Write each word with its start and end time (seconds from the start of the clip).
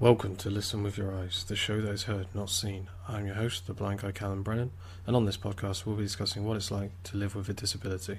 Welcome 0.00 0.36
to 0.36 0.48
Listen 0.48 0.84
with 0.84 0.96
Your 0.96 1.12
Eyes, 1.12 1.42
the 1.48 1.56
show 1.56 1.80
that 1.80 1.90
is 1.90 2.04
heard, 2.04 2.28
not 2.32 2.50
seen. 2.50 2.88
I'm 3.08 3.26
your 3.26 3.34
host, 3.34 3.66
the 3.66 3.74
blind 3.74 4.00
guy 4.00 4.12
Callum 4.12 4.44
Brennan, 4.44 4.70
and 5.08 5.16
on 5.16 5.24
this 5.24 5.36
podcast 5.36 5.86
we'll 5.86 5.96
be 5.96 6.04
discussing 6.04 6.44
what 6.44 6.56
it's 6.56 6.70
like 6.70 6.92
to 7.02 7.16
live 7.16 7.34
with 7.34 7.48
a 7.48 7.52
disability. 7.52 8.18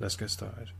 Let's 0.00 0.16
get 0.16 0.30
started. 0.30 0.70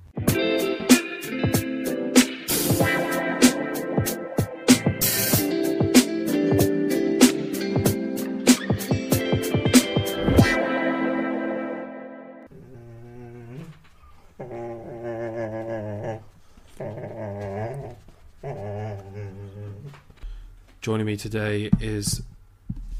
Joining 20.98 21.12
me 21.12 21.16
today 21.16 21.70
is 21.78 22.22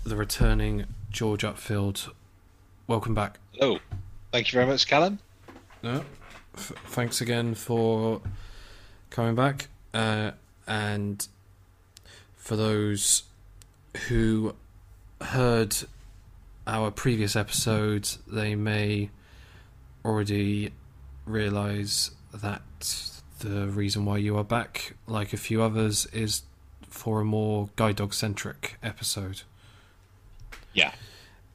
the 0.05 0.15
returning 0.15 0.87
George 1.11 1.43
Upfield. 1.43 2.13
Welcome 2.87 3.13
back. 3.13 3.41
Hello. 3.55 3.81
Thank 4.31 4.53
you 4.53 4.57
very 4.57 4.67
much, 4.67 4.87
Callum. 4.87 5.19
No, 5.83 6.05
f- 6.55 6.73
thanks 6.87 7.21
again 7.21 7.57
for 7.57 8.23
coming 9.11 9.35
back. 9.35 9.67
Uh, 9.93 10.31
and 10.69 11.27
for 12.37 12.55
those 12.55 13.25
who 14.07 14.55
heard 15.21 15.75
our 16.69 16.93
previous 16.93 17.35
episodes, 17.35 18.21
they 18.29 18.55
may 18.55 19.11
already 20.05 20.71
realize 21.27 22.13
that 22.33 22.63
the 23.41 23.67
reason 23.67 24.05
why 24.05 24.19
you 24.19 24.37
are 24.39 24.45
back, 24.45 24.95
like 25.09 25.33
a 25.33 25.37
few 25.37 25.61
others, 25.61 26.07
is 26.13 26.43
for 26.91 27.21
a 27.21 27.25
more 27.25 27.69
guide 27.77 27.97
dog 27.97 28.15
centric 28.15 28.79
episode. 28.83 29.43
Yeah. 30.73 30.93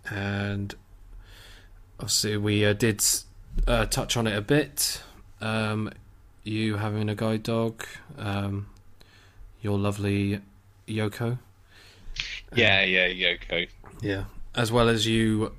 And 0.09 0.75
obviously, 1.99 2.37
we 2.37 2.65
uh, 2.65 2.73
did 2.73 3.03
uh, 3.67 3.85
touch 3.85 4.17
on 4.17 4.27
it 4.27 4.35
a 4.35 4.41
bit. 4.41 5.01
Um, 5.41 5.91
you 6.43 6.77
having 6.77 7.09
a 7.09 7.15
guide 7.15 7.43
dog, 7.43 7.85
um, 8.17 8.67
your 9.61 9.77
lovely 9.77 10.41
Yoko. 10.87 11.39
Yeah, 12.53 12.83
yeah, 12.83 13.07
Yoko. 13.07 13.67
Yeah. 14.01 14.25
As 14.55 14.71
well 14.71 14.89
as 14.89 15.07
you 15.07 15.53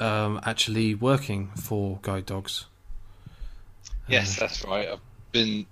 um, 0.00 0.40
actually 0.44 0.94
working 0.94 1.50
for 1.56 1.98
guide 2.02 2.26
dogs. 2.26 2.66
Yes, 4.08 4.36
that's 4.38 4.64
right. 4.64 4.88
I've 4.88 5.00
been, 5.32 5.66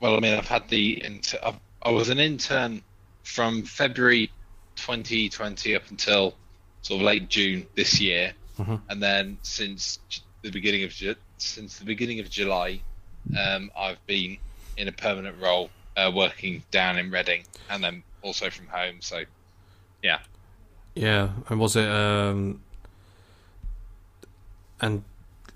well, 0.00 0.16
I 0.16 0.20
mean, 0.20 0.34
I've 0.34 0.48
had 0.48 0.68
the, 0.68 1.04
inter- 1.04 1.38
I've, 1.42 1.58
I 1.82 1.90
was 1.90 2.08
an 2.08 2.18
intern 2.18 2.82
from 3.22 3.62
February 3.62 4.30
2020 4.76 5.76
up 5.76 5.82
until 5.90 6.34
sort 6.82 7.00
of 7.00 7.06
late 7.06 7.28
June 7.28 7.66
this 7.74 8.00
year. 8.00 8.32
Mhm. 8.58 8.80
And 8.88 9.02
then 9.02 9.38
since 9.42 9.98
the 10.42 10.50
beginning 10.50 10.84
of 10.84 10.92
since 11.38 11.78
the 11.78 11.84
beginning 11.84 12.20
of 12.20 12.30
July, 12.30 12.80
um, 13.38 13.70
I've 13.76 14.04
been 14.06 14.38
in 14.76 14.88
a 14.88 14.92
permanent 14.92 15.40
role 15.40 15.70
uh, 15.96 16.10
working 16.14 16.62
down 16.70 16.98
in 16.98 17.10
Reading 17.10 17.44
and 17.68 17.82
then 17.82 18.02
also 18.22 18.50
from 18.50 18.66
home. 18.68 18.96
So, 19.00 19.24
yeah. 20.02 20.20
Yeah, 20.94 21.30
and 21.48 21.60
was 21.60 21.76
it? 21.76 21.88
Um, 21.88 22.60
and 24.80 25.04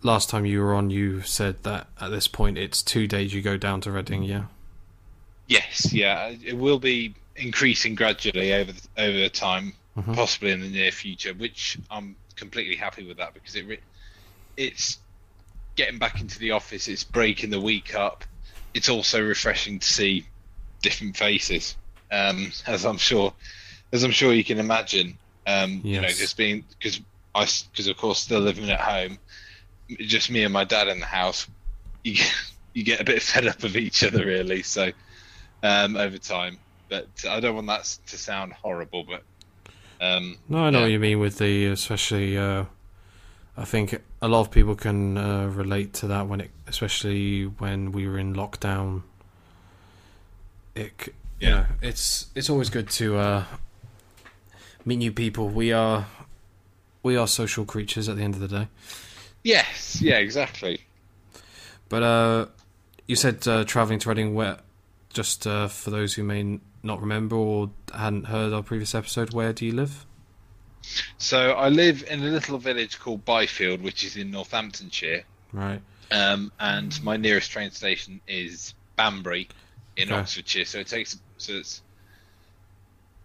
last 0.03 0.29
time 0.29 0.45
you 0.47 0.61
were 0.61 0.75
on, 0.75 0.91
you 0.91 1.23
said 1.23 1.63
that 1.63 1.87
at 2.01 2.11
this 2.11 2.29
point 2.29 2.59
it's 2.59 2.83
two 2.83 3.07
days 3.07 3.33
you 3.33 3.43
go 3.43 3.57
down 3.57 3.81
to 3.83 3.93
Reading. 3.93 4.23
Yeah. 4.25 4.45
Yes, 5.53 5.93
yeah, 5.93 6.29
it 6.45 6.57
will 6.57 6.79
be 6.79 7.15
increasing 7.37 7.95
gradually 7.95 8.53
over 8.55 8.73
the, 8.73 8.89
over 8.97 9.29
time, 9.29 9.75
Mhm. 9.97 10.15
possibly 10.15 10.51
in 10.53 10.61
the 10.61 10.69
near 10.69 10.91
future. 10.93 11.35
Which 11.35 11.79
I'm 11.91 12.17
completely 12.37 12.77
happy 12.77 13.05
with 13.07 13.19
that 13.19 13.35
because 13.35 13.55
it 13.57 13.83
it's 14.57 14.99
getting 15.77 15.99
back 15.99 16.21
into 16.21 16.39
the 16.39 16.53
office. 16.53 16.89
It's 16.89 17.05
breaking 17.05 17.51
the 17.51 17.61
week 17.61 17.95
up. 17.95 18.25
It's 18.75 18.89
also 18.89 19.23
refreshing 19.23 19.79
to 19.81 19.87
see 19.87 20.27
different 20.83 21.17
faces, 21.17 21.77
um, 22.11 22.51
as 22.67 22.85
I'm 22.87 22.99
sure 22.99 23.35
as 23.93 24.05
I'm 24.05 24.11
sure 24.11 24.33
you 24.33 24.45
can 24.45 24.59
imagine. 24.59 25.19
Um, 25.47 25.83
You 25.85 26.01
know, 26.01 26.09
just 26.09 26.37
being 26.37 26.65
because 26.79 27.01
I 27.35 27.47
because 27.71 27.89
of 27.89 27.97
course 27.97 28.21
still 28.21 28.41
living 28.41 28.71
at 28.71 28.81
home, 28.81 29.19
just 29.99 30.31
me 30.31 30.45
and 30.45 30.53
my 30.53 30.65
dad 30.65 30.89
in 30.89 31.01
the 31.01 31.07
house. 31.07 31.47
You 32.05 32.15
get, 32.17 32.35
you 32.75 32.85
get 32.85 33.01
a 33.01 33.05
bit 33.05 33.23
fed 33.23 33.47
up 33.47 33.65
of 33.65 33.77
each 33.77 34.03
other 34.03 34.25
really. 34.25 34.63
So 34.63 34.93
um, 35.63 35.97
over 35.97 36.19
time. 36.19 36.59
But 36.89 37.09
I 37.29 37.41
don't 37.41 37.55
want 37.55 37.67
that 37.69 37.85
to 38.07 38.19
sound 38.19 38.53
horrible, 38.53 39.05
but 39.05 39.23
um, 40.01 40.37
No, 40.49 40.59
I 40.65 40.71
know 40.71 40.79
Yeah. 40.79 40.85
what 40.85 40.91
you 40.93 40.99
mean 40.99 41.21
with 41.21 41.39
the 41.39 41.67
especially. 41.67 42.37
Uh, 42.37 42.65
I 43.57 43.65
think 43.67 44.01
a 44.21 44.29
lot 44.29 44.41
of 44.41 44.51
people 44.51 44.75
can 44.75 45.17
uh, 45.19 45.47
relate 45.47 45.93
to 45.95 46.07
that 46.09 46.27
when 46.27 46.41
it, 46.41 46.51
especially 46.67 47.45
when 47.45 47.93
we 47.93 48.07
were 48.09 48.19
in 48.19 48.35
lockdown. 48.35 49.03
It, 50.75 50.93
c- 51.05 51.13
you 51.41 51.49
Yeah. 51.49 51.55
know, 51.55 51.67
it's 51.83 52.27
it's 52.35 52.49
always 52.51 52.71
good 52.71 52.89
to 52.91 53.17
uh, 53.19 53.45
meet 54.85 54.97
new 54.97 55.13
people. 55.13 55.49
We 55.49 55.73
are 55.73 56.07
we 57.03 57.17
are 57.17 57.27
social 57.27 57.65
creatures 57.65 58.09
at 58.09 58.17
the 58.17 58.23
end 58.23 58.35
of 58.35 58.41
the 58.41 58.49
day. 58.49 58.69
yes, 59.45 60.01
yeah, 60.01 60.17
exactly. 60.19 60.81
But 61.89 62.03
uh, 62.03 62.47
you 63.07 63.17
said 63.17 63.47
uh, 63.47 63.65
traveling 63.65 63.99
to 64.01 64.09
Reading. 64.09 64.35
Where, 64.35 64.59
just 65.13 65.47
uh, 65.47 65.69
for 65.69 65.91
those 65.91 66.15
who 66.15 66.23
may 66.23 66.59
not 66.83 67.01
remember 67.01 67.37
or 67.37 67.71
hadn't 67.95 68.25
heard 68.27 68.53
our 68.53 68.63
previous 68.63 68.95
episode, 68.95 69.33
where 69.33 69.53
do 69.53 69.65
you 69.67 69.73
live? 69.73 70.05
So 71.19 71.53
I 71.53 71.69
live 71.69 72.03
in 72.11 72.21
a 72.23 72.27
little 72.27 72.59
village 72.59 72.99
called 72.99 73.25
Byfield, 73.25 73.83
which 73.83 74.05
is 74.05 74.17
in 74.17 74.31
Northamptonshire, 74.33 75.23
Right. 75.53 75.81
um, 76.11 76.51
and 76.59 77.01
my 77.05 77.17
nearest 77.17 77.51
train 77.53 77.71
station 77.71 78.21
is 78.27 78.75
Banbury 78.97 79.49
in 79.97 80.09
Okay. 80.11 80.21
Oxfordshire. 80.21 80.65
So 80.65 80.79
it 80.81 80.89
takes 80.89 81.19
so 81.39 81.53
it's 81.55 81.83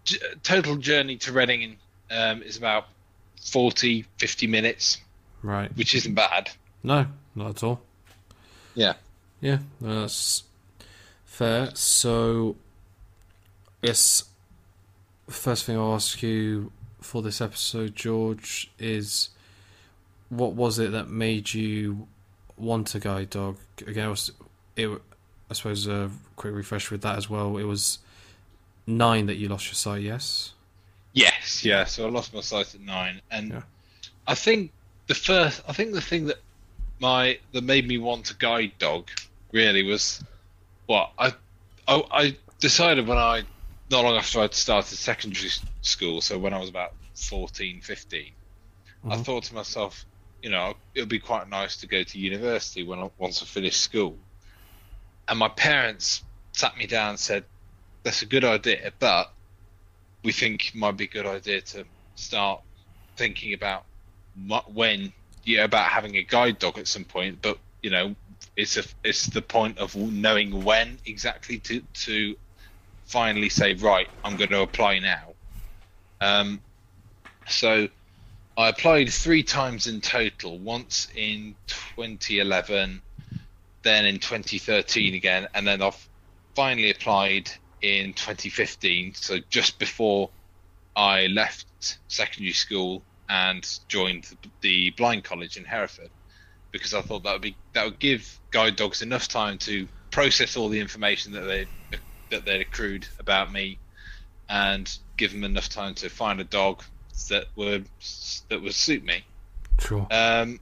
j- 0.04 0.18
total 0.42 0.76
journey 0.76 1.16
to 1.18 1.32
Reading 1.32 1.62
in, 1.62 1.76
um, 2.10 2.42
is 2.42 2.56
about 2.56 2.86
40, 3.42 4.04
50 4.18 4.46
minutes, 4.46 4.98
Right. 5.42 5.74
which 5.76 5.94
isn't 5.94 6.14
bad. 6.14 6.50
No, 6.82 7.06
not 7.34 7.50
at 7.50 7.62
all. 7.64 7.80
Yeah. 8.74 8.94
Yeah, 9.40 9.58
that's 9.80 10.44
fair. 11.38 11.70
So, 11.74 12.56
yes, 13.80 14.24
first 15.28 15.64
thing 15.64 15.76
I'll 15.76 15.94
ask 15.94 16.20
you 16.20 16.72
for 17.00 17.22
this 17.22 17.40
episode, 17.40 17.94
George, 17.94 18.70
is 18.78 19.28
what 20.30 20.54
was 20.54 20.80
it 20.80 20.90
that 20.90 21.08
made 21.08 21.54
you 21.54 22.08
want 22.56 22.94
a 22.96 22.98
guide 22.98 23.30
dog? 23.30 23.56
Again, 23.86 24.06
it, 24.06 24.10
was, 24.10 24.32
it 24.76 25.02
I 25.48 25.54
suppose 25.54 25.86
a 25.86 26.10
quick 26.34 26.54
refresh 26.54 26.90
with 26.90 27.02
that 27.02 27.16
as 27.16 27.30
well. 27.30 27.56
It 27.56 27.64
was 27.64 28.00
nine 28.88 29.26
that 29.26 29.36
you 29.36 29.48
lost 29.48 29.66
your 29.66 29.74
sight. 29.74 30.02
Yes. 30.02 30.54
Yes, 31.12 31.64
yeah. 31.64 31.84
So 31.84 32.06
I 32.06 32.10
lost 32.10 32.34
my 32.34 32.40
sight 32.40 32.74
at 32.74 32.80
nine, 32.80 33.20
and 33.30 33.50
Yeah. 33.50 33.62
I 34.26 34.34
think 34.34 34.72
the 35.06 35.14
first, 35.14 35.62
I 35.68 35.72
think 35.72 35.92
the 35.92 36.00
thing 36.00 36.26
that 36.26 36.38
my 36.98 37.38
that 37.52 37.62
made 37.62 37.86
me 37.86 37.96
want 37.96 38.30
a 38.32 38.34
guide 38.34 38.72
dog 38.78 39.08
really 39.52 39.84
was 39.84 40.22
what 40.88 41.12
I, 41.18 41.34
I, 41.88 42.04
I 42.12 42.38
decided 42.60 43.08
when 43.08 43.18
I 43.18 43.44
not 43.90 44.04
long 44.04 44.16
after 44.16 44.40
I'd 44.40 44.54
started 44.54 44.96
secondary 44.96 45.50
school, 45.82 46.22
so 46.22 46.38
when 46.38 46.54
I 46.54 46.60
was 46.60 46.70
about 46.70 46.92
14, 47.16 47.82
15, 47.82 48.34
I 49.10 49.16
Mhm. 49.16 49.24
thought 49.24 49.44
to 49.44 49.54
myself, 49.54 50.06
you 50.42 50.50
know, 50.50 50.74
it 50.94 51.00
would 51.00 51.10
be 51.10 51.20
quite 51.20 51.48
nice 51.48 51.78
to 51.78 51.88
go 51.88 52.04
to 52.04 52.18
university 52.18 52.84
when 52.84 53.00
I, 53.00 53.10
once 53.18 53.42
I 53.42 53.46
finished 53.46 53.82
school. 53.82 54.18
And 55.28 55.38
my 55.38 55.48
parents 55.48 56.24
sat 56.54 56.76
me 56.76 56.86
down 56.86 57.10
and 57.10 57.20
said, 57.20 57.46
"That's 58.04 58.22
a 58.22 58.26
good 58.26 58.44
idea, 58.44 58.92
but 58.98 59.32
we 60.24 60.32
think 60.32 60.68
it 60.68 60.74
might 60.74 60.96
be 60.96 61.04
a 61.04 61.08
good 61.08 61.26
idea 61.26 61.60
to 61.62 61.86
start 62.16 62.62
thinking 63.16 63.54
about 63.54 63.86
when 64.68 65.12
yeah 65.44 65.64
about 65.64 65.90
having 65.90 66.16
a 66.16 66.22
guide 66.24 66.58
dog 66.58 66.78
at 66.78 66.88
some 66.88 67.04
point 67.04 67.40
but 67.42 67.58
you 67.82 67.90
know 67.90 68.14
it's 68.56 68.76
a 68.76 68.84
it's 69.04 69.26
the 69.26 69.42
point 69.42 69.78
of 69.78 69.94
knowing 69.96 70.64
when 70.64 70.98
exactly 71.06 71.58
to 71.58 71.80
to 71.94 72.36
finally 73.06 73.48
say 73.48 73.74
right 73.74 74.08
i'm 74.24 74.36
going 74.36 74.50
to 74.50 74.60
apply 74.60 74.98
now. 74.98 75.34
Um 76.20 76.60
so 77.46 77.88
i 78.56 78.68
applied 78.68 79.10
three 79.10 79.42
times 79.42 79.86
in 79.86 80.00
total 80.00 80.58
once 80.58 81.08
in 81.14 81.56
2011 81.68 83.00
then 83.82 84.04
in 84.06 84.18
2013 84.18 85.14
again 85.14 85.48
and 85.54 85.66
then 85.66 85.80
i've 85.80 86.08
finally 86.54 86.90
applied 86.90 87.50
in 87.80 88.12
2015 88.12 89.14
so 89.14 89.38
just 89.48 89.78
before 89.78 90.30
i 90.96 91.26
left 91.28 91.66
secondary 92.08 92.52
school 92.52 93.02
and 93.28 93.78
joined 93.88 94.24
the, 94.24 94.50
the 94.60 94.90
blind 94.90 95.24
college 95.24 95.56
in 95.56 95.64
hereford 95.64 96.10
because 96.72 96.94
I 96.94 97.00
thought 97.02 97.24
that 97.24 97.32
would 97.32 97.42
be 97.42 97.56
that 97.74 97.84
would 97.84 97.98
give 97.98 98.40
guide 98.50 98.76
dogs 98.76 99.02
enough 99.02 99.28
time 99.28 99.58
to 99.58 99.88
process 100.10 100.56
all 100.56 100.68
the 100.68 100.80
information 100.80 101.32
that 101.32 101.42
they 101.42 101.66
that 102.30 102.44
they'd 102.44 102.60
accrued 102.60 103.06
about 103.18 103.52
me 103.52 103.78
and 104.48 104.90
give 105.16 105.32
them 105.32 105.44
enough 105.44 105.68
time 105.68 105.94
to 105.94 106.08
find 106.08 106.40
a 106.40 106.44
dog 106.44 106.82
that 107.28 107.46
would 107.56 107.86
that 108.48 108.62
would 108.62 108.74
suit 108.74 109.04
me. 109.04 109.24
Sure. 109.80 110.06
Um, 110.10 110.60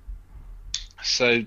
so 1.02 1.44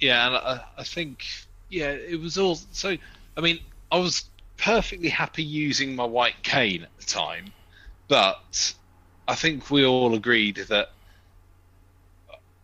yeah, 0.00 0.26
and 0.26 0.36
I, 0.36 0.64
I 0.78 0.84
think 0.84 1.24
yeah, 1.68 1.90
it 1.90 2.20
was 2.20 2.38
all 2.38 2.56
so. 2.72 2.96
I 3.36 3.40
mean, 3.40 3.60
I 3.90 3.98
was 3.98 4.28
perfectly 4.56 5.08
happy 5.08 5.42
using 5.42 5.94
my 5.94 6.04
white 6.04 6.42
cane 6.42 6.82
at 6.82 6.96
the 6.98 7.04
time, 7.04 7.52
but 8.08 8.74
I 9.28 9.34
think 9.34 9.70
we 9.70 9.84
all 9.84 10.14
agreed 10.14 10.56
that 10.68 10.88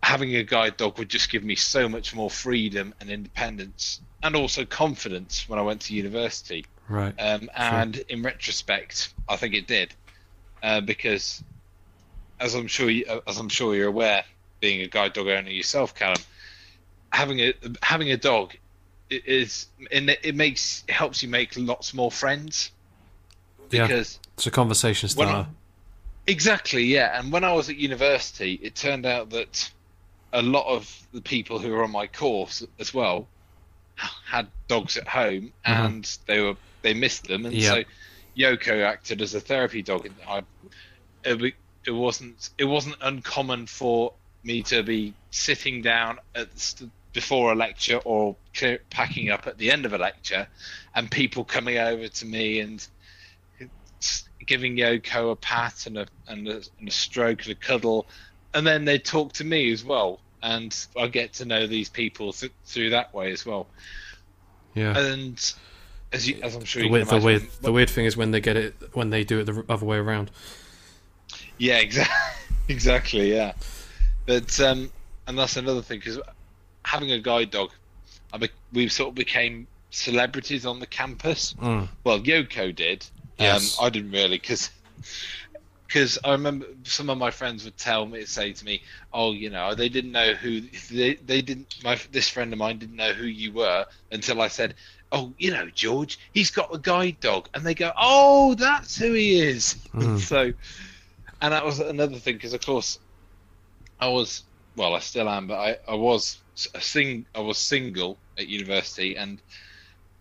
having 0.03 0.35
a 0.35 0.43
guide 0.43 0.77
dog 0.77 0.99
would 0.99 1.09
just 1.09 1.31
give 1.31 1.45
me 1.45 1.55
so 1.55 1.89
much 1.89 2.15
more 2.15 2.29
freedom 2.29 2.93
and 3.01 3.09
independence 3.11 4.01
and 4.23 4.35
also 4.35 4.65
confidence 4.65 5.49
when 5.49 5.59
I 5.59 5.63
went 5.63 5.83
to 5.83 5.95
university. 5.95 6.65
Right. 6.89 7.15
Um, 7.19 7.49
and 7.57 7.97
in 8.09 8.23
retrospect, 8.23 9.15
I 9.29 9.37
think 9.37 9.55
it 9.55 9.67
did, 9.67 9.95
uh, 10.63 10.81
because 10.81 11.43
as 12.41 12.55
I'm 12.55 12.67
sure 12.67 12.91
you, 12.91 13.21
as 13.27 13.39
I'm 13.39 13.49
sure 13.49 13.75
you're 13.75 13.89
aware, 13.89 14.25
being 14.61 14.83
a 14.83 14.89
guide 14.89 15.13
dog 15.13 15.29
owner 15.29 15.51
yourself, 15.51 15.95
Callum, 15.95 16.21
having 17.13 17.41
a 17.41 17.55
having 17.83 18.11
a 18.11 18.17
dog 18.17 18.55
is 19.11 19.67
it 19.91 20.35
makes 20.35 20.85
it 20.89 20.93
helps 20.93 21.23
you 21.23 21.29
make 21.29 21.57
lots 21.57 21.95
more 21.95 22.11
friends 22.11 22.71
because 23.69 24.19
yeah. 24.19 24.31
it's 24.35 24.47
a 24.47 24.51
conversation 24.51 25.09
starter. 25.09 25.49
exactly, 26.27 26.85
yeah. 26.85 27.19
And 27.19 27.33
when 27.33 27.45
I 27.45 27.53
was 27.53 27.69
at 27.69 27.77
university, 27.77 28.55
it 28.63 28.75
turned 28.75 29.07
out 29.07 29.31
that 29.31 29.71
a 30.33 30.43
lot 30.43 30.67
of 30.67 31.07
the 31.13 31.21
people 31.21 31.59
who 31.59 31.71
were 31.71 31.85
on 31.85 31.91
my 31.91 32.07
course 32.07 32.65
as 32.79 32.95
well 32.95 33.27
had 33.97 34.49
dogs 34.69 34.97
at 34.97 35.07
home, 35.07 35.53
mm-hmm. 35.67 35.87
and 35.87 36.19
they 36.27 36.41
were 36.41 36.57
they 36.83 36.95
missed 36.95 37.27
them, 37.29 37.47
and 37.47 37.55
yep. 37.55 37.75
so 37.75 37.83
Yoko 38.37 38.85
acted 38.85 39.21
as 39.23 39.35
a 39.35 39.41
therapy 39.41 39.83
dog. 39.83 40.07
And 40.07 40.15
I, 40.27 40.43
it, 41.25 41.55
it 41.85 41.91
wasn't 41.91 42.51
it 42.59 42.65
wasn't 42.65 42.97
uncommon 43.01 43.67
for 43.67 44.15
me 44.43 44.63
to 44.65 44.83
be 44.83 45.15
sitting 45.31 45.83
down 45.83 46.19
at 46.35 46.49
before 47.13 47.53
a 47.53 47.55
lecture 47.55 47.99
or 47.99 48.37
clear, 48.55 48.81
packing 48.91 49.31
up 49.31 49.47
at 49.47 49.59
the 49.59 49.71
end 49.71 49.85
of 49.85 49.93
a 49.93 49.99
lecture, 49.99 50.47
and 50.95 51.11
people 51.11 51.45
coming 51.45 51.79
over 51.79 52.09
to 52.09 52.27
me 52.27 52.61
and 52.61 52.87
giving 54.45 54.77
Yoko 54.77 55.33
a 55.33 55.37
pat 55.37 55.87
and 55.87 55.99
a 55.99 56.07
and 56.27 56.49
a, 56.49 56.63
and 56.79 56.89
a 56.89 56.91
stroke 56.91 57.43
and 57.43 57.53
a 57.53 57.55
cuddle, 57.55 58.07
and 58.55 58.67
then 58.67 58.85
they 58.85 58.99
talk 58.99 59.35
to 59.35 59.45
me 59.45 59.71
as 59.73 59.85
well, 59.85 60.21
and 60.43 60.87
I 60.97 61.07
get 61.07 61.35
to 61.35 61.45
know 61.45 61.67
these 61.67 61.89
people 61.89 62.33
th- 62.33 62.53
through 62.65 62.91
that 62.91 63.15
way 63.15 63.33
as 63.33 63.47
well. 63.47 63.67
Yeah, 64.75 64.99
and 64.99 65.55
as 66.13 66.29
you, 66.29 66.39
as 66.43 66.55
I'm 66.55 66.65
sure 66.65 66.83
the, 66.83 66.89
weird, 66.89 67.09
the 67.09 67.19
weird, 67.19 67.43
the 67.61 67.73
weird 67.73 67.91
thing 67.91 68.05
is 68.05 68.17
when 68.17 68.31
they 68.31 68.41
get 68.41 68.57
it 68.57 68.75
when 68.93 69.11
they 69.11 69.25
do 69.25 69.41
it 69.41 69.45
the 69.45 69.65
other 69.69 69.87
way 69.87 69.99
around. 69.99 70.31
Yeah, 71.59 71.79
exactly, 71.79 72.15
exactly, 72.69 73.33
yeah. 73.33 73.53
But 74.27 74.59
um, 74.61 74.91
and 75.27 75.39
that's 75.39 75.57
another 75.57 75.83
thing 75.83 75.99
because 75.99 76.19
having 76.85 77.13
a 77.13 77.19
guide 77.19 77.51
dog, 77.51 77.71
I 78.33 78.39
be, 78.39 78.49
we 78.73 78.89
sort 78.89 79.11
of 79.11 79.15
became 79.15 79.67
celebrities 79.91 80.67
on 80.67 80.81
the 80.81 80.87
campus. 80.87 81.55
Mm. 81.55 81.89
Well, 82.05 82.21
Yoko 82.21 82.75
did. 82.75 83.07
Yes. 83.39 83.79
Um, 83.79 83.87
I 83.87 83.91
didn't 83.91 84.13
really 84.13 84.39
because 84.39 84.71
because 85.93 86.19
I 86.25 86.33
remember 86.33 86.65
some 86.85 87.11
of 87.11 87.19
my 87.19 87.31
friends 87.31 87.65
would 87.65 87.77
tell 87.77 88.07
me, 88.07 88.25
say 88.25 88.55
to 88.55 88.65
me, 88.65 88.83
"Oh, 89.13 89.33
you 89.33 89.51
know, 89.51 89.75
they 89.75 89.91
didn't 89.91 90.13
know 90.13 90.33
who 90.33 90.63
they 90.91 91.17
they 91.17 91.43
didn't. 91.43 91.75
My 91.85 92.01
this 92.11 92.31
friend 92.31 92.51
of 92.51 92.59
mine 92.59 92.79
didn't 92.79 92.97
know 92.97 93.13
who 93.13 93.27
you 93.27 93.53
were 93.53 93.85
until 94.11 94.41
I 94.41 94.49
said." 94.49 94.75
Oh, 95.15 95.35
you 95.37 95.51
know, 95.51 95.69
George, 95.69 96.19
he's 96.33 96.51
got 96.51 96.75
a 96.75 96.79
guide 96.79 97.21
dog, 97.21 97.51
and 97.53 97.63
they 97.67 97.75
go, 97.75 97.93
"Oh, 97.95 98.55
that's 98.55 98.97
who 98.97 99.13
he 99.13 99.39
is." 99.39 99.75
Mm. 99.93 100.19
so, 100.31 100.55
and 101.43 101.53
that 101.53 101.67
was 101.67 101.79
another 101.79 102.17
thing 102.17 102.37
because, 102.37 102.55
of 102.55 102.65
course, 102.65 102.99
I 104.01 104.09
was 104.09 104.45
well, 104.77 104.95
I 104.95 105.01
still 105.01 105.29
am, 105.29 105.47
but 105.47 105.59
I, 105.59 105.77
I 105.87 105.95
was 105.95 106.39
a 106.75 106.81
sing 106.81 107.27
I 107.35 107.41
was 107.41 107.59
single 107.59 108.19
at 108.39 108.49
university 108.49 109.17
and 109.17 109.43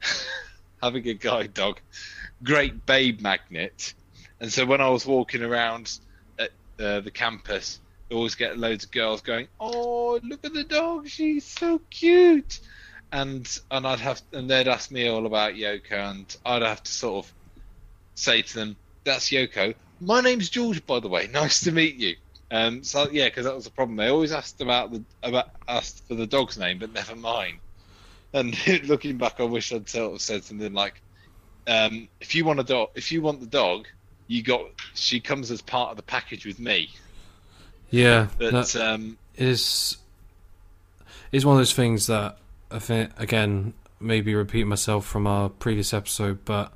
having 0.84 1.08
a 1.08 1.14
guide 1.14 1.54
dog, 1.54 1.80
great 2.44 2.86
babe 2.86 3.22
magnet, 3.22 3.94
and 4.42 4.52
so 4.52 4.66
when 4.66 4.82
I 4.82 4.90
was 4.90 5.06
walking 5.06 5.44
around 5.44 6.00
at 6.40 6.50
uh, 6.80 7.00
the 7.02 7.12
campus, 7.12 7.80
I 8.10 8.16
always 8.16 8.34
get 8.34 8.58
loads 8.58 8.84
of 8.84 8.92
girls 8.92 9.22
going, 9.22 9.48
"Oh, 9.60 10.20
look 10.24 10.44
at 10.44 10.54
the 10.54 10.64
dog, 10.64 11.08
she's 11.08 11.46
so 11.46 11.80
cute," 11.92 12.60
and 13.12 13.48
and 13.70 13.86
I'd 13.86 14.00
have 14.00 14.22
and 14.34 14.50
they'd 14.50 14.68
ask 14.68 14.90
me 14.90 15.08
all 15.08 15.28
about 15.28 15.54
Yoko, 15.54 15.92
and 15.92 16.36
I'd 16.44 16.64
have 16.64 16.82
to 16.82 16.92
sort 16.92 17.26
of 17.26 17.34
say 18.16 18.42
to 18.42 18.54
them, 18.56 18.78
"That's 19.04 19.30
Yoko. 19.30 19.76
My 20.00 20.22
name's 20.22 20.50
George, 20.50 20.84
by 20.88 21.00
the 21.00 21.08
way. 21.08 21.28
Nice 21.32 21.62
to 21.62 21.72
meet 21.72 21.96
you." 21.98 22.16
Um, 22.50 22.84
so 22.84 23.10
yeah, 23.12 23.30
because 23.30 23.46
that 23.46 23.56
was 23.56 23.66
the 23.66 23.72
problem. 23.72 23.96
They 23.96 24.08
always 24.08 24.32
asked 24.32 24.60
about 24.60 24.92
the 24.92 25.04
about 25.22 25.52
asked 25.68 26.08
for 26.08 26.16
the 26.16 26.28
dog's 26.28 26.58
name, 26.58 26.80
but 26.80 26.92
never 26.92 27.16
mine. 27.16 27.60
And 28.34 28.58
looking 28.88 29.18
back, 29.18 29.40
I 29.40 29.44
wish 29.44 29.72
I'd 29.72 29.88
sort 29.88 30.16
of 30.16 30.22
said 30.22 30.44
something 30.44 30.74
like, 30.74 31.00
um, 31.68 32.10
"If 32.20 32.34
you 32.34 32.44
want 32.44 32.60
a 32.60 32.64
dog, 32.64 32.90
if 32.96 33.12
you 33.12 33.22
want 33.22 33.40
the 33.40 33.46
dog, 33.46 33.88
you 34.32 34.42
got. 34.42 34.62
She 34.94 35.20
comes 35.20 35.52
as 35.52 35.62
part 35.62 35.92
of 35.92 35.98
the 35.98 36.04
package 36.04 36.46
with 36.46 36.60
me." 36.60 36.90
Yeah, 37.90 38.28
but 38.38 38.54
that 38.54 38.76
um, 38.78 39.18
is 39.36 39.98
is 41.32 41.46
one 41.46 41.56
of 41.56 41.60
those 41.60 41.74
things 41.74 42.08
that 42.08 42.38
I 42.72 42.80
think 42.80 43.12
again 43.18 43.74
maybe 44.00 44.34
repeat 44.34 44.64
myself 44.64 45.06
from 45.06 45.28
our 45.28 45.50
previous 45.50 45.94
episode, 45.94 46.46
but 46.46 46.72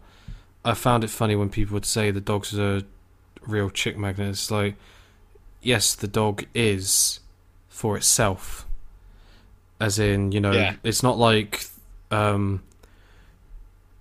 I 0.64 0.74
found 0.74 1.04
it 1.04 1.10
funny 1.10 1.36
when 1.36 1.50
people 1.50 1.74
would 1.74 1.86
say 1.86 2.12
the 2.12 2.22
dog's 2.22 2.58
a 2.58 2.84
real 3.48 3.70
chick 3.70 3.98
magnet. 3.98 4.30
It's 4.30 4.52
like 4.52 4.76
yes, 5.62 5.96
the 5.96 6.08
dog 6.08 6.46
is 6.54 7.22
for 7.70 7.96
itself. 7.96 8.68
As 9.80 10.00
in, 10.00 10.32
you 10.32 10.40
know, 10.40 10.52
yeah. 10.52 10.76
it's 10.84 11.04
not 11.04 11.18
like 11.18 11.66
um, 12.12 12.64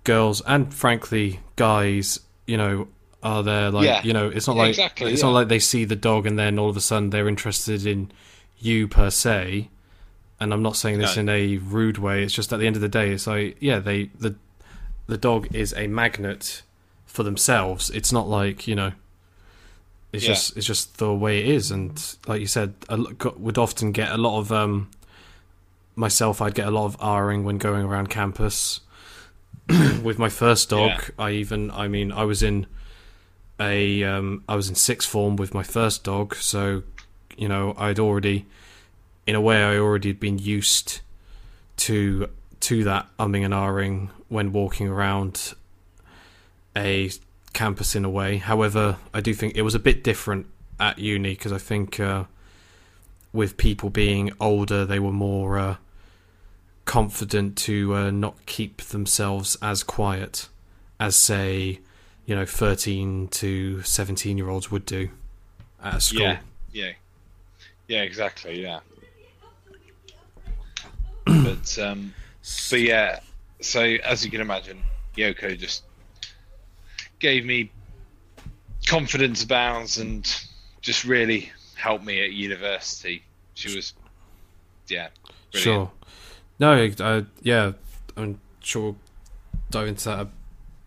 girls 0.03 0.41
and 0.45 0.73
frankly 0.73 1.39
guys, 1.55 2.19
you 2.45 2.57
know, 2.57 2.87
are 3.25 3.41
there 3.41 3.71
like 3.71 3.85
yeah. 3.85 4.03
you 4.03 4.13
know, 4.13 4.29
it's 4.29 4.47
not 4.47 4.55
like 4.55 4.69
exactly, 4.69 5.11
it's 5.11 5.21
yeah. 5.21 5.27
not 5.27 5.33
like 5.33 5.47
they 5.47 5.59
see 5.59 5.83
the 5.83 5.95
dog 5.95 6.27
and 6.27 6.37
then 6.37 6.59
all 6.59 6.69
of 6.69 6.77
a 6.77 6.81
sudden 6.81 7.09
they're 7.09 7.27
interested 7.27 7.85
in 7.85 8.11
you 8.59 8.87
per 8.87 9.09
se. 9.09 9.69
And 10.39 10.53
I'm 10.53 10.61
not 10.61 10.75
saying 10.75 10.99
this 10.99 11.15
no. 11.15 11.21
in 11.21 11.29
a 11.29 11.57
rude 11.57 11.97
way. 11.97 12.21
It's 12.23 12.33
just 12.33 12.53
at 12.53 12.59
the 12.59 12.67
end 12.67 12.75
of 12.75 12.81
the 12.81 12.89
day, 12.89 13.09
it's 13.11 13.25
like 13.25 13.57
yeah, 13.59 13.79
they 13.79 14.11
the 14.19 14.35
the 15.07 15.17
dog 15.17 15.53
is 15.55 15.73
a 15.73 15.87
magnet 15.87 16.61
for 17.07 17.23
themselves. 17.23 17.89
It's 17.89 18.11
not 18.11 18.27
like 18.27 18.67
you 18.67 18.75
know 18.75 18.91
it's 20.13 20.23
yeah. 20.23 20.33
just 20.33 20.55
it's 20.55 20.67
just 20.67 20.97
the 20.97 21.13
way 21.13 21.39
it 21.39 21.47
is, 21.47 21.71
and 21.71 21.99
like 22.27 22.41
you 22.41 22.47
said, 22.47 22.75
I 22.87 23.03
would 23.37 23.57
often 23.57 23.91
get 23.91 24.11
a 24.11 24.17
lot 24.17 24.37
of 24.37 24.51
um, 24.51 24.91
myself. 25.95 26.41
I'd 26.41 26.53
get 26.53 26.67
a 26.67 26.71
lot 26.71 26.85
of 26.85 26.95
r-ing 26.99 27.43
when 27.43 27.57
going 27.57 27.85
around 27.85 28.09
campus. 28.09 28.81
With 30.03 30.19
my 30.19 30.29
first 30.29 30.69
dog, 30.69 30.91
yeah. 30.91 31.25
I 31.25 31.31
even 31.31 31.71
I 31.71 31.87
mean 31.87 32.11
I 32.11 32.23
was 32.23 32.43
in 32.43 32.67
a 33.59 34.03
um, 34.03 34.43
I 34.47 34.55
was 34.55 34.69
in 34.69 34.75
sixth 34.75 35.09
form 35.09 35.35
with 35.35 35.53
my 35.53 35.63
first 35.63 36.03
dog, 36.03 36.35
so 36.35 36.83
you 37.37 37.47
know 37.47 37.73
I'd 37.77 37.99
already, 37.99 38.45
in 39.25 39.35
a 39.35 39.41
way, 39.41 39.63
I 39.63 39.77
already 39.77 40.09
had 40.09 40.19
been 40.19 40.39
used 40.39 41.01
to 41.77 42.29
to 42.61 42.83
that 42.83 43.07
umming 43.19 43.45
and 43.45 43.53
ahhing 43.53 44.09
when 44.27 44.51
walking 44.51 44.87
around 44.87 45.53
a 46.75 47.11
campus 47.53 47.95
in 47.95 48.03
a 48.05 48.09
way. 48.09 48.37
However, 48.37 48.97
I 49.13 49.21
do 49.21 49.33
think 49.33 49.55
it 49.55 49.61
was 49.61 49.75
a 49.75 49.79
bit 49.79 50.03
different 50.03 50.47
at 50.79 50.99
uni 50.99 51.31
because 51.31 51.53
I 51.53 51.57
think 51.57 51.99
uh, 51.99 52.25
with 53.31 53.57
people 53.57 53.89
being 53.89 54.31
older, 54.39 54.85
they 54.85 54.99
were 54.99 55.11
more 55.11 55.57
uh, 55.57 55.75
confident 56.85 57.55
to 57.57 57.95
uh, 57.95 58.11
not 58.11 58.45
keep 58.45 58.81
themselves 58.81 59.57
as 59.61 59.83
quiet 59.83 60.49
as, 60.99 61.15
say, 61.15 61.79
you 62.25 62.35
know, 62.35 62.45
13 62.45 63.27
to 63.29 63.81
17 63.81 64.37
year 64.37 64.49
olds 64.49 64.71
would 64.71 64.85
do 64.85 65.09
at 65.83 66.01
school. 66.01 66.21
Yeah, 66.21 66.39
yeah, 66.71 66.91
yeah, 67.87 68.01
exactly, 68.01 68.61
yeah. 68.61 68.79
but, 71.25 71.79
um, 71.79 72.13
but 72.69 72.81
yeah, 72.81 73.19
so 73.61 73.81
as 73.81 74.25
you 74.25 74.31
can 74.31 74.41
imagine, 74.41 74.81
Yoko 75.15 75.57
just 75.57 75.83
gave 77.19 77.45
me 77.45 77.71
confidence 78.87 79.43
bounds 79.43 79.97
and 79.97 80.31
just 80.81 81.05
really 81.05 81.51
helped 81.75 82.05
me 82.05 82.23
at 82.23 82.31
university. 82.31 83.23
She 83.53 83.75
was, 83.75 83.93
yeah, 84.87 85.09
brilliant. 85.51 85.63
sure. 85.63 85.91
No, 86.59 86.73
I, 86.99 87.25
yeah, 87.41 87.73
I'm 88.15 88.39
sure 88.61 88.81
we'll 88.81 88.95
dive 89.69 89.87
into 89.87 90.05
that 90.05 90.19
a 90.21 90.27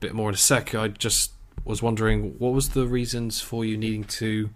bit 0.00 0.14
more 0.14 0.28
in 0.28 0.34
a 0.34 0.38
sec. 0.38 0.74
I 0.74 0.88
just 0.88 1.32
was 1.64 1.82
wondering 1.82 2.34
what 2.38 2.52
was 2.52 2.70
the 2.70 2.86
reasons 2.86 3.40
for 3.40 3.64
you 3.64 3.76
needing 3.76 4.04
to, 4.04 4.50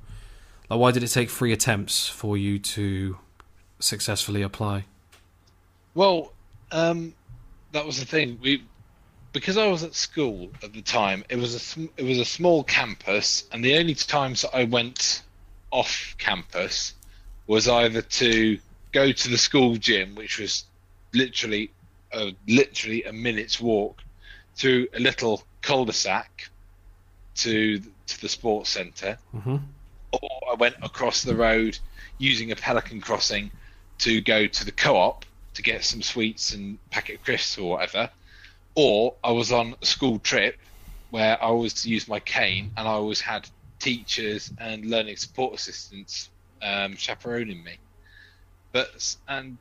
like, 0.71 0.79
why 0.79 0.91
did 0.91 1.03
it 1.03 1.09
take 1.09 1.31
three 1.31 1.53
attempts 1.53 2.09
for 2.09 2.37
you 2.37 2.59
to 2.59 3.19
successfully 3.79 4.43
apply? 4.43 4.85
Well, 5.95 6.33
um, 6.71 7.15
that 7.73 7.85
was 7.85 7.99
the 7.99 8.07
thing. 8.07 8.39
We 8.41 8.65
because 9.33 9.57
I 9.57 9.67
was 9.67 9.83
at 9.83 9.95
school 9.95 10.51
at 10.63 10.73
the 10.73 10.83
time, 10.83 11.25
it 11.29 11.37
was 11.37 11.77
a 11.77 11.89
it 11.97 12.05
was 12.05 12.19
a 12.19 12.25
small 12.25 12.65
campus, 12.65 13.45
and 13.53 13.65
the 13.65 13.77
only 13.79 13.95
times 13.95 14.45
I 14.53 14.65
went 14.65 15.23
off 15.71 16.15
campus 16.19 16.95
was 17.47 17.67
either 17.69 18.03
to 18.03 18.59
go 18.93 19.11
to 19.11 19.29
the 19.29 19.39
school 19.39 19.77
gym, 19.77 20.15
which 20.15 20.39
was 20.39 20.65
literally 21.13 21.71
a, 22.13 22.33
literally 22.47 23.05
a 23.05 23.13
minute's 23.13 23.61
walk 23.61 24.03
through 24.57 24.89
a 24.95 25.01
little 25.01 25.43
cul-de-sac 25.63 26.51
to 27.37 27.79
to 28.07 28.21
the 28.21 28.29
sports 28.29 28.71
centre, 28.71 29.19
hmm 29.33 29.57
or 30.13 30.53
I 30.53 30.55
went 30.57 30.77
across 30.83 31.23
the 31.23 31.35
road 31.35 31.79
using 32.19 32.53
a 32.53 32.57
pelican 32.57 33.01
crossing 33.01 33.51
to 33.99 34.21
go 34.21 34.47
to 34.47 34.65
the 34.65 34.73
co-op 34.73 35.25
to 35.55 35.63
get 35.63 35.85
some 35.85 36.03
sweets 36.03 36.53
and 36.53 36.79
packet 36.91 37.17
of 37.17 37.23
crisps 37.23 37.59
or 37.59 37.71
whatever, 37.73 38.11
or 38.75 39.17
I 39.25 39.33
was 39.33 39.53
on 39.53 39.75
a 39.83 39.87
school 39.87 40.19
trip 40.19 40.59
where 41.11 41.43
I 41.43 41.51
was 41.51 41.75
to 41.83 41.91
use 41.91 42.09
my 42.09 42.21
cane 42.21 42.73
and 42.77 42.87
I 42.89 42.93
always 42.93 43.21
had 43.21 43.49
teachers 43.81 44.53
and 44.59 44.87
learning 44.87 45.17
support 45.17 45.55
assistants 45.55 46.31
um, 46.63 46.97
chaperoning 46.97 47.63
me. 47.65 47.79
But 48.73 49.17
and 49.29 49.59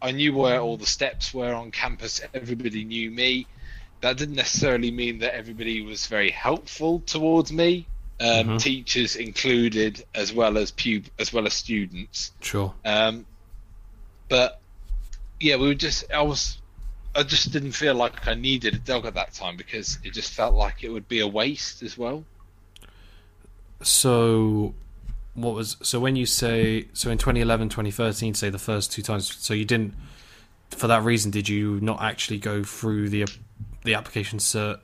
I 0.00 0.12
knew 0.12 0.34
where 0.34 0.60
all 0.60 0.76
the 0.76 0.86
steps 0.86 1.34
were 1.34 1.54
on 1.54 1.70
campus. 1.70 2.20
Everybody 2.34 2.84
knew 2.84 3.10
me. 3.10 3.46
That 4.02 4.16
didn't 4.16 4.36
necessarily 4.36 4.90
mean 4.90 5.18
that 5.20 5.34
everybody 5.34 5.80
was 5.82 6.06
very 6.06 6.30
helpful 6.30 7.00
towards 7.06 7.52
me. 7.52 7.86
Um, 8.18 8.26
Mhm. 8.26 8.60
Teachers 8.60 9.16
included, 9.16 10.04
as 10.14 10.32
well 10.32 10.56
as 10.56 10.70
pub- 10.70 11.10
as 11.18 11.32
well 11.32 11.46
as 11.46 11.54
students. 11.54 12.32
Sure. 12.40 12.74
Um, 12.84 13.26
but 14.28 14.60
yeah, 15.40 15.56
we 15.56 15.66
were 15.66 15.74
just 15.74 16.10
I 16.10 16.22
was 16.22 16.58
I 17.14 17.22
just 17.22 17.50
didn't 17.50 17.72
feel 17.72 17.94
like 17.94 18.26
I 18.26 18.34
needed 18.34 18.74
a 18.74 18.78
dog 18.78 19.06
at 19.06 19.14
that 19.14 19.32
time 19.32 19.56
because 19.56 19.98
it 20.04 20.12
just 20.12 20.32
felt 20.32 20.54
like 20.54 20.82
it 20.84 20.90
would 20.90 21.08
be 21.08 21.20
a 21.20 21.26
waste 21.26 21.82
as 21.82 21.96
well. 21.96 22.24
So, 23.82 24.74
what 25.34 25.54
was 25.54 25.76
so 25.82 26.00
when 26.00 26.16
you 26.16 26.26
say 26.26 26.88
so 26.92 27.10
in 27.10 27.18
2011, 27.18 27.68
2013, 27.68 28.34
say 28.34 28.48
the 28.50 28.58
first 28.58 28.92
two 28.92 29.02
times? 29.02 29.34
So 29.36 29.54
you 29.54 29.64
didn't, 29.64 29.94
for 30.70 30.86
that 30.86 31.02
reason, 31.02 31.30
did 31.30 31.48
you 31.48 31.78
not 31.80 32.02
actually 32.02 32.38
go 32.38 32.62
through 32.62 33.10
the 33.10 33.26
the 33.86 33.94
application 33.94 34.38
cert 34.38 34.80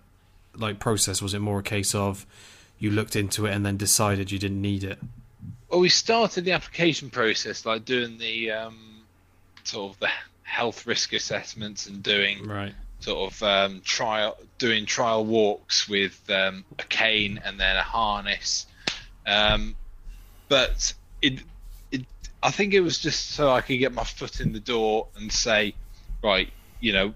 like 0.57 0.79
process? 0.79 1.21
Was 1.21 1.35
it 1.35 1.41
more 1.41 1.59
a 1.59 1.63
case 1.63 1.95
of 1.95 2.27
you 2.79 2.91
looked 2.91 3.15
into 3.17 3.47
it 3.47 3.53
and 3.53 3.65
then 3.65 3.77
decided 3.77 4.31
you 4.31 4.39
didn't 4.39 4.61
need 4.61 4.85
it? 4.85 4.99
Well, 5.69 5.81
we 5.81 5.89
started 5.89 6.45
the 6.45 6.53
application 6.53 7.11
process 7.11 7.65
like 7.65 7.85
doing 7.85 8.19
the 8.19 8.51
um, 8.51 9.03
sort 9.65 9.93
of 9.93 10.01
the 10.01 10.09
health 10.43 10.87
risk 10.87 11.13
assessments 11.13 11.87
and 11.87 12.03
doing 12.03 12.47
Right. 12.47 12.75
sort 13.01 13.33
of 13.33 13.43
um, 13.43 13.81
trial 13.83 14.37
doing 14.59 14.85
trial 14.85 15.25
walks 15.25 15.89
with 15.89 16.21
um, 16.31 16.65
a 16.79 16.83
cane 16.85 17.41
and 17.45 17.59
then 17.59 17.77
a 17.77 17.83
harness. 17.83 18.67
Um, 19.27 19.77
but 20.49 20.93
it, 21.23 21.41
it, 21.91 22.05
I 22.43 22.51
think 22.51 22.75
it 22.75 22.81
was 22.81 22.99
just 22.99 23.31
so 23.31 23.51
I 23.51 23.63
could 23.63 23.79
get 23.79 23.95
my 23.95 24.05
foot 24.05 24.41
in 24.41 24.53
the 24.53 24.61
door 24.61 25.07
and 25.17 25.33
say, 25.33 25.75
right, 26.23 26.51
you 26.81 26.93
know, 26.93 27.15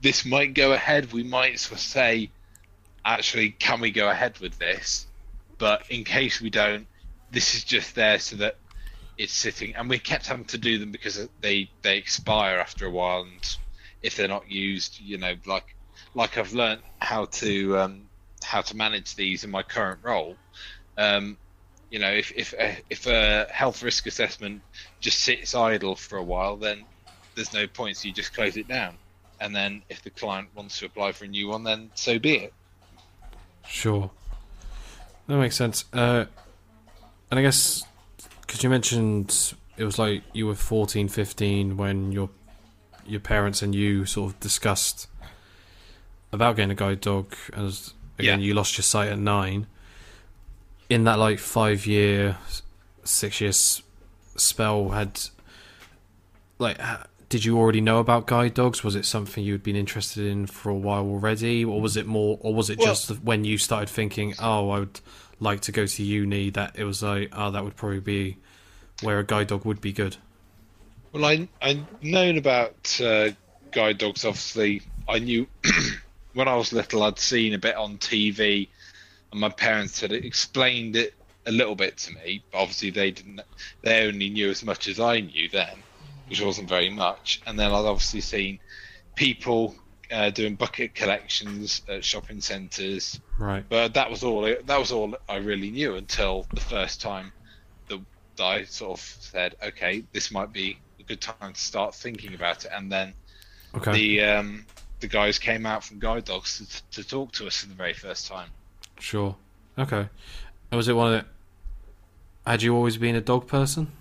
this 0.00 0.24
might 0.24 0.54
go 0.54 0.72
ahead. 0.72 1.12
We 1.12 1.22
might 1.22 1.58
say, 1.58 2.30
actually, 3.04 3.50
can 3.50 3.80
we 3.80 3.90
go 3.90 4.08
ahead 4.08 4.38
with 4.38 4.58
this? 4.58 5.06
But 5.58 5.90
in 5.90 6.04
case 6.04 6.40
we 6.40 6.50
don't, 6.50 6.86
this 7.30 7.54
is 7.54 7.64
just 7.64 7.94
there 7.94 8.18
so 8.18 8.36
that 8.36 8.56
it's 9.16 9.32
sitting. 9.32 9.74
And 9.74 9.88
we 9.88 9.98
kept 9.98 10.28
having 10.28 10.44
to 10.46 10.58
do 10.58 10.78
them 10.78 10.92
because 10.92 11.28
they 11.40 11.70
they 11.82 11.98
expire 11.98 12.58
after 12.58 12.86
a 12.86 12.90
while, 12.90 13.22
and 13.22 13.56
if 14.02 14.16
they're 14.16 14.28
not 14.28 14.50
used, 14.50 15.00
you 15.00 15.18
know, 15.18 15.34
like 15.46 15.74
like 16.14 16.38
I've 16.38 16.52
learned 16.52 16.82
how 17.00 17.26
to 17.26 17.78
um, 17.78 18.08
how 18.44 18.62
to 18.62 18.76
manage 18.76 19.16
these 19.16 19.44
in 19.44 19.50
my 19.50 19.62
current 19.62 20.00
role. 20.02 20.36
Um, 20.96 21.36
you 21.90 21.98
know, 21.98 22.10
if 22.10 22.32
if 22.36 22.54
if 22.88 23.06
a 23.06 23.46
health 23.50 23.82
risk 23.82 24.06
assessment 24.06 24.62
just 25.00 25.18
sits 25.20 25.54
idle 25.54 25.96
for 25.96 26.18
a 26.18 26.22
while, 26.22 26.56
then 26.56 26.84
there's 27.34 27.52
no 27.52 27.66
point. 27.66 27.96
So 27.96 28.08
you 28.08 28.14
just 28.14 28.34
close 28.34 28.56
it 28.56 28.68
down, 28.68 28.96
and 29.40 29.54
then 29.54 29.82
if 29.88 30.02
the 30.02 30.10
client 30.10 30.48
wants 30.54 30.78
to 30.80 30.86
apply 30.86 31.12
for 31.12 31.24
a 31.24 31.28
new 31.28 31.48
one, 31.48 31.64
then 31.64 31.90
so 31.94 32.18
be 32.18 32.36
it. 32.36 32.52
Sure. 33.66 34.10
That 35.26 35.36
makes 35.38 35.56
sense. 35.56 35.84
Uh, 35.92 36.24
and 37.30 37.38
I 37.38 37.42
guess 37.42 37.84
because 38.40 38.62
you 38.62 38.70
mentioned 38.70 39.54
it 39.76 39.84
was 39.84 39.98
like 39.98 40.22
you 40.32 40.46
were 40.46 40.54
14, 40.54 41.08
15 41.08 41.76
when 41.76 42.10
your 42.12 42.30
your 43.06 43.20
parents 43.20 43.62
and 43.62 43.74
you 43.74 44.04
sort 44.06 44.32
of 44.32 44.40
discussed 44.40 45.06
about 46.32 46.56
getting 46.56 46.70
a 46.70 46.74
guide 46.74 47.00
dog, 47.00 47.34
as 47.54 47.94
again 48.18 48.40
Yeah. 48.40 48.46
you 48.46 48.54
lost 48.54 48.76
your 48.76 48.82
sight 48.82 49.08
at 49.08 49.18
nine. 49.18 49.66
In 50.90 51.04
that 51.04 51.18
like 51.18 51.38
five 51.38 51.86
year, 51.86 52.38
six 53.04 53.40
year 53.40 53.52
spell, 53.52 54.90
had 54.90 55.20
like 56.58 56.78
did 57.28 57.44
you 57.44 57.58
already 57.58 57.80
know 57.80 57.98
about 57.98 58.26
guide 58.26 58.54
dogs? 58.54 58.82
Was 58.82 58.96
it 58.96 59.04
something 59.04 59.44
you'd 59.44 59.62
been 59.62 59.76
interested 59.76 60.26
in 60.26 60.46
for 60.46 60.70
a 60.70 60.74
while 60.74 61.04
already, 61.04 61.64
or 61.64 61.80
was 61.80 61.96
it 61.96 62.06
more, 62.06 62.38
or 62.40 62.54
was 62.54 62.70
it 62.70 62.78
Well- 62.78 62.88
just 62.88 63.10
when 63.22 63.44
you 63.44 63.58
started 63.58 63.88
thinking, 63.88 64.34
oh, 64.38 64.70
I 64.70 64.78
would 64.80 65.00
like 65.40 65.60
to 65.62 65.72
go 65.72 65.86
to 65.86 66.02
uni, 66.02 66.50
that 66.50 66.76
it 66.76 66.84
was 66.84 67.02
like, 67.02 67.28
oh, 67.32 67.50
that 67.50 67.64
would 67.64 67.76
probably 67.76 68.00
be 68.00 68.36
where 69.02 69.18
a 69.18 69.24
guide 69.24 69.48
dog 69.48 69.64
would 69.64 69.80
be 69.80 69.92
good. 69.92 70.16
Well, 71.12 71.24
I 71.24 71.48
I 71.62 71.84
known 72.02 72.36
about 72.38 73.00
uh, 73.00 73.30
guide 73.70 73.98
dogs. 73.98 74.24
Obviously, 74.24 74.82
I 75.08 75.18
knew 75.18 75.46
when 76.34 76.48
I 76.48 76.56
was 76.56 76.72
little. 76.72 77.02
I'd 77.02 77.18
seen 77.18 77.54
a 77.54 77.58
bit 77.58 77.76
on 77.76 77.98
TV, 77.98 78.68
and 79.32 79.40
my 79.40 79.48
parents 79.48 80.00
had 80.00 80.12
explained 80.12 80.96
it 80.96 81.14
a 81.46 81.52
little 81.52 81.74
bit 81.76 81.96
to 81.98 82.14
me. 82.14 82.42
But 82.50 82.58
obviously, 82.58 82.90
they 82.90 83.10
didn't. 83.10 83.40
They 83.82 84.06
only 84.06 84.28
knew 84.28 84.50
as 84.50 84.62
much 84.64 84.86
as 84.88 85.00
I 85.00 85.20
knew 85.20 85.48
then, 85.48 85.76
which 86.28 86.40
wasn't 86.40 86.68
very 86.68 86.90
much. 86.90 87.40
And 87.46 87.58
then 87.58 87.70
I'd 87.70 87.84
obviously 87.84 88.20
seen 88.20 88.58
people 89.14 89.74
uh, 90.10 90.30
doing 90.30 90.54
bucket 90.54 90.94
collections 90.94 91.82
at 91.88 92.04
shopping 92.04 92.40
centres. 92.40 93.20
Right. 93.38 93.64
But 93.68 93.94
that 93.94 94.10
was 94.10 94.22
all. 94.24 94.42
That 94.42 94.78
was 94.78 94.92
all 94.92 95.14
I 95.28 95.36
really 95.36 95.70
knew 95.70 95.96
until 95.96 96.46
the 96.54 96.60
first 96.60 97.00
time 97.00 97.32
that 97.88 98.00
I 98.40 98.64
sort 98.64 98.98
of 98.98 99.04
said, 99.04 99.56
"Okay, 99.62 100.04
this 100.12 100.30
might 100.30 100.52
be 100.52 100.78
a 101.00 101.02
good 101.02 101.20
time 101.20 101.52
to 101.52 101.60
start 101.60 101.94
thinking 101.94 102.34
about 102.34 102.64
it." 102.64 102.70
And 102.74 102.90
then 102.90 103.14
Okay. 103.74 103.92
the 103.92 104.22
um, 104.22 104.64
the 105.00 105.08
guys 105.08 105.38
came 105.38 105.66
out 105.66 105.84
from 105.84 105.98
Guide 105.98 106.24
Dogs 106.24 106.82
to, 106.92 107.02
to 107.02 107.08
talk 107.08 107.32
to 107.32 107.46
us 107.46 107.58
for 107.58 107.68
the 107.68 107.74
very 107.74 107.92
first 107.92 108.26
time. 108.26 108.48
Sure. 108.98 109.36
Okay. 109.78 110.08
And 110.70 110.76
was 110.76 110.88
it 110.88 110.94
one 110.94 111.12
of 111.14 111.20
the, 111.20 112.50
had 112.50 112.62
you 112.62 112.74
always 112.74 112.96
been 112.96 113.14
a 113.14 113.20
dog 113.20 113.46
person? 113.46 113.92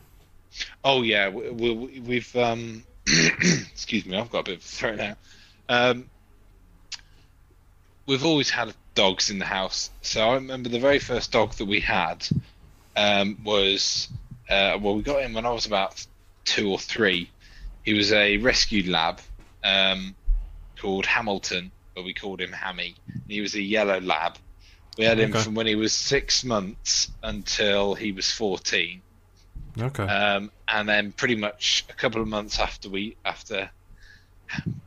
Oh 0.83 1.01
yeah, 1.01 1.29
we, 1.29 1.49
we, 1.51 1.99
we've 1.99 2.35
um, 2.35 2.83
excuse 3.07 4.05
me, 4.05 4.17
I've 4.17 4.31
got 4.31 4.39
a 4.39 4.43
bit 4.43 4.57
of 4.57 4.61
a 4.63 4.67
throat 4.67 4.97
now. 4.97 5.15
Um, 5.69 6.09
we've 8.05 8.25
always 8.25 8.49
had 8.49 8.73
dogs 8.95 9.29
in 9.29 9.39
the 9.39 9.45
house. 9.45 9.91
So 10.01 10.27
I 10.27 10.35
remember 10.35 10.69
the 10.69 10.79
very 10.79 10.99
first 10.99 11.31
dog 11.31 11.53
that 11.53 11.65
we 11.65 11.79
had 11.79 12.27
um, 12.95 13.37
was 13.43 14.07
uh, 14.49 14.77
well, 14.81 14.95
we 14.95 15.01
got 15.03 15.21
him 15.21 15.33
when 15.33 15.45
I 15.45 15.51
was 15.51 15.65
about 15.65 16.05
two 16.45 16.71
or 16.71 16.79
three. 16.79 17.29
He 17.83 17.93
was 17.93 18.11
a 18.11 18.37
rescued 18.37 18.87
lab 18.87 19.19
um, 19.63 20.15
called 20.79 21.05
Hamilton, 21.05 21.71
but 21.95 22.03
we 22.03 22.13
called 22.13 22.41
him 22.41 22.51
Hammy. 22.51 22.95
He 23.27 23.41
was 23.41 23.55
a 23.55 23.61
yellow 23.61 23.99
lab. 23.99 24.37
We 24.97 25.05
had 25.05 25.19
him 25.19 25.31
Okay. 25.31 25.43
from 25.43 25.53
when 25.53 25.67
he 25.67 25.75
was 25.75 25.93
six 25.93 26.43
months 26.43 27.11
until 27.21 27.93
he 27.93 28.11
was 28.11 28.31
fourteen. 28.31 29.01
Okay. 29.79 30.03
Um, 30.03 30.51
and 30.67 30.87
then 30.89 31.11
pretty 31.11 31.35
much 31.35 31.85
a 31.89 31.93
couple 31.93 32.21
of 32.21 32.27
months 32.27 32.59
after 32.59 32.89
we 32.89 33.15
after 33.25 33.69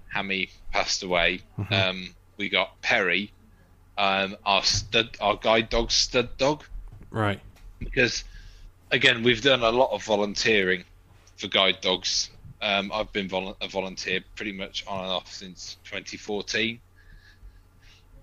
Hammy 0.09 0.50
passed 0.73 1.02
away, 1.02 1.42
Mhm. 1.59 1.73
um, 1.73 2.14
we 2.37 2.49
got 2.49 2.80
Perry, 2.82 3.32
um, 3.99 4.37
our 4.44 4.64
stud, 4.64 5.16
our 5.20 5.37
guide 5.37 5.68
dog, 5.68 5.90
stud 5.90 6.37
dog, 6.38 6.64
right. 7.11 7.40
because 7.78 8.25
again 8.90 9.23
we've 9.23 9.42
done 9.42 9.62
a 9.62 9.70
lot 9.70 9.90
of 9.92 10.02
volunteering 10.04 10.85
for 11.37 11.47
guide 11.49 11.80
dogs. 11.80 12.30
Um, 12.62 12.90
I've 12.92 13.12
been 13.12 13.28
vol- 13.28 13.56
a 13.61 13.68
volunteer 13.68 14.20
pretty 14.37 14.52
much 14.52 14.85
on 14.87 15.00
and 15.04 15.11
off 15.12 15.32
since 15.32 15.76
2014, 15.85 16.80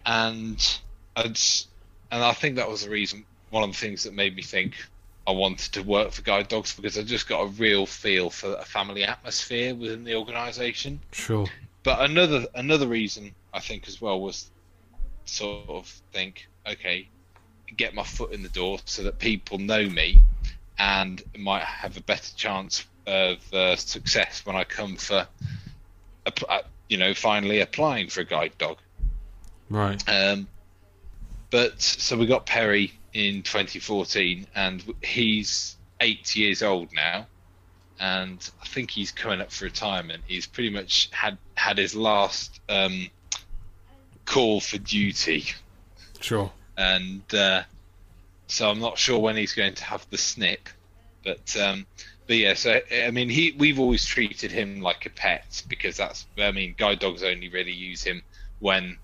and 0.06 0.80
I'd, 1.16 1.40
and 2.12 2.24
I 2.24 2.34
think 2.34 2.56
that 2.58 2.70
was 2.70 2.84
the 2.84 2.90
reason, 2.90 3.26
one 3.50 3.64
of 3.64 3.72
the 3.72 3.78
things 3.78 4.04
that 4.04 4.14
made 4.14 4.36
me 4.36 4.42
think 4.44 4.76
I 5.28 5.32
wanted 5.32 5.74
to 5.74 5.84
work 5.84 6.14
for 6.14 6.22
guide 6.22 6.48
dogs 6.48 6.74
because 6.74 6.98
I 6.98 7.04
just 7.04 7.28
got 7.28 7.42
a 7.42 7.48
real 7.48 7.86
feel 7.86 8.30
for 8.30 8.54
a 8.54 8.64
family 8.64 9.04
atmosphere 9.04 9.76
within 9.76 10.06
the 10.06 10.16
organisation. 10.16 11.02
Sure. 11.12 11.46
But 11.84 12.10
another 12.10 12.46
another 12.56 12.88
reason 12.88 13.36
I 13.54 13.60
think 13.60 13.90
as 13.90 14.02
well 14.02 14.22
was 14.22 14.50
sort 15.26 15.68
of 15.68 15.88
think, 16.14 16.48
okay, 16.66 17.10
get 17.76 17.94
my 17.94 18.04
foot 18.04 18.32
in 18.32 18.42
the 18.42 18.50
door 18.50 18.80
so 18.86 19.04
that 19.04 19.20
people 19.20 19.58
know 19.58 19.88
me 19.90 20.20
and 20.80 21.22
might 21.38 21.64
have 21.64 21.98
a 21.98 22.02
better 22.02 22.34
chance 22.36 22.86
of 23.06 23.54
uh, 23.54 23.76
success 23.76 24.46
when 24.46 24.56
I 24.56 24.64
come 24.64 24.96
for, 24.96 25.28
uh, 26.48 26.60
you 26.88 26.98
know, 26.98 27.14
finally 27.14 27.60
applying 27.60 28.08
for 28.08 28.22
a 28.22 28.26
guide 28.26 28.58
dog. 28.58 28.78
Right. 29.70 30.02
Um, 30.08 30.48
but 31.50 31.82
so 31.82 32.18
we 32.18 32.26
got 32.26 32.46
Perry 32.46 32.94
in 33.14 33.42
2014, 33.44 34.48
and 34.56 34.84
he's 35.04 35.78
eight 36.02 36.36
years 36.36 36.62
old 36.62 36.94
now, 36.94 37.28
and 38.00 38.50
I 38.62 38.66
think 38.68 38.92
he's 38.92 39.12
coming 39.12 39.42
up 39.42 39.52
for 39.52 39.66
retirement. 39.66 40.24
He's 40.28 40.46
pretty 40.46 40.70
much 40.70 41.10
had 41.12 41.38
had 41.56 41.78
his 41.78 41.96
last 41.96 42.60
um, 42.70 43.08
call 44.26 44.60
for 44.60 44.78
duty, 44.78 45.46
Sure. 46.20 46.52
and 46.78 47.22
uh, 47.34 47.64
so 48.48 48.70
I'm 48.70 48.80
not 48.80 48.98
sure 48.98 49.20
when 49.20 49.36
he's 49.36 49.54
going 49.54 49.74
to 49.76 49.84
have 49.84 50.06
the 50.10 50.18
snip. 50.18 50.70
But 51.24 51.58
um, 51.58 51.86
but 52.28 52.38
yeah, 52.38 52.54
so 52.54 52.80
I 52.94 53.12
mean, 53.12 53.30
he 53.30 53.54
we've 53.58 53.80
always 53.80 54.06
treated 54.06 54.52
him 54.52 54.82
like 54.82 55.06
a 55.06 55.10
pet 55.10 55.64
because 55.68 55.98
that's 55.98 56.26
I 56.38 56.52
mean, 56.52 56.76
guide 56.78 57.00
dogs 57.00 57.24
only 57.24 57.50
really 57.50 57.74
use 57.74 58.04
him 58.04 58.22
when 58.60 58.98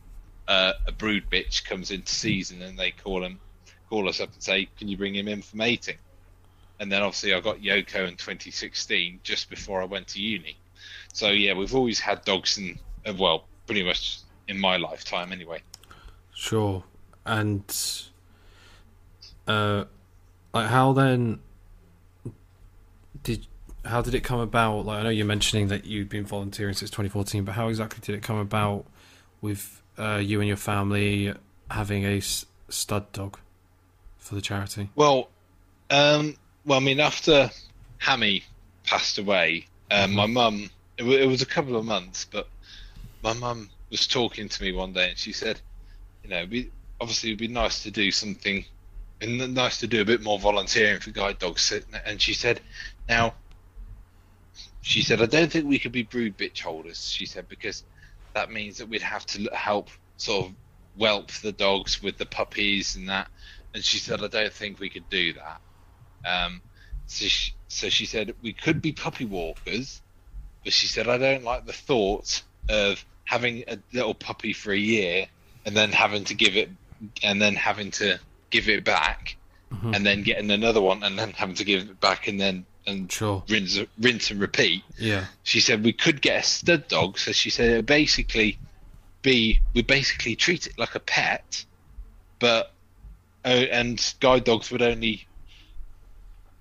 uh, 0.47 0.73
a 0.87 0.91
brood 0.91 1.23
bitch 1.31 1.65
comes 1.65 1.91
into 1.91 2.13
season 2.13 2.61
and 2.61 2.77
they 2.77 2.91
call 2.91 3.23
him 3.23 3.39
call 3.93 4.09
us 4.09 4.19
up 4.19 4.33
and 4.33 4.41
say, 4.41 4.67
"Can 4.79 4.87
you 4.87 4.97
bring 4.97 5.13
him 5.13 5.27
in 5.27 5.43
for 5.43 5.55
mating?" 5.55 5.97
And 6.79 6.91
then 6.91 7.03
obviously 7.03 7.31
I 7.35 7.39
got 7.39 7.59
Yoko 7.59 8.07
in 8.07 8.15
2016 8.15 9.19
just 9.21 9.51
before 9.51 9.83
I 9.83 9.85
went 9.85 10.07
to 10.09 10.19
uni. 10.19 10.57
So 11.13 11.29
yeah, 11.29 11.53
we've 11.53 11.75
always 11.75 11.99
had 11.99 12.25
dogs 12.25 12.57
in 12.57 12.79
uh, 13.05 13.13
well, 13.13 13.45
pretty 13.67 13.83
much 13.83 14.19
in 14.47 14.59
my 14.59 14.77
lifetime 14.77 15.31
anyway. 15.31 15.61
Sure. 16.33 16.83
And 17.25 17.63
uh 19.47 19.85
like 20.53 20.67
how 20.67 20.93
then 20.93 21.39
did 23.21 23.45
how 23.85 24.01
did 24.01 24.15
it 24.15 24.23
come 24.23 24.39
about? 24.39 24.87
Like 24.87 25.01
I 25.01 25.03
know 25.03 25.09
you're 25.09 25.33
mentioning 25.35 25.67
that 25.67 25.85
you've 25.85 26.09
been 26.09 26.25
volunteering 26.25 26.73
since 26.73 26.89
2014, 26.89 27.43
but 27.43 27.51
how 27.51 27.67
exactly 27.67 27.99
did 28.01 28.15
it 28.15 28.23
come 28.23 28.37
about 28.37 28.85
with 29.39 29.83
uh, 29.99 30.19
you 30.21 30.39
and 30.39 30.47
your 30.47 30.57
family 30.57 31.33
having 31.69 32.05
a 32.05 32.17
s- 32.17 32.45
stud 32.69 33.11
dog 33.11 33.37
for 34.23 34.35
the 34.35 34.41
charity? 34.41 34.89
Well, 34.95 35.29
um, 35.89 36.35
well, 36.65 36.79
I 36.79 36.81
mean, 36.81 36.99
after 36.99 37.51
Hammy 37.97 38.43
passed 38.85 39.17
away, 39.17 39.67
um, 39.91 40.11
Mhm. 40.11 40.15
my 40.15 40.25
mum. 40.25 40.69
It, 40.97 41.03
wa- 41.03 41.13
it 41.13 41.25
was 41.27 41.41
a 41.41 41.45
couple 41.45 41.75
of 41.75 41.85
months, 41.85 42.25
but 42.25 42.47
my 43.21 43.33
mum 43.33 43.69
was 43.89 44.07
talking 44.07 44.47
to 44.49 44.63
me 44.63 44.71
one 44.71 44.93
day, 44.93 45.09
and 45.09 45.17
she 45.17 45.33
said, 45.33 45.59
"You 46.23 46.29
know, 46.29 46.45
we 46.45 46.69
obviously 47.01 47.29
it'd 47.29 47.39
be 47.39 47.47
nice 47.47 47.83
to 47.83 47.91
do 47.91 48.11
something, 48.11 48.65
and 49.21 49.53
nice 49.53 49.79
to 49.79 49.87
do 49.87 50.01
a 50.01 50.05
bit 50.05 50.21
more 50.21 50.39
volunteering 50.39 50.99
for 51.01 51.11
guide 51.11 51.39
dogs." 51.39 51.71
And 52.05 52.21
she 52.21 52.33
said, 52.33 52.61
"Now." 53.09 53.35
She 54.81 55.01
said, 55.01 55.21
"I 55.21 55.25
don't 55.25 55.51
think 55.51 55.65
we 55.65 55.79
could 55.79 55.91
be 55.91 56.03
brood 56.03 56.37
bitch 56.37 56.59
holders." 56.61 57.09
She 57.09 57.25
said 57.25 57.47
because 57.49 57.83
that 58.33 58.51
means 58.51 58.77
that 58.77 58.87
we'd 58.87 59.01
have 59.01 59.25
to 59.27 59.49
help 59.53 59.89
sort 60.17 60.47
of 60.47 60.53
whelp 60.95 61.31
the 61.31 61.51
dogs 61.51 62.01
with 62.03 62.17
the 62.17 62.25
puppies 62.25 62.95
and 62.95 63.09
that 63.09 63.27
and 63.73 63.83
she 63.83 63.97
said, 63.97 64.23
I 64.23 64.27
don't 64.27 64.53
think 64.53 64.79
we 64.79 64.89
could 64.89 65.09
do 65.09 65.33
that. 65.33 65.61
Um, 66.25 66.61
so, 67.07 67.25
she, 67.25 67.53
so 67.67 67.89
she 67.89 68.05
said, 68.05 68.33
we 68.41 68.53
could 68.53 68.81
be 68.81 68.91
puppy 68.91 69.25
walkers, 69.25 70.01
but 70.63 70.73
she 70.73 70.87
said, 70.87 71.07
I 71.07 71.17
don't 71.17 71.43
like 71.43 71.65
the 71.65 71.73
thought 71.73 72.41
of 72.69 73.03
having 73.25 73.63
a 73.67 73.77
little 73.93 74.13
puppy 74.13 74.53
for 74.53 74.71
a 74.71 74.77
year 74.77 75.25
and 75.65 75.75
then 75.75 75.91
having 75.91 76.23
to 76.25 76.33
give 76.33 76.55
it, 76.55 76.69
and 77.21 77.41
then 77.41 77.55
having 77.55 77.91
to 77.91 78.19
give 78.49 78.69
it 78.69 78.83
back, 78.83 79.35
Mhm. 79.71 79.95
and 79.95 80.05
then 80.05 80.23
getting 80.23 80.51
another 80.51 80.81
one, 80.81 81.03
and 81.03 81.17
then 81.17 81.31
having 81.31 81.55
to 81.55 81.63
give 81.63 81.89
it 81.89 81.99
back, 81.99 82.27
and 82.27 82.39
then 82.39 82.65
and 82.85 83.09
Sure. 83.09 83.41
rinse, 83.47 83.79
rinse 83.97 84.29
and 84.29 84.41
repeat 84.41 84.83
Yeah. 84.99 85.25
she 85.43 85.61
said 85.61 85.85
we 85.85 85.93
could 85.93 86.21
get 86.21 86.43
a 86.43 86.43
stud 86.45 86.89
dog. 86.89 87.17
So 87.17 87.31
she 87.31 87.49
said 87.49 87.69
it 87.69 87.85
basically 87.85 88.59
be 89.21 89.61
we 89.73 89.83
basically 89.83 90.35
treat 90.35 90.67
it 90.67 90.77
like 90.77 90.93
a 90.95 90.99
pet, 90.99 91.63
but 92.39 92.73
and 93.43 94.13
guide 94.19 94.43
dogs 94.43 94.71
would 94.71 94.81
only 94.81 95.25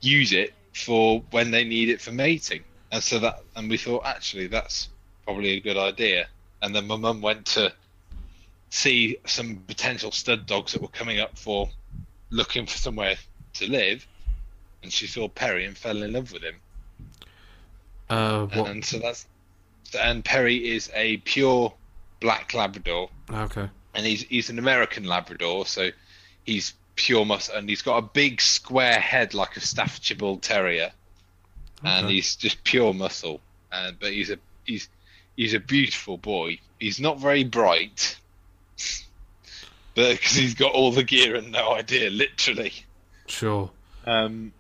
use 0.01 0.33
it 0.33 0.53
for 0.75 1.23
when 1.31 1.51
they 1.51 1.65
need 1.65 1.89
it 1.89 2.01
for 2.01 2.13
mating. 2.13 2.63
And 2.91 3.03
so 3.03 3.19
that 3.21 3.43
and 3.57 3.71
we 3.71 3.77
thought 3.77 4.05
actually 4.05 4.49
that's 4.49 4.89
probably 5.25 5.51
a 5.51 5.61
good 5.61 5.77
idea. 5.77 6.27
And 6.61 6.75
then 6.75 6.87
my 6.87 6.97
mum 6.97 7.21
went 7.21 7.47
to 7.47 7.73
see 8.71 9.19
some 9.27 9.57
potential 9.67 10.11
stud 10.13 10.47
dogs 10.47 10.73
that 10.73 10.83
were 10.83 10.89
coming 10.89 11.21
up 11.21 11.37
for 11.37 11.69
looking 12.31 12.67
for 12.67 12.79
somewhere 12.79 13.17
to 13.55 13.71
live, 13.71 14.07
and 14.83 14.93
she 14.93 15.07
saw 15.07 15.29
Perry 15.29 15.67
and 15.67 15.77
fell 15.77 16.03
in 16.03 16.13
love 16.13 16.33
with 16.33 16.43
him. 16.43 16.55
Uh, 18.09 18.47
what? 18.47 18.71
And 18.71 18.85
so 18.85 18.99
that's 18.99 19.27
and 20.01 20.25
Perry 20.25 20.57
is 20.75 20.91
a 20.95 21.19
pure 21.19 21.73
black 22.21 22.55
Labrador, 22.55 23.11
Okay. 23.31 23.69
and 23.95 24.07
he's 24.07 24.23
he's 24.23 24.49
an 24.51 24.59
American 24.59 25.05
Labrador, 25.05 25.67
so 25.67 25.91
he's 26.45 26.75
pure 26.97 27.25
muscle, 27.25 27.55
and 27.57 27.69
he's 27.69 27.83
got 27.83 27.99
a 27.99 28.03
big 28.03 28.41
square 28.41 29.01
head 29.01 29.35
like 29.35 29.57
a 29.57 29.61
Staffordshire 29.61 30.17
Bull 30.17 30.37
Terrier, 30.39 30.93
and 31.85 32.09
he's 32.09 32.37
just 32.37 32.63
pure 32.65 32.93
muscle. 32.95 33.41
And 33.73 33.99
but 33.99 34.13
he's 34.13 34.31
a 34.31 34.39
he's 34.65 34.89
he's 35.37 35.55
a 35.55 35.61
beautiful 35.61 36.19
boy. 36.19 36.59
He's 36.79 37.01
not 37.01 37.19
very 37.21 37.45
bright, 37.45 38.19
but 39.95 40.13
because 40.13 40.35
he's 40.37 40.55
got 40.55 40.73
all 40.73 40.93
the 40.93 41.05
gear 41.05 41.35
and 41.37 41.53
no 41.53 41.73
idea, 41.75 42.11
literally. 42.11 42.73
Sure. 43.27 43.71
Um, 44.07 44.53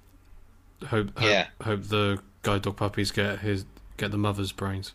Hope. 0.86 1.16
Hope, 1.18 1.28
Yeah. 1.28 1.46
hope 1.62 1.82
the 1.84 2.18
guide 2.42 2.62
dog 2.62 2.76
puppies 2.76 3.10
get 3.10 3.40
his 3.40 3.64
get 3.96 4.10
the 4.10 4.18
mother's 4.18 4.52
brains. 4.52 4.92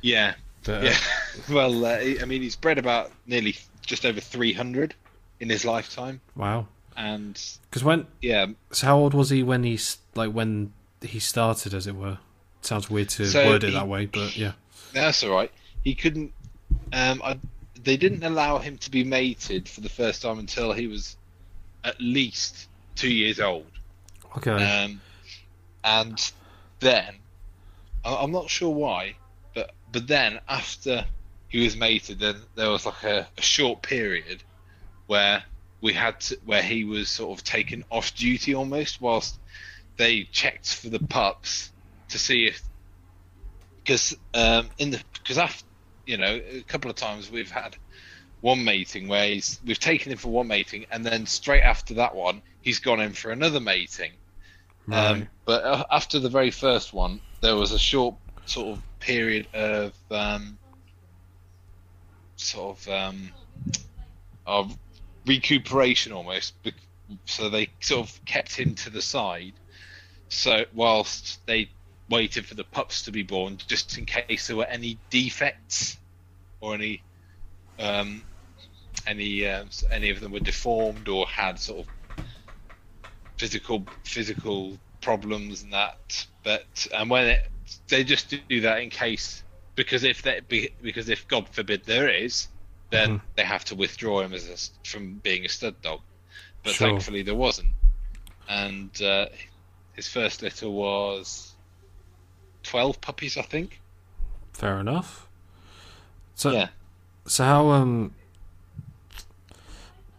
yeah, 0.00 0.34
But, 0.64 0.82
uh, 0.82 0.86
Yeah, 0.86 0.96
well, 1.54 1.84
uh, 1.86 1.98
I 2.20 2.24
mean, 2.26 2.42
he's 2.42 2.56
bred 2.56 2.78
about 2.78 3.12
nearly 3.26 3.56
just 3.86 4.04
over 4.04 4.20
300 4.20 4.94
in 5.44 5.50
his 5.50 5.64
lifetime, 5.66 6.20
Wow. 6.34 6.66
and 6.96 7.38
Because 7.68 7.84
when 7.84 8.06
yeah, 8.22 8.46
so 8.72 8.86
how 8.86 8.96
old 8.98 9.12
was 9.12 9.28
he 9.28 9.42
when 9.42 9.62
he 9.62 9.78
like 10.14 10.32
when 10.32 10.72
he 11.02 11.18
started, 11.20 11.74
as 11.74 11.86
it 11.86 11.94
were? 11.94 12.18
sounds 12.62 12.88
weird 12.88 13.10
to 13.10 13.26
So 13.26 13.44
word 13.46 13.62
it 13.62 13.68
he- 13.68 13.74
that 13.74 13.86
way, 13.86 14.06
but 14.06 14.34
yeah. 14.36 14.52
that's 14.94 15.22
all 15.22 15.34
right. 15.34 15.52
He 15.84 15.94
couldn't. 15.94 16.32
Um, 16.94 17.20
I, 17.22 17.38
they 17.82 17.98
didn't 17.98 18.24
allow 18.24 18.56
him 18.58 18.78
to 18.78 18.90
be 18.90 19.04
mated 19.04 19.68
for 19.68 19.82
the 19.82 19.90
first 19.90 20.22
time 20.22 20.38
until 20.38 20.72
he 20.72 20.86
was 20.86 21.16
at 21.84 22.00
least 22.00 22.68
two 22.96 23.12
years 23.12 23.38
old. 23.38 23.66
Okay. 24.38 24.50
Um, 24.50 25.00
and 25.84 26.32
then 26.80 27.16
I- 28.02 28.16
I'm 28.16 28.32
not 28.32 28.48
sure 28.48 28.70
why, 28.70 29.16
but 29.54 29.72
but 29.92 30.06
then 30.06 30.40
after 30.48 31.04
he 31.48 31.62
was 31.64 31.76
mated, 31.76 32.18
then 32.18 32.36
there 32.54 32.70
was 32.70 32.86
like 32.86 33.02
a, 33.04 33.28
a 33.36 33.42
short 33.42 33.82
period 33.82 34.42
where 35.06 35.42
we 35.80 35.92
had 35.92 36.20
to, 36.20 36.38
where 36.44 36.62
he 36.62 36.84
was 36.84 37.08
sort 37.08 37.38
of 37.38 37.44
taken 37.44 37.84
off 37.90 38.14
duty 38.14 38.54
almost 38.54 39.00
whilst 39.00 39.38
they 39.96 40.22
checked 40.24 40.74
for 40.74 40.88
the 40.88 40.98
pups 40.98 41.70
to 42.08 42.18
see 42.18 42.46
if 42.46 42.62
because 43.82 44.16
um, 44.32 44.68
in 44.78 44.90
the 44.90 45.02
because 45.12 45.38
after 45.38 45.64
you 46.06 46.16
know 46.16 46.40
a 46.50 46.62
couple 46.62 46.90
of 46.90 46.96
times 46.96 47.30
we've 47.30 47.50
had 47.50 47.76
one 48.40 48.64
mating 48.64 49.08
where 49.08 49.26
he's 49.26 49.60
we've 49.66 49.78
taken 49.78 50.12
him 50.12 50.18
for 50.18 50.28
one 50.28 50.46
mating 50.46 50.86
and 50.90 51.04
then 51.04 51.26
straight 51.26 51.62
after 51.62 51.94
that 51.94 52.14
one 52.14 52.42
he's 52.62 52.78
gone 52.78 53.00
in 53.00 53.12
for 53.12 53.30
another 53.30 53.60
mating 53.60 54.12
right. 54.86 55.06
um, 55.06 55.28
but 55.44 55.64
uh, 55.64 55.84
after 55.90 56.18
the 56.18 56.28
very 56.28 56.50
first 56.50 56.92
one, 56.92 57.20
there 57.40 57.56
was 57.56 57.72
a 57.72 57.78
short 57.78 58.14
sort 58.46 58.76
of 58.76 58.82
period 59.00 59.46
of 59.54 59.92
um, 60.10 60.58
sort 62.36 62.78
of 62.78 62.88
um, 62.88 63.30
of 64.46 64.76
recuperation 65.26 66.12
almost. 66.12 66.54
So 67.26 67.50
they 67.50 67.68
sort 67.80 68.08
of 68.08 68.24
kept 68.24 68.56
him 68.56 68.74
to 68.76 68.90
the 68.90 69.02
side, 69.02 69.54
so 70.28 70.64
whilst 70.72 71.46
they 71.46 71.70
waited 72.08 72.46
for 72.46 72.54
the 72.54 72.64
pups 72.64 73.02
to 73.02 73.12
be 73.12 73.22
born, 73.22 73.58
just 73.58 73.98
in 73.98 74.06
case 74.06 74.46
there 74.46 74.56
were 74.56 74.64
any 74.64 75.00
defects 75.10 75.98
or 76.60 76.74
any 76.74 77.04
um, 77.78 78.24
any 79.06 79.46
uh, 79.46 79.64
any 79.90 80.10
of 80.10 80.20
them 80.20 80.32
were 80.32 80.40
deformed 80.40 81.08
or 81.08 81.26
had 81.26 81.58
sort 81.58 81.80
of 81.80 81.92
physical 83.38 83.86
physical 84.04 84.78
problems 85.00 85.62
and 85.62 85.72
that. 85.72 86.26
But 86.42 86.86
and 86.94 87.10
when 87.10 87.26
it, 87.28 87.40
they 87.88 88.04
just 88.04 88.34
do 88.48 88.60
that 88.62 88.80
in 88.80 88.90
case 88.90 89.44
because 89.76 90.04
if 90.04 90.22
that 90.22 90.48
be, 90.48 90.70
because 90.82 91.08
if 91.08 91.26
God 91.28 91.48
forbid 91.48 91.84
there 91.84 92.08
is, 92.08 92.48
then 92.90 93.18
Mhm. 93.18 93.22
they 93.36 93.44
have 93.44 93.64
to 93.66 93.74
withdraw 93.74 94.20
him 94.20 94.32
as 94.32 94.48
a, 94.48 94.88
from 94.88 95.14
being 95.14 95.44
a 95.44 95.48
stud 95.48 95.80
dog. 95.82 96.00
But 96.62 96.74
Sure. 96.74 96.88
thankfully 96.88 97.22
there 97.22 97.34
wasn't, 97.34 97.70
and 98.48 98.90
uh, 99.02 99.26
his 99.94 100.08
first 100.08 100.42
litter 100.42 100.70
was 100.70 101.54
twelve 102.62 103.00
puppies, 103.00 103.36
I 103.36 103.42
think. 103.42 103.80
Fair 104.52 104.78
enough. 104.78 105.26
So 106.34 106.50
yeah. 106.52 106.68
so 107.26 107.44
how 107.44 107.68
um 107.70 108.14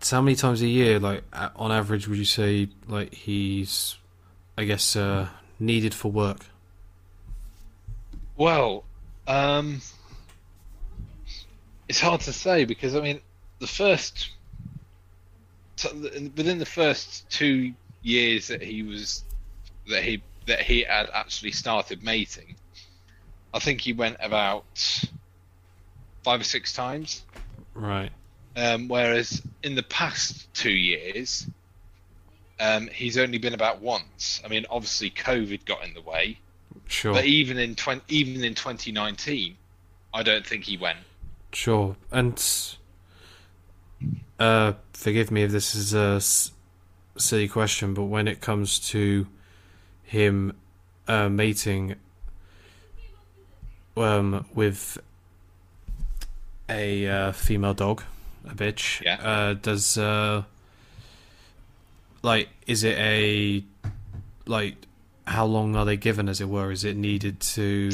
so 0.01 0.17
how 0.17 0.21
many 0.21 0.36
times 0.36 0.62
a 0.62 0.67
year, 0.67 0.99
like 0.99 1.23
on 1.56 1.71
average, 1.71 2.08
would 2.08 2.17
you 2.19 2.25
say 2.25 2.69
like 2.88 3.13
he's, 3.13 3.97
I 4.58 4.65
guess, 4.65 4.95
uh, 4.95 5.30
needed 5.60 5.93
for 5.93 6.12
work? 6.12 6.45
Well, 8.38 8.84
um, 9.28 9.82
it's 11.88 12.00
hard 12.00 12.21
to 12.21 12.34
say 12.34 12.65
because 12.65 12.95
I 12.95 13.02
mean, 13.02 13.21
the 13.60 13.67
first 13.67 14.32
within 15.93 16.58
the 16.58 16.65
first 16.65 17.30
two 17.30 17.74
years 18.02 18.48
that 18.48 18.62
he 18.62 18.82
was 18.84 19.24
that 19.89 20.04
he 20.04 20.21
that 20.48 20.62
he 20.62 20.82
had 20.82 21.10
actually 21.13 21.52
started 21.52 22.04
mating, 22.04 22.56
I 23.54 23.60
think 23.60 23.82
he 23.82 23.93
went 23.93 24.17
about 24.19 24.65
five 26.24 26.41
or 26.41 26.43
six 26.45 26.74
times. 26.74 27.24
Right. 27.74 28.12
Um, 28.56 28.88
whereas 28.88 29.41
in 29.63 29.76
the 29.76 29.84
past 29.84 30.54
two 30.54 30.71
years, 30.71 31.48
um, 32.60 32.88
he's 32.88 33.17
only 33.17 33.38
been 33.38 33.54
about 33.54 33.82
once. 33.82 34.41
I 34.45 34.48
mean, 34.48 34.65
obviously 34.69 35.10
COVID 35.10 35.65
got 35.65 35.84
in 35.84 35.93
the 35.93 36.02
way, 36.02 36.39
Sure. 36.88 37.13
but 37.13 37.26
even 37.26 37.58
in 37.58 37.76
20, 37.76 38.02
even 38.08 38.43
in 38.45 38.56
2019, 38.56 39.58
I 40.13 40.24
don't 40.24 40.45
think 40.45 40.63
he 40.63 40.78
went. 40.78 41.00
Sure. 41.56 41.96
And 42.12 42.38
uh, 44.38 44.74
forgive 44.91 45.32
me 45.32 45.44
if 45.44 45.52
this 45.52 45.74
is 45.74 45.94
a 45.94 46.15
s- 46.18 46.52
silly 47.18 47.48
question, 47.48 47.94
but 47.94 48.04
when 48.04 48.28
it 48.28 48.41
comes 48.41 48.78
to 48.89 49.26
him 50.04 50.54
uh, 51.08 51.30
mating 51.30 51.96
um, 53.96 54.46
with 54.54 54.98
a 56.68 57.08
uh, 57.08 57.32
female 57.32 57.74
dog, 57.74 58.04
a 58.46 58.54
bitch, 58.54 59.02
Yeah. 59.02 59.15
uh, 59.22 59.54
does 59.54 59.98
uh, 59.98 60.44
like 62.22 62.50
is 62.68 62.84
it 62.84 62.98
a 62.98 63.63
like 64.46 64.76
how 65.26 65.46
long 65.46 65.78
are 65.78 65.86
they 65.86 65.96
given, 65.96 66.28
as 66.28 66.41
it 66.41 66.50
were? 66.50 66.70
Is 66.72 66.84
it 66.84 66.98
needed 66.98 67.39
to, 67.39 67.91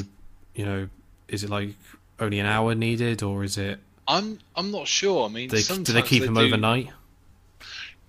you 0.55 0.65
know, 0.65 0.89
is 1.27 1.43
it 1.43 1.49
like 1.51 1.75
only 2.21 2.39
an 2.39 2.45
hour 2.45 2.75
needed, 2.75 3.23
or 3.23 3.43
is 3.43 3.57
it 3.57 3.79
I'm 4.07 4.39
I'm 4.55 4.71
not 4.71 4.87
sure. 4.87 5.25
I 5.25 5.29
mean, 5.29 5.49
they, 5.49 5.61
do 5.61 5.83
they 5.93 6.01
keep 6.01 6.23
him 6.23 6.33
do- 6.33 6.41
overnight? 6.41 6.89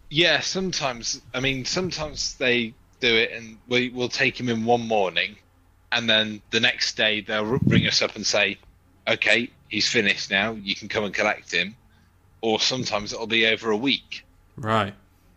Yeah, 0.08 0.40
sometimes. 0.40 1.20
I 1.32 1.40
mean, 1.40 1.64
sometimes 1.64 2.34
they 2.36 2.74
do 3.00 3.14
it, 3.14 3.32
and 3.32 3.58
we 3.68 3.88
will 3.88 4.08
take 4.08 4.38
him 4.38 4.48
in 4.48 4.64
one 4.64 4.86
morning, 4.86 5.36
and 5.90 6.08
then 6.08 6.42
the 6.50 6.60
next 6.60 6.96
day 6.96 7.20
they'll 7.20 7.58
bring 7.58 7.86
us 7.86 8.02
up 8.02 8.16
and 8.16 8.26
say, 8.26 8.58
"Okay, 9.08 9.50
he's 9.68 9.88
finished 9.88 10.30
now. 10.30 10.52
You 10.52 10.74
can 10.74 10.88
come 10.88 11.04
and 11.04 11.14
collect 11.14 11.52
him." 11.52 11.76
Or 12.40 12.58
sometimes 12.58 13.12
it'll 13.12 13.28
be 13.28 13.46
over 13.46 13.70
a 13.70 13.76
week. 13.76 14.24
Right. 14.56 14.94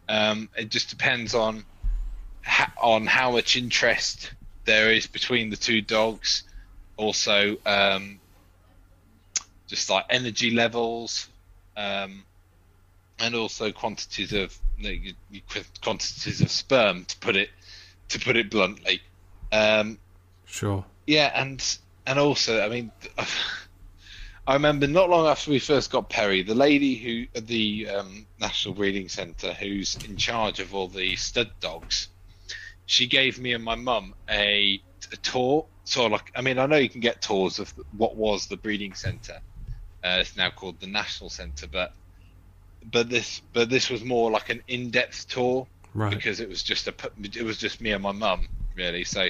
Um, 0.09 0.49
it 0.57 0.69
just 0.69 0.89
depends 0.89 1.35
on 1.35 1.63
on 2.81 3.05
how 3.05 3.31
much 3.31 3.55
interest 3.55 4.31
there 4.65 4.91
is 4.91 5.05
between 5.05 5.51
the 5.51 5.57
two 5.57 5.81
dogs. 5.81 6.43
Also, 6.97 7.57
um, 7.65 8.19
just 9.67 9.89
like 9.89 10.05
energy 10.09 10.51
levels, 10.51 11.27
um, 11.77 12.23
and 13.19 13.35
also 13.35 13.71
quantities 13.71 14.33
of 14.33 14.57
you 14.77 15.13
know, 15.13 15.61
quantities 15.81 16.41
of 16.41 16.51
sperm. 16.51 17.05
To 17.05 17.17
put 17.17 17.35
it 17.35 17.49
to 18.09 18.19
put 18.19 18.35
it 18.35 18.49
bluntly, 18.49 19.01
um, 19.51 19.97
Sure. 20.45 20.85
yeah, 21.07 21.31
and 21.35 21.77
and 22.05 22.19
also, 22.19 22.61
I 22.63 22.69
mean, 22.69 22.91
I 24.47 24.53
remember 24.53 24.85
not 24.85 25.09
long 25.09 25.25
after 25.25 25.49
we 25.49 25.59
first 25.59 25.89
got 25.91 26.09
Perry, 26.09 26.43
the 26.43 26.53
lady 26.53 26.95
who 26.95 27.25
at 27.37 27.47
the 27.47 27.89
um, 27.89 28.27
National 28.39 28.75
Breeding 28.75 29.09
Centre, 29.09 29.53
who's 29.53 29.95
in 30.07 30.17
charge 30.17 30.59
of 30.59 30.75
all 30.75 30.87
the 30.87 31.15
stud 31.15 31.49
dogs, 31.59 32.09
she 32.85 33.07
gave 33.07 33.39
me 33.39 33.53
and 33.53 33.63
my 33.63 33.73
mum 33.75 34.13
a, 34.29 34.79
a 35.11 35.15
tour. 35.17 35.65
So, 35.83 36.05
like, 36.07 36.31
I 36.35 36.41
mean, 36.41 36.59
I 36.59 36.67
know 36.67 36.77
you 36.77 36.89
can 36.89 37.01
get 37.01 37.21
tours 37.21 37.57
of 37.57 37.73
what 37.97 38.15
was 38.15 38.45
the 38.47 38.57
breeding 38.57 38.93
centre. 38.93 39.39
Uh, 40.05 40.17
it's 40.19 40.37
now 40.37 40.51
called 40.51 40.79
the 40.79 40.85
National 40.87 41.31
Centre, 41.31 41.65
but 41.67 41.91
but 42.91 43.09
this 43.09 43.41
but 43.53 43.69
this 43.69 43.89
was 43.89 44.03
more 44.03 44.29
like 44.29 44.49
an 44.49 44.61
in-depth 44.67 45.27
tour 45.27 45.65
Right. 45.95 46.13
because 46.13 46.39
it 46.41 46.49
was 46.49 46.61
just 46.61 46.87
a 46.87 46.93
it 47.23 47.41
was 47.41 47.57
just 47.57 47.81
me 47.81 47.91
and 47.91 48.03
my 48.03 48.11
mum 48.11 48.47
really. 48.75 49.03
So 49.05 49.29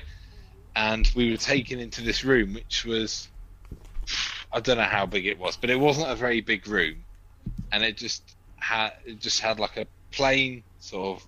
and 0.76 1.10
we 1.16 1.32
were 1.32 1.38
taken 1.38 1.80
into 1.80 2.02
this 2.02 2.26
room 2.26 2.56
which 2.56 2.84
was 2.84 3.30
I 4.52 4.60
don't 4.60 4.78
know 4.78 4.84
how 4.84 5.06
big 5.06 5.28
it 5.28 5.38
was 5.40 5.56
but 5.56 5.70
it 5.70 5.80
wasn't 5.80 6.10
a 6.10 6.16
very 6.16 6.42
big 6.42 6.68
room. 6.68 7.06
And 7.72 7.84
it 7.84 7.96
just 7.98 8.24
had 8.58 8.94
it 9.06 9.20
just 9.22 9.40
had 9.40 9.60
like 9.60 9.78
a 9.78 9.86
plain 10.12 10.64
sort 10.80 11.22
of 11.22 11.28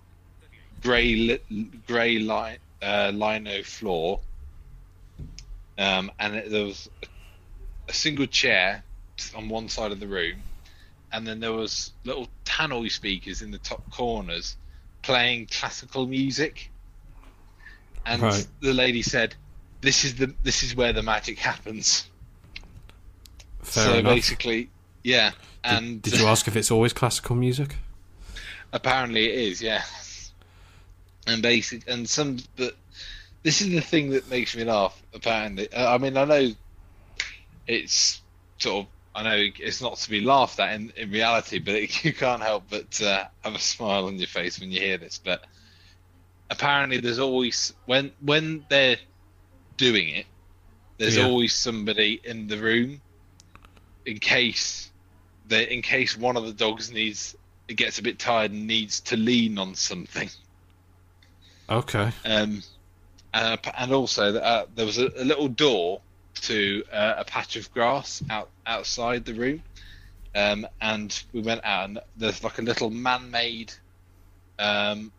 grey 0.82 1.14
lit, 1.14 1.86
grey 1.86 2.18
line 2.18 2.58
uh, 2.82 3.12
lino 3.14 3.62
floor. 3.62 4.20
Um, 5.78 6.10
and 6.18 6.34
it, 6.34 6.50
there 6.50 6.64
was 6.64 6.90
a, 7.02 7.06
a 7.90 7.92
single 7.92 8.26
chair 8.26 8.82
on 9.36 9.48
one 9.48 9.68
side 9.68 9.92
of 9.92 10.00
the 10.00 10.06
room 10.06 10.36
and 11.12 11.26
then 11.26 11.40
there 11.40 11.52
was 11.52 11.92
little 12.04 12.28
tannoy 12.44 12.90
speakers 12.90 13.40
in 13.42 13.50
the 13.50 13.58
top 13.58 13.82
corners 13.90 14.56
playing 15.02 15.46
classical 15.46 16.06
music 16.06 16.70
and 18.06 18.22
Right. 18.22 18.46
the 18.60 18.72
lady 18.72 19.02
said 19.02 19.34
this 19.80 20.04
is 20.04 20.14
the 20.16 20.34
this 20.42 20.62
is 20.62 20.74
where 20.76 20.92
the 20.92 21.02
magic 21.02 21.38
happens 21.38 22.08
Fair 23.62 23.84
so 23.84 23.94
enough. 23.98 24.14
basically 24.14 24.70
yeah 25.04 25.32
and 25.64 26.00
Did 26.02 26.18
you 26.18 26.26
ask 26.26 26.48
if 26.48 26.56
it's 26.56 26.70
always 26.70 26.92
classical 26.92 27.36
music? 27.36 27.76
apparently 28.72 29.26
it 29.28 29.38
is 29.38 29.62
yeah 29.62 29.82
and 31.26 31.42
basic 31.42 31.86
and 31.88 32.08
some 32.08 32.38
but 32.56 32.76
this 33.42 33.60
is 33.60 33.70
the 33.70 33.80
thing 33.80 34.10
that 34.10 34.28
makes 34.30 34.54
me 34.56 34.64
laugh 34.64 35.00
apparently 35.14 35.70
Uh, 35.72 35.94
i 35.94 35.98
mean 35.98 36.16
i 36.16 36.24
know 36.24 36.50
it's 37.66 38.20
sort 38.58 38.84
of 38.86 38.92
i 39.18 39.22
know 39.22 39.44
it's 39.58 39.82
not 39.82 39.96
to 39.96 40.10
be 40.10 40.20
laughed 40.20 40.60
at 40.60 40.74
in, 40.74 40.92
in 40.96 41.10
reality 41.10 41.58
but 41.58 41.74
it, 41.74 42.04
you 42.04 42.12
can't 42.12 42.42
help 42.42 42.64
but 42.70 43.00
uh, 43.02 43.24
have 43.42 43.54
a 43.54 43.58
smile 43.58 44.06
on 44.06 44.16
your 44.16 44.28
face 44.28 44.60
when 44.60 44.70
you 44.70 44.80
hear 44.80 44.96
this 44.98 45.20
but 45.24 45.44
apparently 46.50 46.98
there's 46.98 47.18
always 47.18 47.72
when 47.86 48.12
when 48.20 48.64
they're 48.70 48.96
doing 49.76 50.08
it 50.08 50.26
there's 50.98 51.16
Yeah. 51.16 51.26
always 51.26 51.54
somebody 51.54 52.20
in 52.24 52.46
the 52.48 52.58
room 52.58 53.00
in 54.06 54.18
case 54.18 54.90
that 55.46 55.72
in 55.72 55.82
case 55.82 56.16
one 56.16 56.36
of 56.36 56.44
the 56.44 56.52
dogs 56.52 56.90
needs 56.92 57.34
it 57.68 57.74
gets 57.74 57.98
a 57.98 58.02
bit 58.02 58.18
tired 58.18 58.52
and 58.52 58.66
needs 58.66 59.00
to 59.00 59.16
lean 59.16 59.58
on 59.58 59.74
something 59.74 60.28
Okay. 61.68 62.10
um, 62.24 62.62
uh, 63.34 63.56
and 63.76 63.92
also 63.92 64.36
uh, 64.36 64.66
there 64.74 64.86
was 64.86 64.98
a, 64.98 65.10
a 65.16 65.24
little 65.24 65.48
door 65.48 66.00
to 66.42 66.84
uh, 66.92 67.14
a 67.18 67.24
patch 67.24 67.56
of 67.56 67.72
grass 67.72 68.22
out 68.30 68.50
outside 68.66 69.24
the 69.24 69.34
room, 69.34 69.62
um, 70.34 70.66
and 70.80 71.22
we 71.32 71.40
went 71.40 71.64
out 71.64 71.88
and 71.88 72.00
there's 72.16 72.42
like 72.44 72.58
a 72.58 72.62
little 72.62 72.90
man-made, 72.90 73.72
um, 74.58 75.12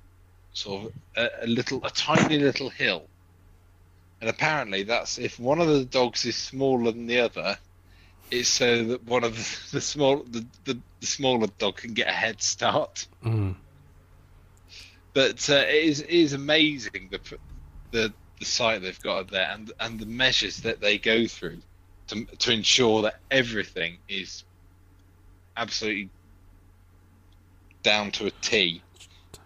sort 0.54 0.86
of 0.86 0.94
a, 1.18 1.46
a 1.46 1.48
little 1.48 1.84
a 1.86 1.90
tiny 1.90 2.38
little 2.38 2.70
hill, 2.70 3.08
and 4.22 4.30
apparently 4.30 4.84
that's 4.84 5.18
if 5.18 5.40
one 5.40 5.60
of 5.60 5.68
the 5.68 5.86
dogs 5.86 6.26
is 6.26 6.36
smaller 6.36 6.92
than 6.92 7.08
the 7.08 7.20
other, 7.20 7.58
it's 8.32 8.50
so 8.50 8.84
that 8.86 9.04
one 9.06 9.24
of 9.24 9.36
the, 9.36 9.72
the 9.78 9.82
small 9.82 10.24
the, 10.24 10.46
the, 10.66 10.80
the 11.00 11.08
smaller 11.08 11.48
dog 11.58 11.78
can 11.78 11.94
get 11.94 12.08
a 12.08 12.12
head 12.12 12.42
start. 12.42 13.08
Mm. 13.24 13.56
but 15.14 15.50
uh, 15.50 15.54
it 15.54 15.84
is 15.84 16.02
it 16.02 16.10
is 16.10 16.34
amazing 16.34 17.10
the 17.12 17.38
the 17.92 18.14
the 18.40 18.46
site 18.46 18.82
they've 18.82 19.02
got 19.02 19.20
up 19.20 19.32
there 19.32 19.50
and 19.52 19.72
and 19.80 20.00
the 20.00 20.06
measures 20.06 20.58
that 20.58 20.80
they 20.82 20.98
go 20.98 21.28
through 21.28 21.60
to 22.08 22.26
to 22.26 22.52
ensure 22.52 23.02
that 23.04 23.20
everything 23.32 23.98
is 24.08 24.44
absolutely 25.58 26.10
down 27.84 28.12
to 28.12 28.28
a 28.28 28.32
T. 28.32 28.82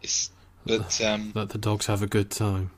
It's 0.02 0.32
but 0.66 1.02
um, 1.02 1.32
Let 1.36 1.50
the 1.50 1.58
dogs 1.58 1.88
have 1.88 2.02
a 2.02 2.08
good 2.08 2.32
time. 2.32 2.72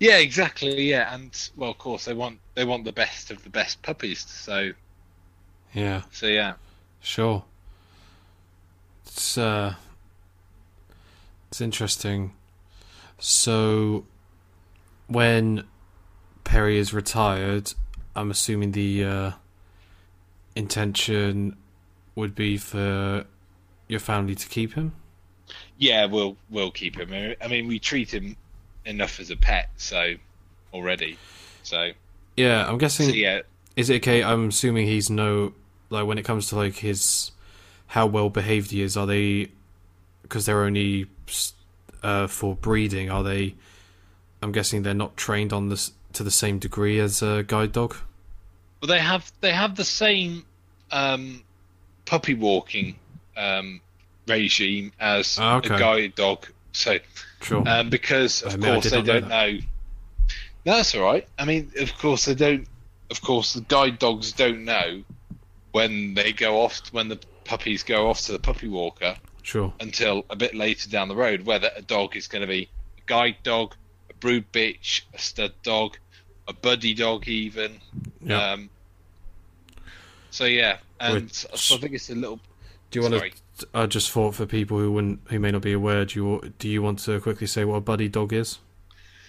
yeah, 0.00 0.16
exactly, 0.18 0.88
yeah, 0.88 1.14
and 1.14 1.30
well, 1.56 1.70
of 1.70 1.78
course 1.78 2.04
they 2.06 2.14
want 2.14 2.38
they 2.54 2.64
want 2.64 2.84
the 2.84 2.92
best 2.92 3.30
of 3.30 3.42
the 3.42 3.50
best 3.50 3.82
puppies, 3.82 4.24
so 4.26 4.72
Yeah. 5.74 6.02
so 6.10 6.26
yeah. 6.26 6.54
Sure. 7.00 7.44
It's 9.06 9.36
uh 9.36 9.74
it's 11.50 11.60
interesting. 11.60 12.32
So 13.18 14.06
when 15.12 15.64
Perry 16.44 16.78
is 16.78 16.92
retired, 16.92 17.72
I'm 18.14 18.30
assuming 18.30 18.72
the 18.72 19.04
uh 19.04 19.30
intention 20.54 21.56
would 22.14 22.34
be 22.34 22.58
for 22.58 23.24
your 23.88 24.00
family 24.00 24.34
to 24.34 24.48
keep 24.48 24.74
him? 24.74 24.92
Yeah, 25.78 26.06
we'll 26.06 26.36
we'll 26.50 26.70
keep 26.70 26.96
him. 26.98 27.34
I 27.40 27.48
mean, 27.48 27.66
we 27.66 27.78
treat 27.78 28.12
him 28.12 28.36
enough 28.84 29.20
as 29.20 29.30
a 29.30 29.36
pet, 29.36 29.70
so 29.76 30.14
already. 30.72 31.18
So, 31.62 31.92
Yeah, 32.36 32.62
I'm 32.66 32.74
so 32.74 32.78
guessing 32.78 33.14
yeah, 33.14 33.40
Is 33.76 33.90
it 33.90 33.96
okay? 33.96 34.22
I'm 34.22 34.48
assuming 34.48 34.86
he's 34.86 35.10
no 35.10 35.52
like 35.90 36.06
when 36.06 36.18
it 36.18 36.24
comes 36.24 36.48
to 36.48 36.56
like 36.56 36.76
his 36.76 37.32
how 37.88 38.06
well 38.06 38.30
behaved 38.30 38.70
he 38.70 38.82
is. 38.82 38.96
Are 38.96 39.06
they 39.06 39.50
because 40.22 40.46
they're 40.46 40.64
only 40.64 41.06
uh, 42.02 42.26
for 42.26 42.56
breeding? 42.56 43.10
Are 43.10 43.22
they? 43.22 43.54
I'm 44.42 44.52
guessing 44.52 44.82
they're 44.82 44.94
not 44.94 45.16
trained 45.16 45.52
on 45.52 45.68
this 45.68 45.92
to 46.14 46.22
the 46.22 46.30
same 46.30 46.58
degree 46.58 46.98
as 46.98 47.22
a 47.22 47.44
guide 47.46 47.72
dog. 47.72 47.96
Well, 48.80 48.88
they 48.88 48.98
have 48.98 49.32
they 49.40 49.52
have 49.52 49.76
the 49.76 49.84
same 49.84 50.44
um, 50.90 51.42
puppy 52.04 52.34
walking 52.34 52.96
um, 53.36 53.80
regime 54.26 54.92
as 55.00 55.38
Ah, 55.40 55.56
okay. 55.58 55.74
a 55.74 55.78
guide 55.78 56.14
dog. 56.14 56.46
So 56.72 56.98
Sure. 57.40 57.62
um, 57.66 57.90
because 57.90 58.42
of 58.42 58.54
I 58.62 58.66
course 58.72 58.90
they 58.90 59.02
don't 59.02 59.28
know. 59.28 59.58
No, 60.64 60.76
that's 60.76 60.94
all 60.94 61.02
right. 61.02 61.26
I 61.38 61.44
mean, 61.44 61.72
of 61.78 61.96
course 61.98 62.24
they 62.24 62.34
don't. 62.34 62.66
Of 63.10 63.20
course, 63.20 63.52
the 63.54 63.60
guide 63.62 63.98
dogs 63.98 64.32
don't 64.32 64.64
know 64.64 65.02
when 65.72 66.14
they 66.14 66.32
go 66.32 66.60
off 66.60 66.80
when 66.92 67.08
the 67.08 67.18
puppies 67.44 67.82
go 67.82 68.08
off 68.08 68.20
to 68.22 68.32
the 68.32 68.38
puppy 68.38 68.68
walker 68.68 69.16
sure. 69.42 69.72
until 69.80 70.24
a 70.30 70.36
bit 70.36 70.54
later 70.54 70.88
down 70.88 71.08
the 71.08 71.16
road 71.16 71.44
whether 71.44 71.70
a 71.74 71.82
dog 71.82 72.16
is 72.16 72.28
going 72.28 72.42
to 72.42 72.46
be 72.46 72.68
a 72.98 73.00
guide 73.06 73.36
dog, 73.42 73.74
brood 74.22 74.50
bitch, 74.52 75.02
a 75.12 75.18
stud 75.18 75.52
dog, 75.62 75.98
a 76.48 76.52
buddy 76.52 76.94
dog, 76.94 77.28
even. 77.28 77.80
Yeah. 78.24 78.52
Um, 78.52 78.70
so 80.30 80.44
yeah, 80.44 80.78
and 80.98 81.24
Which- 81.24 81.34
so 81.54 81.74
I 81.74 81.78
think 81.78 81.92
it's 81.92 82.08
a 82.08 82.14
little. 82.14 82.40
do 82.90 82.98
you 82.98 83.02
want 83.02 83.16
sorry. 83.16 83.34
to? 83.58 83.66
I 83.74 83.86
just 83.86 84.10
thought 84.10 84.34
for 84.34 84.46
people 84.46 84.78
who 84.78 84.92
wouldn't, 84.92 85.20
who 85.26 85.38
may 85.38 85.50
not 85.50 85.62
be 85.62 85.72
aware, 85.72 86.04
do 86.06 86.18
you 86.18 86.52
do 86.58 86.68
you 86.68 86.80
want 86.80 87.00
to 87.00 87.20
quickly 87.20 87.46
say 87.46 87.64
what 87.64 87.76
a 87.76 87.80
buddy 87.80 88.08
dog 88.08 88.32
is? 88.32 88.58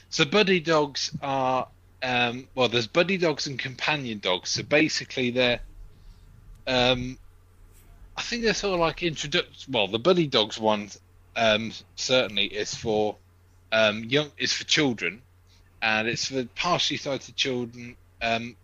So 0.10 0.24
buddy 0.24 0.60
dogs 0.60 1.12
are 1.22 1.68
um, 2.04 2.48
well, 2.54 2.70
there's 2.70 2.88
buddy 2.88 3.18
dogs 3.18 3.48
and 3.48 3.58
companion 3.58 4.20
dogs. 4.20 4.52
So 4.52 4.64
basically, 4.64 5.32
they're 5.32 5.60
um, 6.68 7.18
I 8.16 8.22
think 8.22 8.44
they're 8.44 8.54
sort 8.54 8.76
of 8.76 8.80
like 8.80 9.02
introduction. 9.02 9.74
Well, 9.74 9.88
the 9.88 10.00
buddy 10.00 10.28
dogs 10.28 10.60
one 10.60 10.92
um, 11.36 11.72
certainly 11.96 12.46
is 12.46 12.76
for 12.76 13.18
um, 13.74 14.04
young 14.06 14.32
is 14.38 14.54
for 14.54 14.64
children, 14.66 15.22
and 15.82 16.08
it's 16.08 16.28
for 16.28 16.46
partially 16.56 16.98
sighted 16.98 17.36
children. 17.36 17.98
Um, 18.22 18.56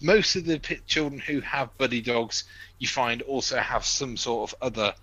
most 0.00 0.36
of 0.36 0.46
the 0.46 0.58
children 0.86 1.20
who 1.20 1.40
have 1.40 1.76
buddy 1.76 2.00
dogs, 2.00 2.44
you 2.78 2.86
find 2.86 3.20
also 3.22 3.58
have 3.58 3.84
some 3.84 4.16
sort 4.16 4.50
of 4.50 4.58
other. 4.62 4.94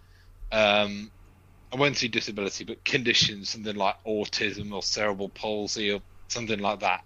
Um, 0.52 1.12
I 1.72 1.76
won't 1.76 1.98
say 1.98 2.08
disability, 2.08 2.64
but 2.64 2.84
conditions, 2.86 3.50
something 3.50 3.76
like 3.76 3.96
autism 4.06 4.74
or 4.74 4.82
cerebral 4.82 5.30
palsy 5.30 5.92
or 5.92 6.02
something 6.30 6.60
like 6.60 6.80
that. 6.80 7.04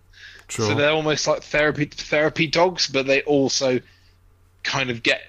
Sure. 0.48 0.68
So 0.68 0.76
they're 0.76 0.92
almost 0.92 1.28
like 1.28 1.42
therapy 1.42 1.86
therapy 1.86 2.46
dogs, 2.46 2.88
but 2.88 3.08
they 3.08 3.24
also 3.24 3.80
kind 4.62 4.92
of 4.92 5.02
get 5.02 5.22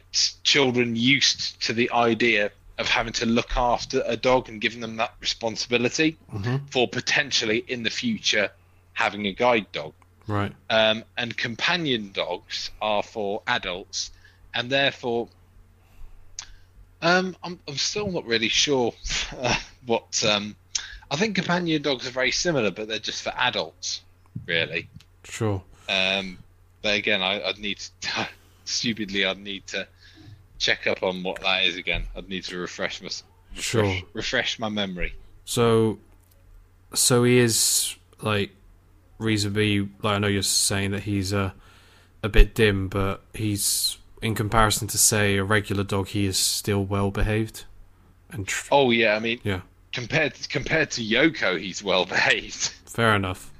children 0.42 0.96
used 0.96 1.62
to 1.62 1.72
the 1.72 1.90
idea 1.92 2.52
of 2.78 2.88
having 2.88 3.12
to 3.14 3.26
look 3.26 3.56
after 3.56 4.02
a 4.06 4.16
dog 4.16 4.48
and 4.48 4.60
giving 4.60 4.80
them 4.80 4.96
that 4.96 5.14
responsibility 5.20 6.18
hmm 6.30 6.56
for 6.70 6.88
potentially 6.88 7.64
in 7.68 7.82
the 7.82 7.90
future 7.90 8.50
having 8.92 9.26
a 9.26 9.32
guide 9.32 9.70
dog. 9.72 9.92
Right. 10.26 10.52
Um, 10.68 11.04
and 11.16 11.36
companion 11.36 12.10
dogs 12.12 12.70
are 12.82 13.02
for 13.02 13.42
adults, 13.46 14.10
and 14.54 14.68
therefore, 14.70 15.28
um, 17.00 17.36
I'm, 17.42 17.60
I'm 17.68 17.76
still 17.76 18.10
not 18.10 18.26
really 18.26 18.48
sure 18.48 18.92
uh, 19.38 19.56
what. 19.84 20.24
Um, 20.24 20.56
I 21.08 21.16
think 21.16 21.36
companion 21.36 21.82
dogs 21.82 22.08
are 22.08 22.10
very 22.10 22.32
similar, 22.32 22.72
but 22.72 22.88
they're 22.88 22.98
just 22.98 23.22
for 23.22 23.32
adults, 23.36 24.00
really. 24.44 24.88
Sure. 25.22 25.62
Um, 25.88 26.38
but 26.82 26.96
again, 26.96 27.22
I, 27.22 27.42
I'd 27.42 27.58
need 27.58 27.78
to, 28.00 28.28
stupidly, 28.64 29.24
I'd 29.24 29.38
need 29.38 29.66
to 29.68 29.86
check 30.58 30.86
up 30.86 31.02
on 31.02 31.22
what 31.22 31.40
that 31.42 31.64
is 31.64 31.76
again. 31.76 32.04
I'd 32.16 32.28
need 32.28 32.44
to 32.44 32.58
refresh 32.58 33.00
my 33.02 33.06
refresh, 33.06 33.64
Sure. 33.64 33.96
refresh 34.12 34.58
my 34.58 34.68
memory. 34.68 35.14
So, 35.44 35.98
so 36.94 37.24
he 37.24 37.38
is 37.38 37.96
like 38.22 38.50
reasonably. 39.18 39.80
Like 40.02 40.16
I 40.16 40.18
know 40.18 40.28
you're 40.28 40.42
saying 40.42 40.90
that 40.92 41.02
he's 41.04 41.32
a 41.32 41.54
a 42.22 42.28
bit 42.28 42.54
dim, 42.54 42.88
but 42.88 43.22
he's 43.34 43.98
in 44.22 44.34
comparison 44.34 44.88
to 44.88 44.98
say 44.98 45.36
a 45.36 45.44
regular 45.44 45.84
dog, 45.84 46.08
he 46.08 46.26
is 46.26 46.36
still 46.38 46.84
well 46.84 47.10
behaved. 47.10 47.64
And 48.30 48.46
tr- 48.48 48.68
Oh 48.72 48.90
yeah, 48.90 49.14
I 49.14 49.18
mean, 49.20 49.40
yeah, 49.44 49.60
compared 49.92 50.34
compared 50.48 50.90
to 50.92 51.02
Yoko, 51.04 51.60
he's 51.60 51.82
well 51.82 52.04
behaved. 52.16 52.68
fair 52.86 53.14
enough. 53.14 53.52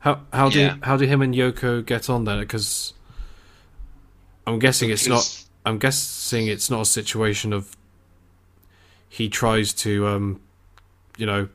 How 0.00 0.22
how 0.32 0.48
do 0.48 0.58
Yeah. 0.60 0.76
how 0.82 0.96
do 0.96 1.04
him 1.06 1.20
and 1.22 1.34
Yoko 1.34 1.84
get 1.84 2.08
on 2.10 2.24
then? 2.24 2.40
Because 2.40 2.94
I'm 4.46 4.58
guessing 4.58 4.90
it's 4.90 5.06
not. 5.06 5.44
I'm 5.64 5.78
guessing 5.78 6.46
it's 6.46 6.70
not 6.70 6.82
a 6.82 6.86
situation 6.86 7.52
of 7.52 7.76
he 9.08 9.28
tries 9.28 9.72
to 9.74 10.06
um, 10.06 10.40
you 11.16 11.26
know, 11.26 11.48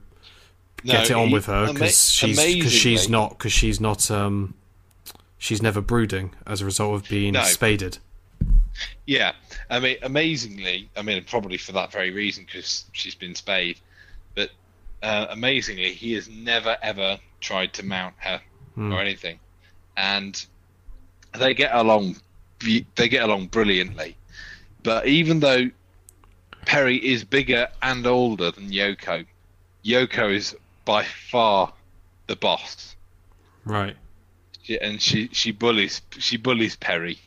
get 0.83 1.09
it 1.09 1.13
on 1.13 1.27
he- 1.29 1.33
with 1.33 1.45
her 1.47 1.71
because 1.73 2.09
she's 2.11 2.37
because 2.55 2.71
she's 2.71 3.09
not 3.09 3.31
because 3.37 3.51
she's 3.53 3.79
not 3.81 4.09
um 4.11 4.53
she's 5.37 5.61
never 5.61 5.81
brooding 5.81 6.31
as 6.45 6.61
a 6.61 6.65
result 6.65 6.95
of 6.95 7.09
being 7.09 7.33
No. 7.33 7.43
spaded. 7.43 7.97
Yeah, 9.07 9.31
I 9.69 9.79
mean, 9.79 9.97
amazingly, 10.03 10.89
I 10.97 11.01
mean, 11.01 11.23
probably 11.23 11.57
for 11.57 11.71
that 11.73 11.91
very 11.91 12.11
reason, 12.11 12.43
because 12.45 12.83
she's 12.91 13.15
been 13.15 13.33
spayed. 13.33 13.79
But 14.35 14.49
uh, 15.01 15.27
amazingly, 15.29 15.93
he 15.93 16.13
has 16.13 16.27
never 16.29 16.77
ever 16.81 17.17
tried 17.39 17.73
to 17.73 17.85
mount 17.85 18.15
her 18.17 18.41
Hmm. 18.75 18.91
or 18.91 18.99
anything, 18.99 19.39
and 19.95 20.45
they 21.39 21.53
get 21.53 21.73
along. 21.73 22.17
They 22.59 23.09
get 23.09 23.23
along 23.23 23.47
brilliantly. 23.47 24.15
But 24.83 25.07
even 25.07 25.39
though 25.39 25.69
Perry 26.65 26.97
is 26.97 27.23
bigger 27.23 27.67
and 27.81 28.05
older 28.07 28.51
than 28.51 28.69
Yoko, 28.71 29.25
Yoko 29.83 30.33
is 30.33 30.55
by 30.85 31.03
far 31.03 31.73
the 32.27 32.35
boss, 32.35 32.95
Right. 33.65 33.95
She- 34.63 34.79
and 34.79 34.99
she 35.01 35.27
she 35.31 35.51
bullies 35.51 36.01
she 36.19 36.37
bullies 36.37 36.75
Perry 36.75 37.19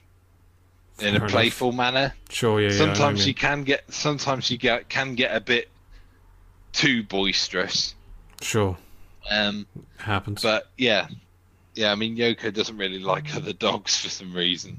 in 0.98 1.04
Fair 1.04 1.08
a 1.12 1.14
enough. 1.16 1.30
playful 1.30 1.70
manner. 1.72 2.14
Sure. 2.30 2.60
Yeah. 2.60 2.68
yeah, 2.68 2.74
I 2.74 2.78
sometimes 2.78 3.22
she 3.22 3.32
can 3.34 3.62
get 3.64 3.84
sometimes 3.92 4.44
she 4.44 4.56
get 4.56 4.88
can 4.88 5.14
get 5.14 5.34
a 5.36 5.40
bit 5.40 5.68
too 6.72 7.02
boisterous 7.04 7.94
Sure. 8.40 8.76
um 9.30 9.66
Happens. 9.98 10.42
but 10.42 10.68
yeah 10.76 11.08
yeah 11.74 11.90
i 11.90 11.94
mean 11.94 12.16
yoko 12.16 12.52
doesn't 12.52 12.76
really 12.76 12.98
like 12.98 13.34
other 13.34 13.52
dogs 13.52 13.96
for 13.96 14.08
some 14.08 14.32
reason 14.34 14.78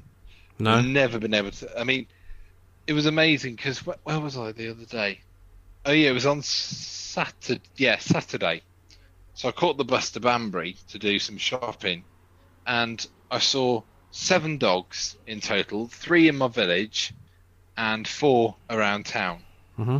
no. 0.60 0.74
I've 0.74 0.84
never 0.86 1.18
been 1.18 1.34
able 1.34 1.50
to 1.52 1.80
i 1.80 1.84
mean 1.84 2.06
it 2.86 2.92
was 2.92 3.06
amazing 3.06 3.56
because 3.56 3.84
where, 3.86 3.96
where 4.04 4.20
was 4.20 4.36
i 4.36 4.52
the 4.52 4.70
other 4.70 4.84
day 4.84 5.20
oh 5.86 5.92
yeah 5.92 6.10
it 6.10 6.14
was 6.14 6.26
on 6.26 6.42
saturday 6.42 7.62
yeah 7.76 7.98
saturday 7.98 8.62
so 9.34 9.48
i 9.48 9.52
caught 9.52 9.76
the 9.78 9.84
bus 9.84 10.10
to 10.12 10.20
banbury 10.20 10.76
to 10.88 10.98
do 10.98 11.18
some 11.18 11.38
shopping 11.38 12.04
and 12.66 13.06
i 13.30 13.38
saw 13.38 13.82
seven 14.10 14.58
dogs 14.58 15.16
in 15.26 15.40
total 15.40 15.88
three 15.88 16.28
in 16.28 16.36
my 16.36 16.48
village 16.48 17.12
and 17.76 18.06
four 18.06 18.56
around 18.68 19.06
town 19.06 19.42
hmm 19.76 19.98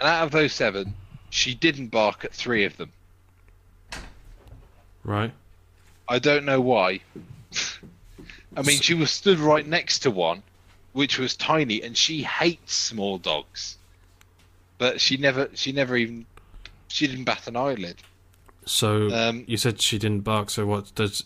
And 0.00 0.08
out 0.08 0.24
of 0.24 0.30
those 0.30 0.52
seven, 0.52 0.94
she 1.30 1.54
didn't 1.54 1.88
bark 1.88 2.24
at 2.24 2.32
three 2.32 2.64
of 2.64 2.76
them. 2.76 2.92
Right. 5.04 5.32
I 6.08 6.18
don't 6.18 6.44
know 6.44 6.60
why. 6.60 7.00
I 8.56 8.62
mean, 8.62 8.80
she 8.80 8.94
was 8.94 9.10
stood 9.10 9.38
right 9.38 9.66
next 9.66 10.00
to 10.00 10.10
one, 10.10 10.42
which 10.92 11.18
was 11.18 11.36
tiny, 11.36 11.82
and 11.82 11.96
she 11.96 12.22
hates 12.22 12.74
small 12.74 13.18
dogs. 13.18 13.76
But 14.78 15.00
she 15.00 15.16
never, 15.16 15.48
she 15.54 15.72
never 15.72 15.96
even, 15.96 16.24
she 16.88 17.06
didn't 17.06 17.24
bat 17.24 17.46
an 17.46 17.56
eyelid. 17.56 17.96
So 18.64 19.10
Um, 19.12 19.44
you 19.46 19.56
said 19.56 19.80
she 19.82 19.98
didn't 19.98 20.20
bark. 20.20 20.50
So 20.50 20.66
what 20.66 20.94
does 20.94 21.24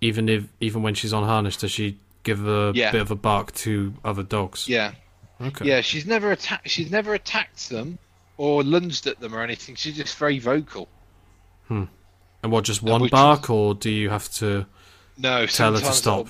even 0.00 0.28
if 0.28 0.44
even 0.60 0.82
when 0.82 0.94
she's 0.94 1.12
on 1.12 1.24
harness, 1.24 1.56
does 1.56 1.70
she 1.70 1.98
give 2.22 2.46
a 2.46 2.72
Yeah. 2.74 2.92
bit 2.92 3.00
of 3.00 3.10
a 3.10 3.16
bark 3.16 3.52
to 3.56 3.94
other 4.04 4.22
dogs? 4.22 4.68
Yeah, 4.68 4.92
Okay. 5.40 5.66
yeah. 5.66 5.80
She's 5.80 6.06
never 6.06 6.30
attacked. 6.30 6.68
She's 6.68 6.90
never 6.90 7.14
attacked 7.14 7.68
them 7.68 7.98
or 8.36 8.62
lunged 8.62 9.06
at 9.06 9.18
them 9.20 9.34
or 9.34 9.42
anything. 9.42 9.74
She's 9.76 9.96
just 9.96 10.16
very 10.16 10.38
vocal. 10.38 10.88
Hmm. 11.68 11.84
And 12.42 12.52
what? 12.52 12.64
Just 12.64 12.82
one 12.82 13.08
bark, 13.08 13.50
or 13.50 13.74
do 13.74 13.90
you 13.90 14.10
have 14.10 14.30
to? 14.34 14.66
No, 15.18 15.46
Tell 15.46 15.74
her 15.74 15.80
to 15.80 15.92
stop. 15.92 16.28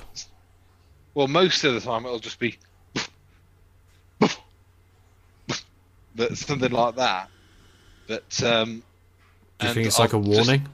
Well, 1.14 1.28
most 1.28 1.62
of 1.64 1.74
the 1.74 1.80
time 1.80 2.06
it'll 2.06 2.18
just 2.18 2.38
be, 2.38 2.56
but 6.14 6.36
something 6.36 6.72
like 6.72 6.96
that. 6.96 7.28
But 8.06 8.42
um, 8.42 8.82
Do 9.58 9.66
you 9.68 9.74
think 9.74 9.86
it's 9.86 9.98
like 9.98 10.12
a 10.12 10.16
I'll 10.16 10.22
just- 10.22 10.46
warning? 10.48 10.68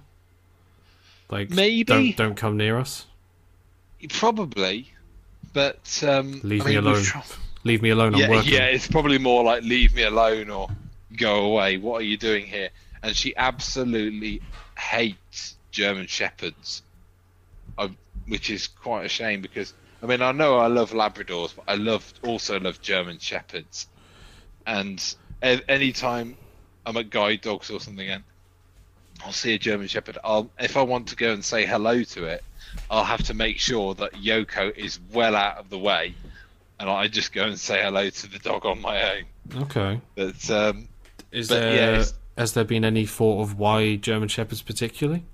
Like 1.31 1.51
Maybe. 1.51 1.83
don't 1.85 2.17
don't 2.17 2.35
come 2.37 2.57
near 2.57 2.79
us. 2.79 3.07
Probably, 4.11 4.93
but 5.55 6.03
um, 6.07 6.41
Leave 6.45 6.63
I 6.63 6.67
me 6.67 6.75
mean, 6.77 6.85
we've 6.85 6.93
alone. 7.15 7.23
Leave 7.65 7.83
me 7.83 7.89
alone. 7.91 8.15
I'm 8.15 8.21
yeah, 8.21 8.29
working. 8.29 8.53
yeah, 8.53 8.67
it's 8.67 8.87
probably 8.87 9.17
more 9.19 9.43
like 9.43 9.63
leave 9.63 9.95
me 9.95 10.03
alone 10.03 10.51
or 10.51 10.69
go 11.17 11.47
away. 11.47 11.79
What 11.79 12.03
are 12.03 12.05
you 12.05 12.19
doing 12.19 12.45
here? 12.45 12.69
And 13.03 13.17
she 13.17 13.35
absolutely 13.37 14.43
hates 14.79 15.57
German 15.71 16.07
shepherds, 16.07 16.83
I, 17.79 17.91
which 18.27 18.51
is 18.51 18.69
quite 18.69 19.05
a 19.05 19.09
shame 19.09 19.41
because 19.41 19.75
I 20.03 20.07
mean 20.07 20.23
I 20.23 20.33
know 20.33 20.59
I 20.59 20.67
love 20.67 20.93
Labradors, 20.93 21.55
but 21.55 21.65
I 21.69 21.75
love 21.77 22.13
also 22.23 22.59
love 22.61 22.81
German 22.81 23.19
shepherds. 23.19 23.87
And 24.67 25.03
a- 25.43 25.71
anytime 25.71 26.37
I'm 26.87 26.97
at 26.97 27.11
guide 27.11 27.43
dogs 27.43 27.71
or 27.71 27.81
something, 27.81 28.09
and 28.09 28.25
I'll 29.25 29.33
see 29.33 29.55
a 29.55 29.59
German 29.59 29.89
shepherd, 29.89 30.19
I'll 30.25 30.51
if 30.59 30.77
I 30.77 30.83
want 30.83 31.09
to 31.09 31.17
go 31.17 31.33
and 31.33 31.45
say 31.45 31.67
hello 31.67 32.03
to 32.03 32.25
it, 32.25 32.45
I'll 32.91 33.05
have 33.05 33.25
to 33.25 33.35
make 33.35 33.59
sure 33.59 33.95
that 33.95 34.13
Yoko 34.13 34.77
is 34.77 34.99
well 35.13 35.35
out 35.37 35.59
of 35.59 35.71
the 35.71 35.79
way 35.79 36.15
and 36.79 36.91
I 36.91 37.09
just 37.09 37.33
go 37.33 37.45
and 37.45 37.59
say 37.59 37.83
hello 37.83 38.11
to 38.11 38.27
the 38.27 38.39
dog 38.39 38.67
on 38.67 38.81
my 38.81 39.15
own. 39.15 39.63
Okay. 39.63 40.01
But 40.15 40.51
um, 40.51 40.89
Is 41.31 41.49
But, 41.49 41.61
there 41.61 41.97
yeah, 41.97 42.05
has 42.37 42.53
there 42.53 42.65
been 42.65 42.85
any 42.85 43.07
thought 43.07 43.43
of 43.43 43.59
why 43.59 43.97
German 43.97 44.29
Shepherds 44.29 44.63
particularly? 44.63 45.25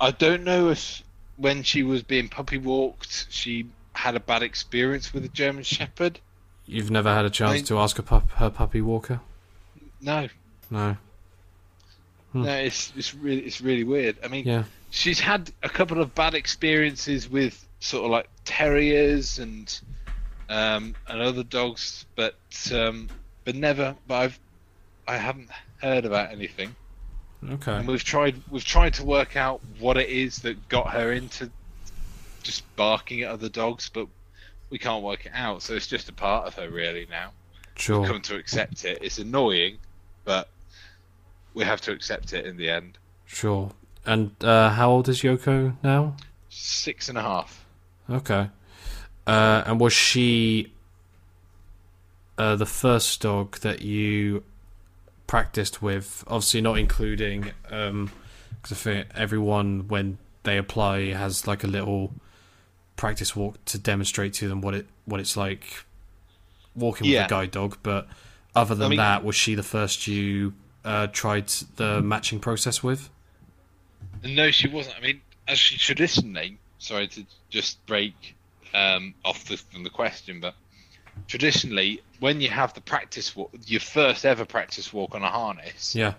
I 0.00 0.10
don't 0.12 0.44
know 0.44 0.70
if 0.70 1.02
when 1.40 1.62
she 1.62 1.82
was 1.82 2.02
being 2.02 2.28
puppy 2.28 2.58
walked, 2.58 3.26
she 3.30 3.66
had 3.94 4.14
a 4.14 4.20
bad 4.20 4.42
experience 4.42 5.12
with 5.14 5.24
a 5.24 5.28
German 5.28 5.62
Shepherd. 5.64 6.20
You've 6.66 6.90
never 6.90 7.12
had 7.12 7.24
a 7.24 7.30
chance 7.30 7.62
I- 7.62 7.64
to 7.64 7.78
ask 7.78 7.98
a 7.98 8.02
pup, 8.02 8.30
her 8.32 8.50
puppy 8.50 8.80
walker? 8.80 9.20
No, 10.00 10.28
No. 10.70 10.96
Hmm. 12.32 12.42
no, 12.44 12.52
it's 12.54 12.92
it's 12.96 13.12
really 13.14 13.40
it's 13.42 13.60
really 13.60 13.82
weird. 13.82 14.16
I 14.22 14.28
mean, 14.28 14.46
Yeah. 14.46 14.64
she's 14.90 15.18
had 15.18 15.50
a 15.64 15.68
couple 15.68 16.00
of 16.00 16.14
bad 16.14 16.34
experiences 16.34 17.28
with 17.28 17.66
sort 17.80 18.04
of 18.04 18.10
like 18.12 18.28
terriers 18.44 19.38
and 19.40 19.80
um, 20.48 20.94
and 21.08 21.20
other 21.20 21.42
dogs, 21.42 22.06
but 22.14 22.36
um, 22.72 23.08
but 23.44 23.56
never. 23.56 23.96
But 24.06 24.14
I've 24.14 24.38
I 25.08 25.16
haven't 25.16 25.48
heard 25.82 26.04
about 26.04 26.30
anything. 26.30 26.76
Okay. 27.48 27.72
And 27.72 27.88
we've 27.88 28.04
tried 28.04 28.40
we've 28.50 28.64
tried 28.64 28.94
to 28.94 29.04
work 29.04 29.36
out 29.36 29.60
what 29.78 29.96
it 29.96 30.08
is 30.08 30.40
that 30.40 30.68
got 30.68 30.90
her 30.90 31.12
into 31.12 31.50
just 32.42 32.64
barking 32.76 33.22
at 33.22 33.30
other 33.30 33.48
dogs, 33.48 33.90
but 33.92 34.06
we 34.68 34.78
can't 34.78 35.02
work 35.02 35.26
it 35.26 35.32
out. 35.34 35.62
So 35.62 35.74
it's 35.74 35.86
just 35.86 36.08
a 36.08 36.12
part 36.12 36.46
of 36.46 36.54
her 36.54 36.68
really 36.70 37.06
now. 37.10 37.32
Sure. 37.76 38.06
Come 38.06 38.20
to 38.22 38.36
accept 38.36 38.84
it. 38.84 38.98
It's 39.00 39.18
annoying, 39.18 39.78
but 40.24 40.48
we 41.54 41.64
have 41.64 41.80
to 41.82 41.92
accept 41.92 42.32
it 42.34 42.44
in 42.46 42.56
the 42.56 42.70
end. 42.70 42.98
Sure. 43.26 43.70
And 44.04 44.32
uh, 44.42 44.70
how 44.70 44.90
old 44.90 45.08
is 45.08 45.22
Yoko 45.22 45.76
now? 45.82 46.16
Six 46.48 47.08
and 47.08 47.16
a 47.16 47.22
half. 47.22 47.64
Okay. 48.08 48.50
Uh, 49.26 49.62
and 49.66 49.80
was 49.80 49.92
she 49.92 50.72
uh, 52.36 52.56
the 52.56 52.66
first 52.66 53.20
dog 53.20 53.58
that 53.60 53.82
you 53.82 54.42
practiced 55.30 55.80
with? 55.80 56.24
Obviously, 56.26 56.60
not 56.60 56.76
including 56.76 57.52
because 57.62 58.72
I 58.72 58.74
think 58.74 59.06
everyone 59.14 59.86
when 59.86 60.18
they 60.42 60.58
apply 60.58 61.12
has 61.12 61.46
like 61.46 61.62
a 61.62 61.68
little 61.68 62.12
practice 62.96 63.36
walk 63.36 63.64
to 63.66 63.78
demonstrate 63.78 64.34
to 64.34 64.48
them 64.48 64.60
what 64.60 64.74
it 64.74 64.86
what 65.04 65.20
it's 65.20 65.36
like 65.36 65.84
walking 66.74 67.06
Yeah. 67.06 67.22
with 67.22 67.26
a 67.26 67.30
guide 67.30 67.50
dog. 67.52 67.78
But 67.84 68.08
other 68.56 68.74
than 68.74 68.90
mean- 68.90 68.96
that, 68.98 69.24
was 69.24 69.36
she 69.36 69.54
the 69.54 69.62
first 69.62 70.08
you 70.08 70.52
uh, 70.84 71.06
tried 71.06 71.46
the 71.76 72.02
matching 72.02 72.40
process 72.40 72.82
with? 72.82 73.08
No, 74.24 74.50
she 74.50 74.66
wasn't. 74.66 74.96
I 74.96 75.00
mean, 75.00 75.20
as 75.46 75.58
she 75.60 75.78
traditionally, 75.78 76.58
sorry 76.78 77.06
to 77.08 77.24
just 77.50 77.84
break 77.86 78.34
um, 78.74 79.14
off 79.24 79.44
the, 79.44 79.56
from 79.56 79.84
the 79.84 79.90
question, 79.90 80.40
but 80.40 80.54
traditionally, 81.26 82.02
when 82.18 82.40
you 82.40 82.48
have 82.50 82.74
the 82.74 82.80
practice 82.80 83.34
walk, 83.36 83.50
your 83.66 83.80
first 83.80 84.24
ever 84.26 84.44
practice 84.44 84.92
walk 84.92 85.14
on 85.14 85.22
a 85.22 85.28
harness, 85.30 85.94
Yeah. 85.94 86.14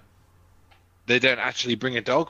they 1.05 1.19
don't 1.19 1.39
actually 1.39 1.75
bring 1.75 1.97
a 1.97 2.01
dog. 2.01 2.29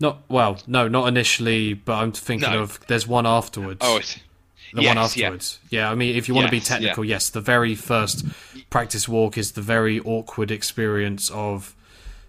Not 0.00 0.22
well, 0.28 0.58
no, 0.66 0.88
not 0.88 1.06
initially, 1.08 1.72
but 1.74 1.94
I'm 1.94 2.12
thinking 2.12 2.50
No. 2.50 2.62
of 2.62 2.80
there's 2.88 3.06
one 3.06 3.26
afterwards. 3.26 3.78
Oh, 3.80 3.96
it's, 3.98 4.18
the 4.72 4.82
yes, 4.82 4.88
one 4.88 4.98
afterwards. 4.98 5.60
Yeah. 5.70 5.80
yeah. 5.82 5.90
I 5.90 5.94
mean, 5.94 6.16
if 6.16 6.26
you 6.28 6.34
want 6.34 6.46
to 6.48 6.50
be 6.50 6.56
Yes, 6.58 6.66
technical, 6.68 7.04
yes, 7.04 7.28
the 7.30 7.40
very 7.40 7.74
first 7.76 8.24
practice 8.70 9.08
walk 9.08 9.38
is 9.38 9.52
the 9.52 9.62
very 9.62 10.00
awkward 10.00 10.50
experience 10.50 11.30
of 11.30 11.76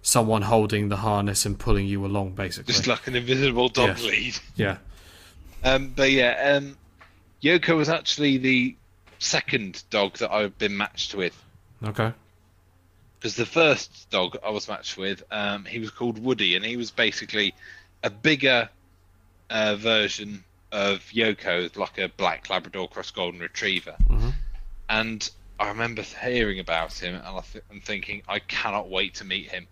someone 0.02 0.42
holding 0.42 0.88
the 0.88 0.98
harness 0.98 1.44
and 1.44 1.58
pulling 1.58 1.86
you 1.86 2.06
along, 2.06 2.30
basically. 2.30 2.72
just 2.72 2.86
like 2.86 3.08
an 3.08 3.16
invisible 3.16 3.68
dog 3.68 3.98
Yeah. 3.98 4.06
lead. 4.08 4.38
yeah. 4.54 4.76
Um, 5.64 5.88
but 5.96 6.12
yeah, 6.12 6.54
um, 6.56 6.76
Yoko 7.42 7.76
was 7.76 7.88
actually 7.88 8.36
the 8.38 8.76
second 9.18 9.82
dog 9.90 10.18
that 10.18 10.32
I've 10.32 10.56
been 10.58 10.76
matched 10.76 11.14
with. 11.14 11.36
Okay. 11.84 12.12
because 13.18 13.36
the 13.36 13.46
first 13.46 14.08
dog 14.10 14.36
I 14.44 14.50
was 14.50 14.68
matched 14.68 14.96
with, 14.96 15.22
um, 15.30 15.64
he 15.64 15.78
was 15.78 15.90
called 15.90 16.18
Woody, 16.22 16.54
and 16.56 16.64
he 16.64 16.76
was 16.76 16.90
basically 16.90 17.54
a 18.02 18.10
bigger 18.10 18.68
uh, 19.50 19.76
version 19.76 20.44
of 20.72 21.00
Yoko, 21.12 21.74
like 21.76 21.98
a 21.98 22.08
black 22.08 22.50
Labrador 22.50 22.88
cross 22.88 23.10
golden 23.10 23.40
retriever. 23.40 23.96
Mhm. 24.08 24.32
And 24.88 25.30
I 25.58 25.68
remember 25.68 26.02
hearing 26.02 26.60
about 26.60 26.92
him, 26.94 27.14
and 27.14 27.24
I 27.24 27.40
th- 27.40 27.64
and 27.70 27.82
thinking, 27.82 28.22
I 28.28 28.38
cannot 28.40 28.88
wait 28.90 29.14
to 29.16 29.24
meet 29.24 29.50
him. 29.50 29.66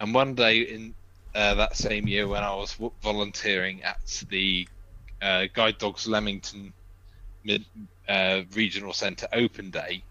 And 0.00 0.12
one 0.14 0.34
day 0.34 0.60
in 0.60 0.94
uh, 1.34 1.54
that 1.54 1.76
same 1.76 2.08
year, 2.08 2.26
when 2.26 2.42
I 2.42 2.54
was 2.56 2.72
w- 2.72 2.92
volunteering 3.02 3.82
at 3.84 4.24
the 4.28 4.66
uh, 5.22 5.46
Guide 5.52 5.78
Dogs 5.78 6.06
Leamington 6.08 6.72
uh, 8.08 8.42
Regional 8.54 8.92
Centre 8.92 9.28
Open 9.32 9.70
Day, 9.70 10.02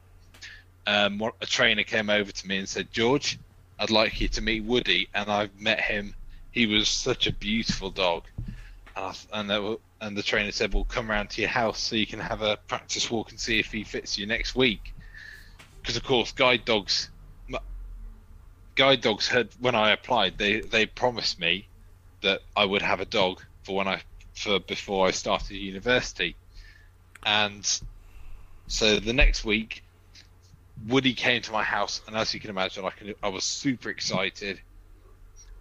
um, 0.87 1.21
a 1.41 1.45
trainer 1.45 1.83
came 1.83 2.09
over 2.09 2.31
to 2.31 2.47
me 2.47 2.57
and 2.57 2.67
said, 2.67 2.91
George, 2.91 3.37
I'd 3.77 3.91
like 3.91 4.19
you 4.19 4.27
to 4.29 4.41
meet 4.41 4.63
Woody. 4.63 5.07
And 5.13 5.29
I've 5.29 5.59
met 5.59 5.79
him. 5.79 6.15
He 6.51 6.65
was 6.65 6.89
such 6.89 7.27
a 7.27 7.33
beautiful 7.33 7.91
dog. 7.91 8.23
And, 8.95 9.05
I, 9.05 9.39
and, 9.39 9.63
were, 9.63 9.77
and 10.01 10.17
the 10.17 10.23
trainer 10.23 10.51
said, 10.51 10.73
Well, 10.73 10.85
come 10.85 11.09
round 11.09 11.29
to 11.31 11.41
your 11.41 11.49
house 11.49 11.79
so 11.79 11.95
you 11.95 12.07
can 12.07 12.19
have 12.19 12.41
a 12.41 12.57
practice 12.67 13.09
walk 13.11 13.31
and 13.31 13.39
see 13.39 13.59
if 13.59 13.71
he 13.71 13.83
fits 13.83 14.17
you 14.17 14.25
next 14.25 14.55
week. 14.55 14.93
Because, 15.81 15.95
of 15.95 16.03
course, 16.03 16.31
guide 16.31 16.65
dogs. 16.65 17.09
Guide 18.75 19.01
dogs 19.01 19.27
had 19.27 19.49
when 19.59 19.75
I 19.75 19.91
applied, 19.91 20.37
they, 20.37 20.61
they 20.61 20.85
promised 20.85 21.39
me 21.39 21.67
that 22.21 22.41
I 22.55 22.65
would 22.65 22.81
have 22.81 23.01
a 23.01 23.05
dog 23.05 23.41
for 23.63 23.75
when 23.75 23.87
I 23.87 24.01
for 24.33 24.59
before 24.59 25.07
I 25.07 25.11
started 25.11 25.55
university, 25.55 26.35
and 27.25 27.81
so 28.67 28.99
the 28.99 29.13
next 29.13 29.43
week 29.45 29.83
Woody 30.87 31.13
came 31.13 31.41
to 31.41 31.51
my 31.51 31.63
house, 31.63 32.01
and 32.07 32.15
as 32.15 32.33
you 32.33 32.39
can 32.39 32.49
imagine, 32.49 32.85
I 32.85 32.91
can 32.91 33.13
I 33.21 33.27
was 33.29 33.43
super 33.43 33.89
excited. 33.89 34.61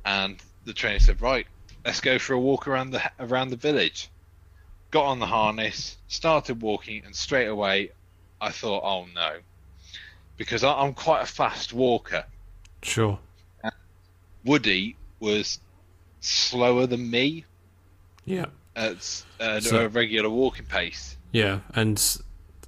And 0.04 0.36
the 0.64 0.72
trainer 0.72 1.00
said, 1.00 1.20
"Right, 1.20 1.46
let's 1.84 2.00
go 2.00 2.18
for 2.20 2.34
a 2.34 2.38
walk 2.38 2.68
around 2.68 2.90
the 2.92 3.02
around 3.18 3.50
the 3.50 3.56
village." 3.56 4.08
Got 4.90 5.06
on 5.06 5.18
the 5.18 5.26
harness, 5.26 5.98
started 6.06 6.62
walking, 6.62 7.04
and 7.04 7.14
straight 7.14 7.48
away, 7.48 7.90
I 8.40 8.50
thought, 8.52 8.82
"Oh 8.84 9.06
no," 9.12 9.38
because 10.36 10.62
I, 10.62 10.72
I'm 10.72 10.94
quite 10.94 11.22
a 11.22 11.26
fast 11.26 11.72
walker. 11.72 12.24
Sure. 12.82 13.18
Woody 14.44 14.96
was 15.20 15.58
slower 16.20 16.86
than 16.86 17.10
me 17.10 17.44
Yeah. 18.24 18.46
at, 18.76 19.24
at 19.40 19.64
So- 19.64 19.84
a 19.84 19.88
regular 19.88 20.30
walking 20.30 20.64
pace. 20.64 21.16
Yeah. 21.32 21.60
And 21.74 22.02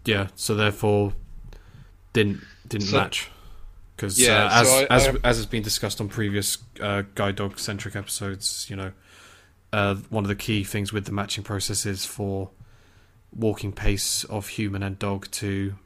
yeah, 0.05 0.29
so 0.35 0.55
therefore 0.55 1.13
didn't 2.13 2.41
didn't 2.69 2.89
So- 2.89 2.97
match. 2.99 3.31
Because 3.97 4.19
Yeah, 4.19 4.45
uh, 4.47 4.61
as 4.63 4.69
so 4.69 4.75
I- 4.79 4.87
as 4.97 5.07
I- 5.09 5.29
as 5.29 5.37
has 5.37 5.47
been 5.47 5.63
discussed 5.63 6.01
on 6.01 6.09
previous 6.09 6.57
uh, 6.81 7.03
guide 7.15 7.37
dog 7.37 7.59
centric 7.59 7.95
episodes, 7.95 8.67
you 8.71 8.77
know, 8.77 8.93
uh, 9.75 9.97
one 10.09 10.25
of 10.25 10.29
the 10.29 10.35
key 10.35 10.65
things 10.65 10.91
with 10.91 11.05
the 11.05 11.13
matching 11.13 11.45
process 11.45 11.85
is 11.85 12.07
for 12.07 12.51
walking 13.31 13.73
pace 13.73 14.25
of 14.25 14.49
human 14.49 14.83
and 14.83 14.99
dog 14.99 15.31
to 15.33 15.77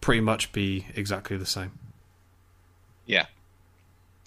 pretty 0.00 0.20
much 0.20 0.50
be 0.52 0.86
exactly 0.96 1.36
the 1.36 1.46
same. 1.46 1.78
Yeah. 3.06 3.26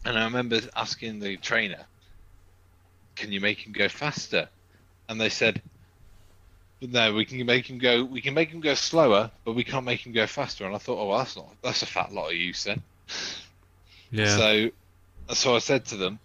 And 0.05 0.17
I 0.17 0.23
remember 0.23 0.61
asking 0.75 1.19
the 1.19 1.35
trainer, 1.37 1.85
"Can 3.15 3.31
you 3.33 3.41
make 3.41 3.59
him 3.67 3.73
go 3.73 3.89
faster?" 3.89 4.47
And 5.09 5.19
they 5.19 5.29
said, 5.29 5.61
"No, 6.81 7.13
we 7.13 7.25
can 7.25 7.43
make 7.45 7.69
him 7.69 7.79
go. 7.79 8.03
We 8.03 8.21
can 8.21 8.33
make 8.33 8.49
him 8.49 8.61
go 8.61 8.75
slower, 8.75 9.31
but 9.43 9.53
we 9.53 9.63
can't 9.63 9.85
make 9.85 10.05
him 10.05 10.13
go 10.13 10.27
faster." 10.27 10.65
And 10.65 10.75
I 10.75 10.77
thought, 10.77 10.99
"Oh, 10.99 11.07
well, 11.07 11.17
that's 11.17 11.35
not. 11.35 11.55
That's 11.63 11.81
a 11.81 11.85
fat 11.85 12.11
lot 12.13 12.27
of 12.27 12.35
use 12.35 12.63
then." 12.63 12.83
Yeah. 14.11 14.37
So, 14.37 14.71
so 15.33 15.55
I 15.55 15.59
said 15.59 15.85
to 15.85 15.97
them, 15.97 16.19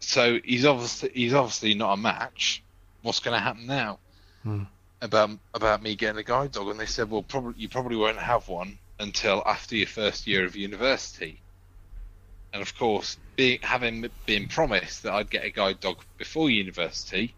"So 0.00 0.40
he's 0.42 0.64
obviously 0.64 1.10
he's 1.14 1.34
obviously 1.34 1.74
not 1.74 1.92
a 1.92 1.96
match. 1.96 2.62
What's 3.02 3.20
going 3.20 3.36
to 3.36 3.42
happen 3.42 3.66
now?" 3.66 3.98
Hmm. 4.42 4.64
About 5.00 5.30
about 5.52 5.82
me 5.82 5.94
getting 5.94 6.18
a 6.18 6.22
guide 6.22 6.52
dog, 6.52 6.68
and 6.68 6.80
they 6.80 6.86
said, 6.86 7.10
"Well, 7.10 7.22
probably 7.22 7.60
you 7.60 7.68
probably 7.68 7.96
won't 7.96 8.18
have 8.18 8.48
one 8.48 8.78
until 8.98 9.42
after 9.44 9.76
your 9.76 9.88
first 9.88 10.26
year 10.26 10.44
of 10.44 10.56
university." 10.56 11.40
And 12.52 12.62
of 12.62 12.76
course, 12.76 13.18
being 13.36 13.60
having 13.62 14.08
been 14.26 14.48
promised 14.48 15.02
that 15.02 15.12
I'd 15.12 15.30
get 15.30 15.44
a 15.44 15.50
guide 15.50 15.80
dog 15.80 15.98
before 16.18 16.50
university, 16.50 17.34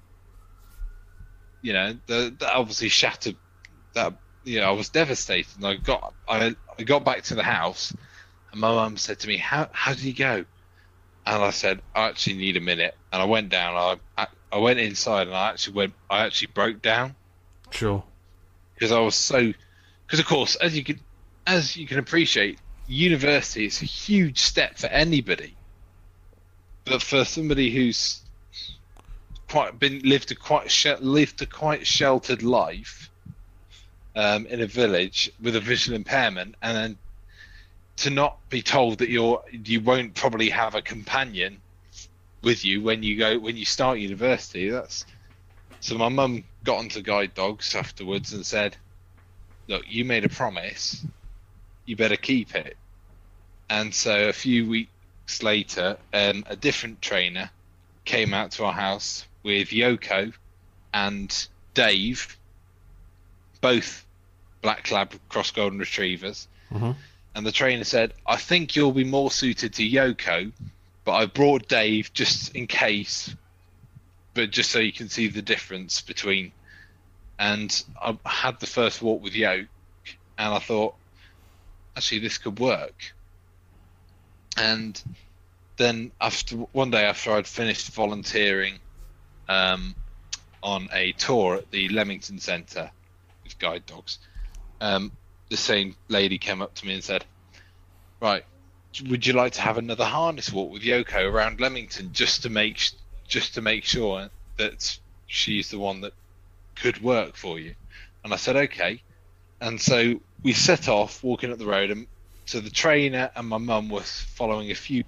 you 1.64 1.72
know, 1.72 1.96
the, 2.06 2.36
that 2.38 2.54
obviously 2.54 2.90
shattered 2.90 3.36
that. 3.94 4.12
You 4.44 4.60
know, 4.60 4.68
I 4.68 4.72
was 4.72 4.90
devastated. 4.90 5.56
And 5.56 5.66
I 5.66 5.76
got 5.76 6.12
I, 6.28 6.54
I 6.78 6.82
got 6.82 7.02
back 7.06 7.22
to 7.24 7.34
the 7.34 7.42
house, 7.42 7.94
and 8.52 8.60
my 8.60 8.68
mum 8.70 8.98
said 8.98 9.18
to 9.20 9.28
me, 9.28 9.38
"How 9.38 9.70
how 9.72 9.94
did 9.94 10.02
you 10.02 10.12
go?" 10.12 10.44
And 11.24 11.42
I 11.42 11.48
said, 11.48 11.80
"I 11.94 12.08
actually 12.08 12.36
need 12.36 12.58
a 12.58 12.60
minute." 12.60 12.94
And 13.10 13.22
I 13.22 13.24
went 13.24 13.48
down. 13.48 13.74
I 13.74 13.96
I, 14.22 14.26
I 14.52 14.58
went 14.58 14.78
inside, 14.78 15.26
and 15.26 15.34
I 15.34 15.48
actually 15.48 15.76
went. 15.76 15.94
I 16.10 16.26
actually 16.26 16.48
broke 16.48 16.82
down 16.82 17.16
Sure. 17.70 18.04
because 18.74 18.92
I 18.92 19.00
was 19.00 19.14
so. 19.14 19.54
Because 20.06 20.20
of 20.20 20.26
course, 20.26 20.56
as 20.56 20.76
you 20.76 20.84
can 20.84 21.00
as 21.46 21.74
you 21.74 21.86
can 21.86 21.98
appreciate, 21.98 22.58
university 22.86 23.64
is 23.64 23.80
a 23.80 23.86
huge 23.86 24.38
step 24.38 24.76
for 24.76 24.88
anybody. 24.88 25.56
But 26.84 27.00
for 27.00 27.24
somebody 27.24 27.70
who's 27.70 28.20
quite 29.54 29.78
been 29.78 30.00
lived 30.00 30.32
a 30.32 30.34
quite 30.34 31.00
lived 31.00 31.40
a 31.40 31.46
quite 31.46 31.86
sheltered 31.86 32.42
life, 32.42 33.08
um, 34.16 34.46
in 34.46 34.60
a 34.60 34.66
village 34.66 35.30
with 35.40 35.54
a 35.54 35.60
visual 35.60 35.94
impairment, 35.94 36.56
and 36.60 36.76
then 36.76 36.98
to 37.98 38.10
not 38.10 38.36
be 38.50 38.62
told 38.62 38.98
that 38.98 39.10
you're 39.10 39.44
you 39.52 39.80
won't 39.80 40.12
probably 40.14 40.50
have 40.50 40.74
a 40.74 40.82
companion 40.82 41.60
with 42.42 42.64
you 42.64 42.82
when 42.82 43.04
you 43.04 43.16
go 43.16 43.38
when 43.38 43.56
you 43.56 43.64
start 43.64 44.00
university. 44.00 44.70
That's 44.70 45.06
so. 45.78 45.96
My 45.96 46.08
mum 46.08 46.42
got 46.64 46.78
onto 46.78 47.00
guide 47.00 47.34
dogs 47.34 47.76
afterwards 47.76 48.32
and 48.32 48.44
said, 48.44 48.76
"Look, 49.68 49.84
you 49.86 50.04
made 50.04 50.24
a 50.24 50.28
promise. 50.28 51.06
You 51.86 51.94
better 51.94 52.16
keep 52.16 52.56
it." 52.56 52.76
And 53.70 53.94
so 53.94 54.28
a 54.28 54.32
few 54.32 54.68
weeks 54.68 55.44
later, 55.44 55.96
um, 56.12 56.42
a 56.48 56.56
different 56.56 57.00
trainer 57.00 57.50
came 58.04 58.34
out 58.34 58.50
to 58.50 58.64
our 58.64 58.72
house 58.72 59.26
with 59.44 59.68
Yoko 59.68 60.32
and 60.92 61.48
Dave, 61.74 62.36
both 63.60 64.04
black 64.62 64.90
lab 64.90 65.12
cross 65.28 65.50
golden 65.52 65.78
retrievers. 65.78 66.48
hmm 66.70 66.92
And 67.36 67.46
the 67.46 67.52
trainer 67.52 67.84
said, 67.84 68.14
I 68.26 68.36
think 68.36 68.74
you'll 68.74 68.92
be 68.92 69.04
more 69.04 69.30
suited 69.30 69.74
to 69.74 69.88
Yoko, 69.88 70.50
but 71.04 71.12
I 71.12 71.26
brought 71.26 71.68
Dave 71.68 72.12
just 72.12 72.56
in 72.56 72.66
case, 72.66 73.34
but 74.32 74.50
just 74.50 74.70
so 74.70 74.78
you 74.78 74.92
can 74.92 75.08
see 75.08 75.28
the 75.28 75.42
difference 75.42 76.00
between. 76.00 76.52
And 77.38 77.84
I 78.00 78.16
had 78.24 78.60
the 78.60 78.66
first 78.66 79.02
walk 79.02 79.22
with 79.22 79.34
Yoke, 79.34 79.66
and 80.38 80.54
I 80.54 80.58
thought, 80.58 80.94
actually, 81.96 82.20
this 82.20 82.38
could 82.38 82.58
work. 82.58 83.12
And 84.56 85.00
then 85.76 86.12
after 86.20 86.56
one 86.56 86.90
day 86.90 87.04
after 87.04 87.32
I'd 87.32 87.46
finished 87.46 87.90
volunteering 87.90 88.78
um, 89.48 89.94
on 90.62 90.88
a 90.92 91.12
tour 91.12 91.56
at 91.56 91.70
the 91.70 91.88
Leamington 91.88 92.38
Centre 92.38 92.90
with 93.42 93.58
guide 93.58 93.84
dogs, 93.86 94.18
um, 94.80 95.12
the 95.50 95.56
same 95.56 95.96
lady 96.08 96.38
came 96.38 96.62
up 96.62 96.74
to 96.74 96.86
me 96.86 96.94
and 96.94 97.04
said, 97.04 97.24
"Right, 98.20 98.44
would 99.08 99.26
you 99.26 99.34
like 99.34 99.52
to 99.54 99.60
have 99.60 99.78
another 99.78 100.04
harness 100.04 100.52
walk 100.52 100.72
with 100.72 100.82
Yoko 100.82 101.30
around 101.30 101.60
Leamington 101.60 102.12
just 102.12 102.42
to 102.42 102.50
make 102.50 102.80
just 103.28 103.54
to 103.54 103.62
make 103.62 103.84
sure 103.84 104.30
that 104.56 104.98
she's 105.26 105.70
the 105.70 105.78
one 105.78 106.00
that 106.02 106.12
could 106.74 107.02
work 107.02 107.36
for 107.36 107.58
you?" 107.58 107.74
And 108.24 108.32
I 108.32 108.36
said, 108.36 108.56
"Okay." 108.56 109.02
And 109.60 109.80
so 109.80 110.20
we 110.42 110.52
set 110.52 110.88
off 110.88 111.22
walking 111.22 111.52
up 111.52 111.58
the 111.58 111.66
road, 111.66 111.90
and 111.90 112.06
so 112.46 112.60
the 112.60 112.70
trainer 112.70 113.30
and 113.34 113.48
my 113.48 113.58
mum 113.58 113.88
was 113.88 114.20
following 114.22 114.70
a 114.70 114.74
few 114.74 115.04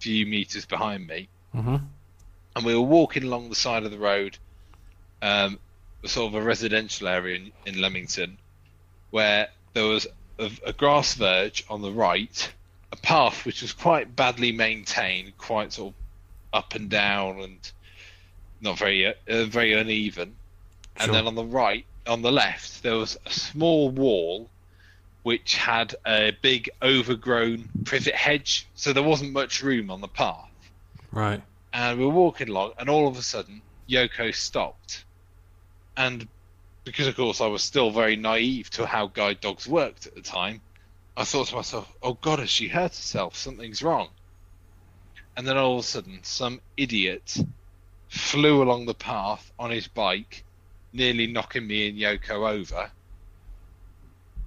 few 0.00 0.26
meters 0.26 0.66
behind 0.66 1.06
me, 1.06 1.28
hmm 1.52 1.76
and 2.56 2.64
we 2.64 2.74
were 2.74 2.80
walking 2.80 3.22
along 3.22 3.50
the 3.50 3.54
side 3.54 3.84
of 3.84 3.90
the 3.90 3.98
road, 3.98 4.38
um, 5.20 5.58
sort 6.04 6.32
of 6.32 6.40
a 6.40 6.42
residential 6.42 7.06
area 7.06 7.36
in, 7.36 7.52
in 7.66 7.80
Leamington, 7.80 8.38
where 9.10 9.48
there 9.74 9.84
was 9.84 10.06
a, 10.38 10.50
a 10.64 10.72
grass 10.72 11.14
verge 11.14 11.64
on 11.68 11.82
the 11.82 11.92
right, 11.92 12.50
a 12.92 12.96
path 12.96 13.44
which 13.44 13.60
was 13.60 13.74
quite 13.74 14.16
badly 14.16 14.52
maintained, 14.52 15.36
quite 15.36 15.74
sort 15.74 15.92
of 15.92 16.58
up 16.58 16.74
and 16.74 16.88
down 16.88 17.40
and 17.40 17.70
not 18.62 18.78
very 18.78 19.06
uh, 19.06 19.12
very 19.26 19.74
uneven. 19.74 20.34
And 20.96 21.12
then 21.12 21.26
on 21.26 21.34
the 21.34 21.44
right, 21.44 21.84
on 22.06 22.22
the 22.22 22.32
left, 22.32 22.82
there 22.82 22.94
was 22.94 23.18
a 23.26 23.30
small 23.30 23.90
wall 23.90 24.48
which 25.24 25.56
had 25.56 25.94
a 26.06 26.34
big 26.40 26.70
overgrown 26.80 27.68
privet 27.84 28.14
hedge, 28.14 28.66
so 28.74 28.94
there 28.94 29.02
wasn't 29.02 29.32
much 29.32 29.62
room 29.62 29.90
on 29.90 30.00
the 30.00 30.08
path 30.08 30.48
Right. 31.12 31.42
And 31.76 31.98
we 31.98 32.06
were 32.06 32.10
walking 32.10 32.48
along, 32.48 32.72
and 32.78 32.88
all 32.88 33.06
of 33.06 33.18
a 33.18 33.22
sudden, 33.22 33.60
Yoko 33.86 34.34
stopped. 34.34 35.04
And 35.94 36.26
because, 36.84 37.06
of 37.06 37.16
course, 37.16 37.42
I 37.42 37.48
was 37.48 37.62
still 37.62 37.90
very 37.90 38.16
naive 38.16 38.70
to 38.70 38.86
how 38.86 39.08
guide 39.08 39.42
dogs 39.42 39.68
worked 39.68 40.06
at 40.06 40.14
the 40.14 40.22
time, 40.22 40.62
I 41.18 41.24
thought 41.24 41.48
to 41.48 41.56
myself, 41.56 41.92
oh 42.02 42.14
God, 42.14 42.38
has 42.38 42.48
she 42.48 42.68
hurt 42.68 42.92
herself? 42.92 43.36
Something's 43.36 43.82
wrong. 43.82 44.08
And 45.36 45.46
then 45.46 45.58
all 45.58 45.74
of 45.74 45.80
a 45.80 45.86
sudden, 45.86 46.20
some 46.22 46.62
idiot 46.78 47.36
flew 48.08 48.62
along 48.62 48.86
the 48.86 48.94
path 48.94 49.52
on 49.58 49.70
his 49.70 49.86
bike, 49.86 50.44
nearly 50.94 51.26
knocking 51.26 51.66
me 51.66 51.90
and 51.90 51.98
Yoko 51.98 52.50
over. 52.50 52.90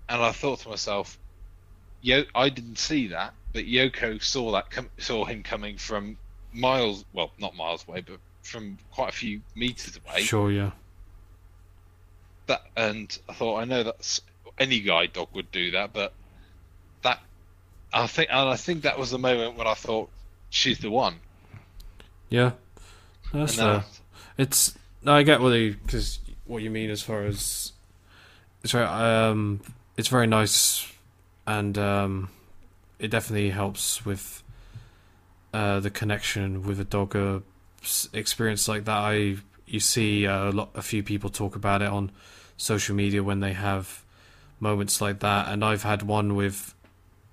And 0.10 0.20
I 0.20 0.32
thought 0.32 0.62
to 0.62 0.70
myself, 0.70 1.20
Yo- 2.02 2.26
I 2.34 2.50
didn't 2.50 2.80
see 2.80 3.10
that, 3.10 3.36
but 3.54 3.66
Yoko 3.66 4.20
saw 4.20 4.54
that, 4.54 4.72
com- 4.72 4.90
saw 4.98 5.26
him 5.26 5.44
coming 5.44 5.78
from 5.78 6.18
miles 6.54 7.06
well 7.14 7.32
not 7.40 7.56
miles 7.56 7.86
away 7.88 8.02
but 8.02 8.18
from 8.42 8.78
quite 8.92 9.10
a 9.10 9.12
few 9.12 9.42
meters 9.56 10.00
away 10.06 10.22
Sure. 10.22 10.52
Yeah. 10.52 10.72
that 12.48 12.64
and 12.76 13.18
i 13.30 13.34
thought 13.34 13.60
i 13.60 13.66
know 13.66 13.84
that's 13.84 14.22
any 14.58 14.80
guide 14.80 15.14
dog 15.14 15.28
would 15.34 15.52
do 15.52 15.72
that 15.72 15.94
but 15.94 16.14
that 17.04 17.20
i 17.94 18.08
think 18.08 18.30
and 18.32 18.50
i 18.50 18.56
think 18.56 18.82
that 18.84 18.98
was 18.98 19.12
the 19.12 19.20
moment 19.20 19.56
when 19.56 19.68
i 19.68 19.74
thought 19.74 20.10
she's 20.50 20.80
the 20.80 20.90
one 20.92 21.16
Yeah. 22.30 22.52
That's 23.34 23.58
and 23.60 23.84
fair. 23.84 23.86
It's 24.38 24.76
no, 25.04 25.14
I 25.14 25.24
get 25.24 25.40
what 25.42 25.50
you 25.50 25.76
because 25.86 26.20
what 26.46 26.64
you 26.64 26.70
mean 26.72 26.90
as 26.90 27.02
far 27.04 27.24
as 27.26 27.74
it's 28.64 28.72
very 28.72 28.86
um 28.86 29.62
it's 29.98 30.08
very 30.08 30.26
nice 30.28 30.92
and 31.46 31.78
um 31.78 32.30
it 32.98 33.10
definitely 33.12 33.52
helps 33.52 34.04
with 34.06 34.42
uh 35.54 35.80
the 35.80 35.90
connection 35.90 36.64
with 36.64 36.80
a 36.80 36.84
dog 36.84 37.16
uh, 37.16 37.40
experience 38.14 38.68
like 38.68 38.86
that. 38.86 38.98
I 38.98 39.38
you 39.66 39.80
see 39.80 40.28
uh, 40.28 40.50
a 40.50 40.52
lot 40.52 40.70
a 40.76 40.82
few 40.82 41.04
people 41.04 41.30
talk 41.30 41.56
about 41.56 41.82
it 41.82 41.88
on 41.88 42.12
social 42.58 42.96
media 42.96 43.24
when 43.24 43.40
they 43.40 43.54
have 43.54 44.04
moments 44.60 45.02
like 45.02 45.20
that, 45.20 45.48
and 45.48 45.64
I've 45.64 45.84
had 45.84 46.04
one 46.04 46.36
with. 46.36 46.74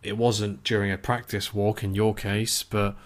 It 0.03 0.17
wasn't 0.17 0.63
during 0.63 0.93
a 0.93 0.99
practice 0.99 1.53
walk 1.53 1.83
in 1.83 1.95
your 1.95 2.15
case, 2.15 2.63
but 2.63 2.97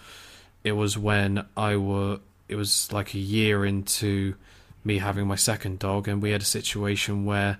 it 0.63 0.73
was 0.73 0.97
when 0.97 1.45
I 1.57 1.77
were. 1.77 2.19
It 2.47 2.55
was 2.55 2.91
like 2.91 3.13
a 3.13 3.19
year 3.19 3.65
into 3.65 4.35
me 4.83 4.97
having 4.99 5.27
my 5.27 5.35
second 5.35 5.79
dog, 5.79 6.07
and 6.07 6.21
we 6.21 6.31
had 6.31 6.41
a 6.41 6.45
situation 6.45 7.25
where 7.25 7.57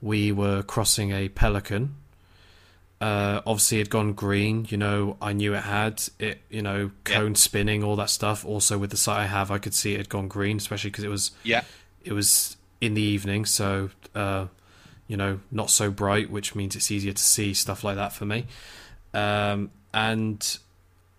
we 0.00 0.32
were 0.32 0.62
crossing 0.62 1.12
a 1.12 1.28
pelican. 1.28 1.96
Uh, 3.04 3.42
obviously, 3.44 3.78
it 3.78 3.80
had 3.82 3.90
gone 3.90 4.12
green. 4.14 4.66
You 4.70 4.78
know, 4.78 5.16
I 5.20 5.32
knew 5.34 5.52
it 5.54 5.62
had 5.64 6.02
it. 6.18 6.40
You 6.48 6.62
know, 6.62 6.90
Yeah. 7.08 7.16
cone 7.16 7.34
spinning, 7.34 7.84
all 7.84 7.96
that 7.96 8.08
stuff. 8.08 8.44
Also, 8.46 8.78
with 8.78 8.90
the 8.90 8.96
sight 8.96 9.18
I 9.24 9.26
have, 9.26 9.50
I 9.50 9.58
could 9.58 9.74
see 9.74 9.92
it 9.94 9.98
had 9.98 10.08
gone 10.08 10.28
green, 10.28 10.56
especially 10.56 10.90
because 10.90 11.04
it 11.04 11.10
was 11.10 11.32
yeah 11.42 11.64
it 12.02 12.12
was 12.12 12.56
in 12.80 12.94
the 12.94 13.02
evening, 13.02 13.44
so 13.44 13.90
uh, 14.14 14.46
you 15.06 15.16
know, 15.18 15.40
not 15.50 15.68
so 15.70 15.90
bright, 15.90 16.30
which 16.30 16.54
means 16.54 16.76
it's 16.76 16.90
easier 16.90 17.12
to 17.12 17.22
see 17.22 17.52
stuff 17.52 17.84
like 17.84 17.96
that 17.96 18.12
for 18.12 18.24
me. 18.24 18.46
Um, 19.12 19.70
and 19.92 20.58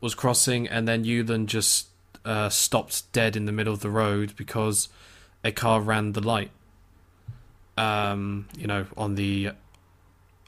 was 0.02 0.16
crossing, 0.16 0.68
and 0.68 0.88
then 0.88 1.06
Euland 1.06 1.46
just 1.48 1.88
uh, 2.26 2.50
stopped 2.50 3.12
dead 3.14 3.36
in 3.36 3.46
the 3.46 3.52
middle 3.52 3.74
of 3.74 3.82
the 3.82 3.92
road 3.92 4.34
because 4.36 4.90
a 5.44 5.52
car 5.52 5.82
ran 5.82 6.14
the 6.14 6.22
light. 6.22 6.50
Um, 7.78 8.48
you 8.58 8.66
know, 8.68 8.88
on 8.98 9.16
the 9.16 9.52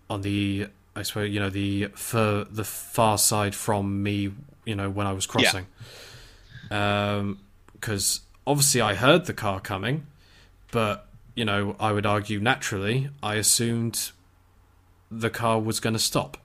on 0.10 0.22
the 0.22 0.68
I 0.98 1.04
suppose 1.04 1.32
you 1.32 1.40
know 1.40 1.50
the 1.50 1.88
fur 1.96 2.46
the 2.50 2.64
far 2.64 3.18
side 3.18 3.56
from 3.56 4.04
me. 4.04 4.32
You 4.66 4.76
know, 4.76 4.90
when 4.90 5.08
I 5.08 5.14
was 5.14 5.26
crossing. 5.26 5.66
Um, 6.70 7.40
because 7.74 8.22
obviously 8.46 8.82
I 8.82 8.96
heard 8.96 9.26
the 9.26 9.34
car 9.34 9.60
coming, 9.60 10.08
but 10.72 11.08
you 11.36 11.46
know, 11.46 11.76
I 11.80 11.92
would 11.92 12.06
argue 12.06 12.40
naturally, 12.40 13.10
I 13.22 13.36
assumed 13.36 14.12
the 15.12 15.30
car 15.30 15.60
was 15.60 15.80
going 15.80 15.94
to 15.94 16.00
stop 16.00 16.38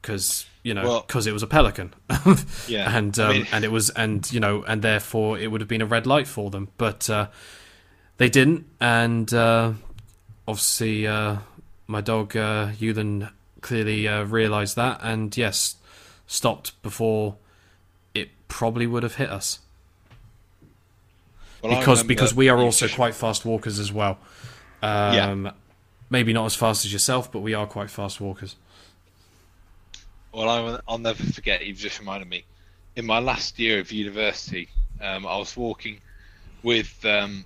because 0.00 0.46
you 0.62 0.74
know 0.74 0.84
Well- 0.84 1.04
because 1.06 1.26
it 1.26 1.32
was 1.32 1.42
a 1.42 1.46
Pelican, 1.46 1.94
Yeah, 2.68 2.96
and 2.96 3.18
I 3.18 3.24
um, 3.24 3.32
mean- 3.32 3.46
and 3.50 3.64
it 3.64 3.72
was 3.72 3.90
and 3.90 4.30
you 4.30 4.40
know 4.40 4.62
and 4.64 4.82
therefore 4.82 5.38
it 5.38 5.50
would 5.50 5.60
have 5.60 5.68
been 5.68 5.82
a 5.82 5.86
red 5.86 6.06
light 6.06 6.28
for 6.28 6.50
them, 6.50 6.68
but 6.76 7.08
uh, 7.10 7.28
they 8.18 8.28
didn't, 8.28 8.66
and 8.80 9.32
uh, 9.32 9.72
obviously 10.46 11.06
uh, 11.06 11.38
my 11.86 12.00
dog 12.00 12.36
uh, 12.36 12.68
Eulen 12.78 13.30
clearly 13.60 14.06
uh, 14.08 14.24
realised 14.24 14.76
that, 14.76 15.00
and 15.02 15.36
yes, 15.36 15.76
stopped 16.26 16.80
before 16.82 17.36
it 18.14 18.28
probably 18.48 18.86
would 18.86 19.02
have 19.02 19.16
hit 19.16 19.30
us 19.30 19.60
Well, 21.62 21.78
because 21.78 22.02
because 22.02 22.34
we 22.34 22.48
are 22.48 22.58
also 22.58 22.88
quite 22.88 23.14
fast 23.14 23.44
walkers 23.44 23.78
as 23.78 23.92
well. 23.92 24.18
Um, 24.82 25.50
Maybe 26.10 26.32
not 26.32 26.46
as 26.46 26.54
fast 26.54 26.86
as 26.86 26.92
yourself, 26.92 27.30
but 27.30 27.40
we 27.40 27.52
are 27.52 27.66
quite 27.66 27.90
fast 27.90 28.20
walkers. 28.20 28.56
Well, 30.32 30.48
I, 30.48 30.80
I'll 30.88 30.98
never 30.98 31.22
forget. 31.22 31.66
You've 31.66 31.76
just 31.76 31.98
reminded 31.98 32.28
me. 32.28 32.44
In 32.96 33.04
my 33.04 33.18
last 33.18 33.58
year 33.58 33.78
of 33.80 33.92
university, 33.92 34.68
um, 35.02 35.26
I 35.26 35.36
was 35.36 35.54
walking 35.56 36.00
with 36.62 37.04
um, 37.04 37.44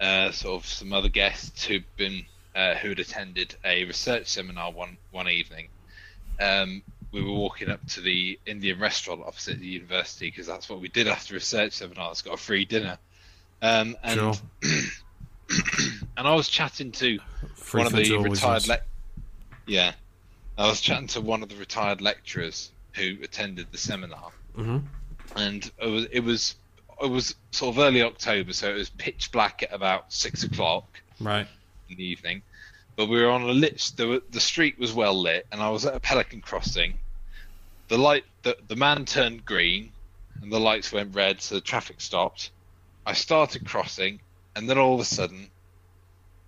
uh, 0.00 0.30
sort 0.30 0.62
of 0.62 0.68
some 0.68 0.92
other 0.92 1.08
guests 1.08 1.64
who'd 1.64 1.84
been 1.96 2.24
uh, 2.60 2.74
who'd 2.76 3.00
attended 3.00 3.54
a 3.64 3.84
research 3.84 4.26
seminar 4.26 4.70
one 4.72 4.96
one 5.12 5.28
evening. 5.28 5.68
Um, 6.40 6.82
we 7.12 7.22
were 7.22 7.32
walking 7.32 7.70
up 7.70 7.84
to 7.94 8.00
the 8.00 8.38
Indian 8.46 8.78
restaurant 8.78 9.22
opposite 9.26 9.58
the 9.60 9.66
university 9.66 10.28
because 10.30 10.46
that's 10.46 10.68
what 10.68 10.80
we 10.80 10.88
did 10.88 11.08
after 11.08 11.34
a 11.34 11.36
research 11.36 11.72
seminars. 11.72 12.22
Got 12.22 12.34
a 12.34 12.36
free 12.36 12.64
dinner, 12.64 12.98
um, 13.62 13.96
and 14.02 14.18
Sure. 14.20 14.34
and 16.16 16.26
I 16.28 16.34
was 16.34 16.48
chatting 16.48 16.92
to 16.92 17.18
Free 17.56 17.82
one 17.82 17.86
of 17.86 17.92
the 17.98 18.16
retired 18.18 18.68
le- 18.68 18.78
yeah 19.66 19.92
i 20.58 20.66
was 20.66 20.80
chatting 20.80 21.06
to 21.06 21.20
one 21.20 21.42
of 21.42 21.48
the 21.48 21.56
retired 21.56 22.00
lecturers 22.00 22.70
who 22.94 23.16
attended 23.22 23.66
the 23.70 23.78
seminar 23.78 24.30
Mhm. 24.56 24.82
and 25.36 25.70
it 25.78 25.86
was 25.86 26.04
it 26.10 26.20
was 26.20 26.54
it 27.02 27.06
was 27.10 27.34
sort 27.52 27.76
of 27.76 27.82
early 27.82 28.02
october 28.02 28.52
so 28.52 28.70
it 28.70 28.74
was 28.74 28.90
pitch 28.90 29.30
black 29.32 29.62
at 29.62 29.72
about 29.72 30.12
six 30.12 30.42
o'clock 30.44 30.86
Right. 31.20 31.46
in 31.88 31.96
the 31.96 32.04
evening 32.04 32.42
but 33.00 33.08
we 33.08 33.18
were 33.22 33.30
on 33.30 33.40
a 33.42 33.46
lit 33.46 33.92
the, 33.96 34.22
the 34.30 34.40
street 34.40 34.78
was 34.78 34.92
well 34.92 35.18
lit 35.18 35.46
and 35.50 35.62
i 35.62 35.70
was 35.70 35.86
at 35.86 35.94
a 35.94 36.00
pelican 36.00 36.42
crossing 36.42 36.92
the 37.88 37.96
light 37.96 38.24
the, 38.42 38.54
the 38.68 38.76
man 38.76 39.06
turned 39.06 39.42
green 39.46 39.90
and 40.42 40.52
the 40.52 40.60
lights 40.60 40.92
went 40.92 41.14
red 41.14 41.40
so 41.40 41.54
the 41.54 41.60
traffic 41.62 41.98
stopped 41.98 42.50
i 43.06 43.14
started 43.14 43.64
crossing 43.66 44.20
and 44.54 44.68
then 44.68 44.76
all 44.76 44.92
of 44.94 45.00
a 45.00 45.04
sudden 45.04 45.48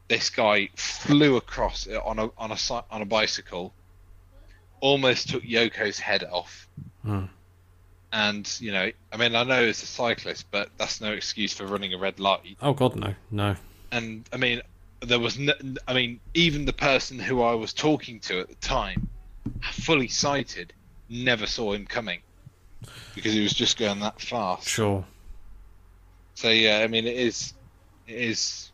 this 0.09 0.29
guy 0.29 0.69
flew 0.77 1.37
across 1.37 1.87
it 1.87 1.97
on 2.05 2.19
a 2.19 2.29
on 2.37 2.51
a 2.53 2.59
on 2.91 3.01
a 3.01 3.07
bicycle 3.07 3.73
almost 4.81 5.31
took 5.31 5.43
yoko's 5.43 5.99
head 5.99 6.23
off 6.25 6.69
Hmm. 7.03 7.25
and 8.13 8.47
you 8.61 8.73
know 8.73 8.91
i 9.11 9.17
mean 9.17 9.35
i 9.35 9.43
know 9.43 9.63
it's 9.63 9.83
a 9.83 9.87
cyclist 9.87 10.51
but 10.51 10.69
that's 10.77 11.01
no 11.01 11.13
excuse 11.13 11.55
for 11.55 11.65
running 11.67 11.95
a 11.95 11.99
red 11.99 12.21
light 12.21 12.57
Oh 12.61 12.75
God, 12.75 12.95
no, 12.97 13.15
no. 13.31 13.57
and 13.91 14.29
I 14.33 14.37
mean, 14.37 14.61
there 15.03 15.19
was 15.19 15.39
no, 15.39 15.53
I 15.87 15.95
mean, 15.95 16.21
even 16.35 16.65
the 16.65 16.73
person 16.73 17.19
who 17.19 17.43
I 17.43 17.55
was 17.55 17.73
talking 17.73 18.21
to 18.21 18.41
at 18.41 18.49
the 18.49 18.55
time, 18.57 19.09
fully 19.73 20.09
sighted, 20.09 20.73
never 21.09 21.47
saw 21.47 21.73
him 21.73 21.87
coming 21.87 22.21
because 23.15 23.33
he 23.33 23.43
was 23.43 23.53
just 23.53 23.79
going 23.79 24.01
that 24.01 24.21
fast. 24.21 24.69
Sure. 24.69 25.05
So 26.35 26.49
yeah, 26.49 26.79
I 26.79 26.87
mean, 26.87 27.07
it 27.07 27.17
is, 27.17 27.53
it 28.07 28.15
is. 28.15 28.71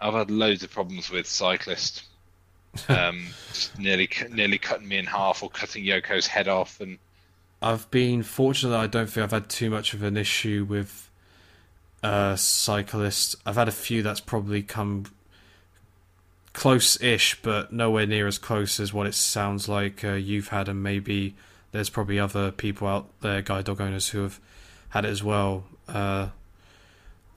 I've 0.00 0.14
had 0.14 0.30
loads 0.30 0.62
of 0.62 0.70
problems 0.70 1.10
with 1.10 1.26
cyclists, 1.26 2.02
um, 2.88 3.26
nearly 3.78 4.08
nearly 4.30 4.58
cutting 4.58 4.88
me 4.88 4.98
in 4.98 5.06
half 5.06 5.42
or 5.42 5.50
cutting 5.50 5.84
Yoko's 5.84 6.26
head 6.26 6.48
off, 6.48 6.80
and 6.80 6.98
I've 7.62 7.90
been 7.90 8.22
fortunate. 8.22 8.76
I 8.76 8.86
don't 8.86 9.06
think 9.06 9.24
I've 9.24 9.30
had 9.30 9.48
too 9.48 9.70
much 9.70 9.94
of 9.94 10.02
an 10.02 10.16
issue 10.16 10.66
with 10.68 11.10
cyclists. 12.36 13.36
I've 13.46 13.56
had 13.56 13.68
a 13.68 13.72
few 13.72 14.02
that's 14.02 14.20
probably 14.20 14.62
come 14.62 15.06
close-ish, 16.52 17.42
but 17.42 17.72
nowhere 17.72 18.06
near 18.06 18.26
as 18.26 18.38
close 18.38 18.78
as 18.78 18.92
what 18.92 19.06
it 19.06 19.14
sounds 19.14 19.68
like 19.68 20.04
uh, 20.04 20.12
you've 20.12 20.48
had, 20.48 20.68
and 20.68 20.82
maybe 20.82 21.34
there's 21.72 21.90
probably 21.90 22.18
other 22.18 22.52
people 22.52 22.86
out 22.86 23.06
there, 23.20 23.42
guide 23.42 23.64
dog 23.64 23.80
owners, 23.80 24.10
who 24.10 24.22
have 24.22 24.38
had 24.90 25.04
it 25.04 25.08
as 25.08 25.22
well. 25.22 25.64
Uh, 25.88 26.28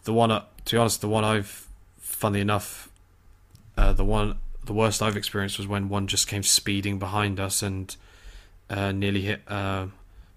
the 0.04 0.14
one, 0.14 0.32
uh, 0.32 0.44
to 0.66 0.76
be 0.76 0.78
honest, 0.78 1.02
the 1.02 1.10
one 1.10 1.24
I've, 1.24 1.68
funny 1.98 2.40
enough, 2.40 2.90
uh, 3.76 3.94
the 3.94 4.06
one, 4.06 4.38
the 4.64 4.74
worst 4.74 5.02
I've 5.02 5.18
experienced 5.18 5.58
was 5.58 5.68
when 5.68 5.90
one 5.90 6.08
just 6.08 6.28
came 6.28 6.44
speeding 6.44 7.00
behind 7.00 7.40
us 7.40 7.64
and 7.64 7.96
uh, 8.70 8.92
nearly 8.92 9.22
hit 9.22 9.42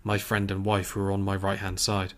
my 0.02 0.16
friend 0.18 0.50
and 0.50 0.64
wife 0.64 0.90
who 0.90 1.00
were 1.00 1.12
on 1.12 1.22
my 1.22 1.36
right 1.36 1.58
hand 1.58 1.78
side. 1.78 2.14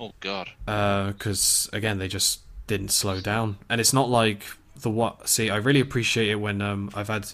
Oh 0.00 0.12
god, 0.20 0.50
Because 0.66 1.68
again, 1.72 1.98
they 1.98 2.08
just 2.08 2.40
didn't 2.66 2.90
slow 2.90 3.20
down, 3.20 3.58
and 3.68 3.80
it's 3.80 3.92
not 3.92 4.08
like 4.08 4.42
the 4.80 4.90
what. 4.90 5.28
See, 5.28 5.50
I 5.50 5.56
really 5.56 5.80
appreciate 5.80 6.28
it 6.30 6.36
when 6.36 6.60
um, 6.62 6.90
I've 6.94 7.08
had 7.08 7.26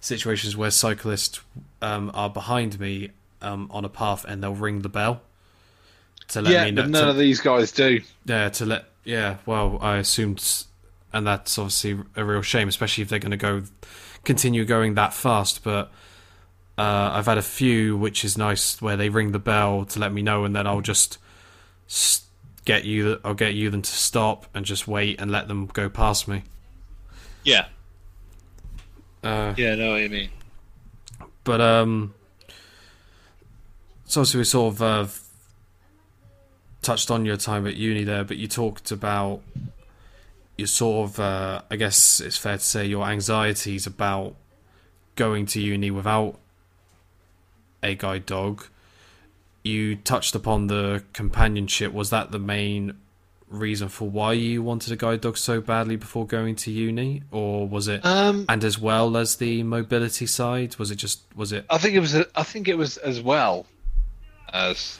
situations 0.00 0.56
where 0.56 0.70
cyclists 0.70 1.40
um, 1.82 2.10
are 2.14 2.30
behind 2.30 2.78
me 2.80 3.10
um, 3.42 3.68
on 3.70 3.84
a 3.84 3.88
path 3.88 4.24
and 4.24 4.42
they'll 4.42 4.54
ring 4.54 4.82
the 4.82 4.88
bell 4.88 5.20
to 6.28 6.40
let 6.42 6.52
yeah, 6.52 6.64
me 6.64 6.70
know. 6.72 6.82
but 6.82 6.90
none 6.90 7.04
to- 7.04 7.10
of 7.10 7.16
these 7.16 7.40
guys 7.40 7.72
do. 7.72 8.00
yeah, 8.24 8.48
to 8.50 8.66
let 8.66 8.84
yeah. 9.04 9.36
Well, 9.46 9.78
I 9.80 9.96
assumed, 9.96 10.64
and 11.12 11.26
that's 11.26 11.58
obviously 11.58 11.98
a 12.16 12.24
real 12.24 12.42
shame, 12.42 12.68
especially 12.68 13.02
if 13.02 13.08
they're 13.08 13.18
going 13.18 13.30
to 13.30 13.36
go 13.36 13.62
continue 14.24 14.64
going 14.64 14.94
that 14.94 15.14
fast. 15.14 15.62
But 15.64 15.90
uh, 16.76 17.10
I've 17.14 17.26
had 17.26 17.38
a 17.38 17.42
few, 17.42 17.96
which 17.96 18.24
is 18.24 18.36
nice, 18.38 18.80
where 18.82 18.96
they 18.96 19.08
ring 19.08 19.32
the 19.32 19.38
bell 19.38 19.84
to 19.86 19.98
let 19.98 20.12
me 20.12 20.22
know, 20.22 20.44
and 20.44 20.54
then 20.54 20.66
I'll 20.66 20.80
just 20.80 21.14
s- 21.14 21.18
get 22.64 22.84
you. 22.84 23.20
I'll 23.24 23.34
get 23.34 23.54
you 23.54 23.70
them 23.70 23.82
to 23.82 23.90
stop 23.90 24.46
and 24.54 24.64
just 24.64 24.86
wait 24.86 25.20
and 25.20 25.30
let 25.30 25.48
them 25.48 25.66
go 25.66 25.88
past 25.88 26.28
me. 26.28 26.42
Yeah, 27.44 27.66
Uh, 29.22 29.54
yeah, 29.56 29.74
no, 29.74 29.92
what 29.92 30.02
you 30.02 30.08
mean. 30.10 30.30
But 31.44 31.60
um, 31.62 32.14
so 34.04 34.20
obviously 34.20 34.38
we 34.38 34.44
sort 34.44 34.74
of 34.74 34.82
uh, 34.82 35.06
touched 36.82 37.10
on 37.10 37.24
your 37.24 37.36
time 37.38 37.66
at 37.66 37.76
uni 37.76 38.04
there, 38.04 38.24
but 38.24 38.36
you 38.36 38.48
talked 38.48 38.90
about 38.90 39.40
your 40.58 40.66
sort 40.66 41.08
of, 41.10 41.20
uh, 41.20 41.62
I 41.70 41.76
guess 41.76 42.20
it's 42.20 42.36
fair 42.36 42.58
to 42.58 42.64
say, 42.64 42.84
your 42.84 43.06
anxieties 43.06 43.86
about 43.86 44.34
going 45.16 45.46
to 45.46 45.60
uni 45.60 45.90
without 45.90 46.38
a 47.82 47.94
guide 47.94 48.26
dog. 48.26 48.66
You 49.68 49.96
touched 49.96 50.34
upon 50.34 50.66
the 50.68 51.02
companionship. 51.12 51.92
Was 51.92 52.10
that 52.10 52.30
the 52.30 52.38
main 52.38 52.94
reason 53.48 53.88
for 53.88 54.08
why 54.08 54.32
you 54.34 54.62
wanted 54.62 54.92
a 54.92 54.96
guide 54.96 55.20
dog 55.22 55.36
so 55.36 55.60
badly 55.60 55.96
before 55.96 56.26
going 56.26 56.54
to 56.56 56.70
uni, 56.70 57.22
or 57.30 57.66
was 57.68 57.88
it? 57.88 58.04
Um, 58.04 58.44
and 58.48 58.62
as 58.64 58.78
well 58.78 59.16
as 59.16 59.36
the 59.36 59.62
mobility 59.62 60.26
side 60.26 60.76
was 60.76 60.90
it 60.90 60.96
just 60.96 61.22
was 61.34 61.52
it 61.52 61.64
I 61.70 61.78
think 61.78 61.94
it 61.94 62.00
was. 62.00 62.14
I 62.34 62.42
think 62.42 62.68
it 62.68 62.76
was 62.76 62.96
as 62.98 63.20
well 63.20 63.66
as. 64.52 64.98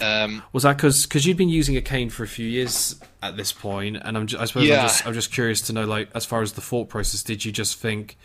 Um, 0.00 0.44
was 0.52 0.62
that 0.62 0.76
because 0.76 1.06
because 1.06 1.26
you'd 1.26 1.36
been 1.36 1.48
using 1.48 1.76
a 1.76 1.80
cane 1.80 2.08
for 2.08 2.22
a 2.22 2.28
few 2.28 2.46
years 2.46 2.94
at 3.20 3.36
this 3.36 3.52
point 3.52 3.96
and 4.00 4.16
i'm 4.16 4.28
ju- 4.28 4.38
i 4.38 4.44
suppose 4.44 4.68
Yeah. 4.68 4.82
I'm, 4.82 4.82
just, 4.88 5.06
I'm 5.08 5.12
just 5.12 5.32
curious 5.32 5.60
to 5.62 5.72
know 5.72 5.84
like 5.86 6.08
as 6.14 6.24
far 6.24 6.40
as 6.40 6.52
the 6.52 6.60
thought 6.60 6.88
process 6.88 7.24
did 7.24 7.44
you 7.44 7.50
just 7.50 7.80
think 7.80 8.16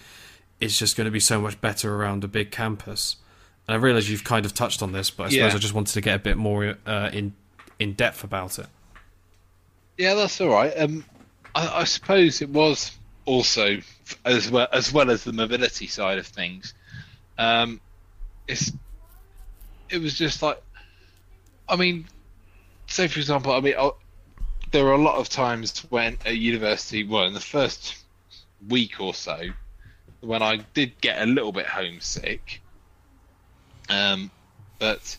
it's 0.59 0.77
just 0.77 0.95
going 0.95 1.05
to 1.05 1.11
be 1.11 1.19
so 1.19 1.41
much 1.41 1.59
better 1.61 1.95
around 1.95 2.23
a 2.23 2.27
big 2.27 2.51
campus 2.51 3.15
and 3.67 3.75
i 3.75 3.77
realize 3.77 4.09
you've 4.09 4.23
kind 4.23 4.45
of 4.45 4.53
touched 4.53 4.81
on 4.81 4.91
this 4.91 5.09
but 5.09 5.23
i 5.23 5.29
suppose 5.29 5.51
Yeah. 5.51 5.55
i 5.55 5.59
just 5.59 5.73
wanted 5.73 5.93
to 5.93 6.01
get 6.01 6.15
a 6.15 6.19
bit 6.19 6.37
more 6.37 6.75
uh, 6.85 7.09
in 7.13 7.33
in 7.79 7.93
depth 7.93 8.23
about 8.23 8.59
it 8.59 8.67
yeah, 9.95 10.15
that's 10.15 10.41
all 10.41 10.49
right. 10.49 10.71
Um, 10.75 11.05
I, 11.53 11.81
I 11.81 11.83
suppose 11.83 12.41
it 12.41 12.49
was 12.49 12.97
also 13.25 13.77
as 14.25 14.49
well 14.49 14.67
as 14.73 14.91
well 14.91 15.11
as 15.11 15.23
the 15.23 15.31
mobility 15.33 15.85
side 15.85 16.17
of 16.17 16.25
things. 16.25 16.73
Um, 17.37 17.79
it's 18.47 18.71
it 19.91 19.99
was 20.01 20.17
just 20.17 20.41
like, 20.41 20.59
I 21.69 21.75
mean, 21.75 22.07
say 22.87 23.07
for 23.07 23.19
example, 23.19 23.51
I 23.53 23.59
mean, 23.59 23.75
I, 23.77 23.91
there 24.71 24.83
were 24.83 24.93
a 24.93 24.97
lot 24.97 25.17
of 25.19 25.29
times 25.29 25.81
when 25.91 26.17
at 26.25 26.37
university, 26.37 27.03
well, 27.03 27.25
in 27.25 27.35
the 27.35 27.39
first 27.39 27.95
week 28.67 28.99
or 28.99 29.13
so, 29.13 29.39
when 30.21 30.41
I 30.41 30.57
did 30.73 30.99
get 31.01 31.21
a 31.21 31.27
little 31.27 31.51
bit 31.51 31.67
homesick. 31.67 32.61
Um, 33.89 34.31
but 34.79 35.17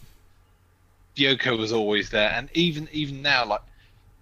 Yoko 1.16 1.58
was 1.58 1.72
always 1.72 2.10
there, 2.10 2.30
and 2.30 2.48
even 2.54 2.88
even 2.92 3.22
now, 3.22 3.46
like, 3.46 3.62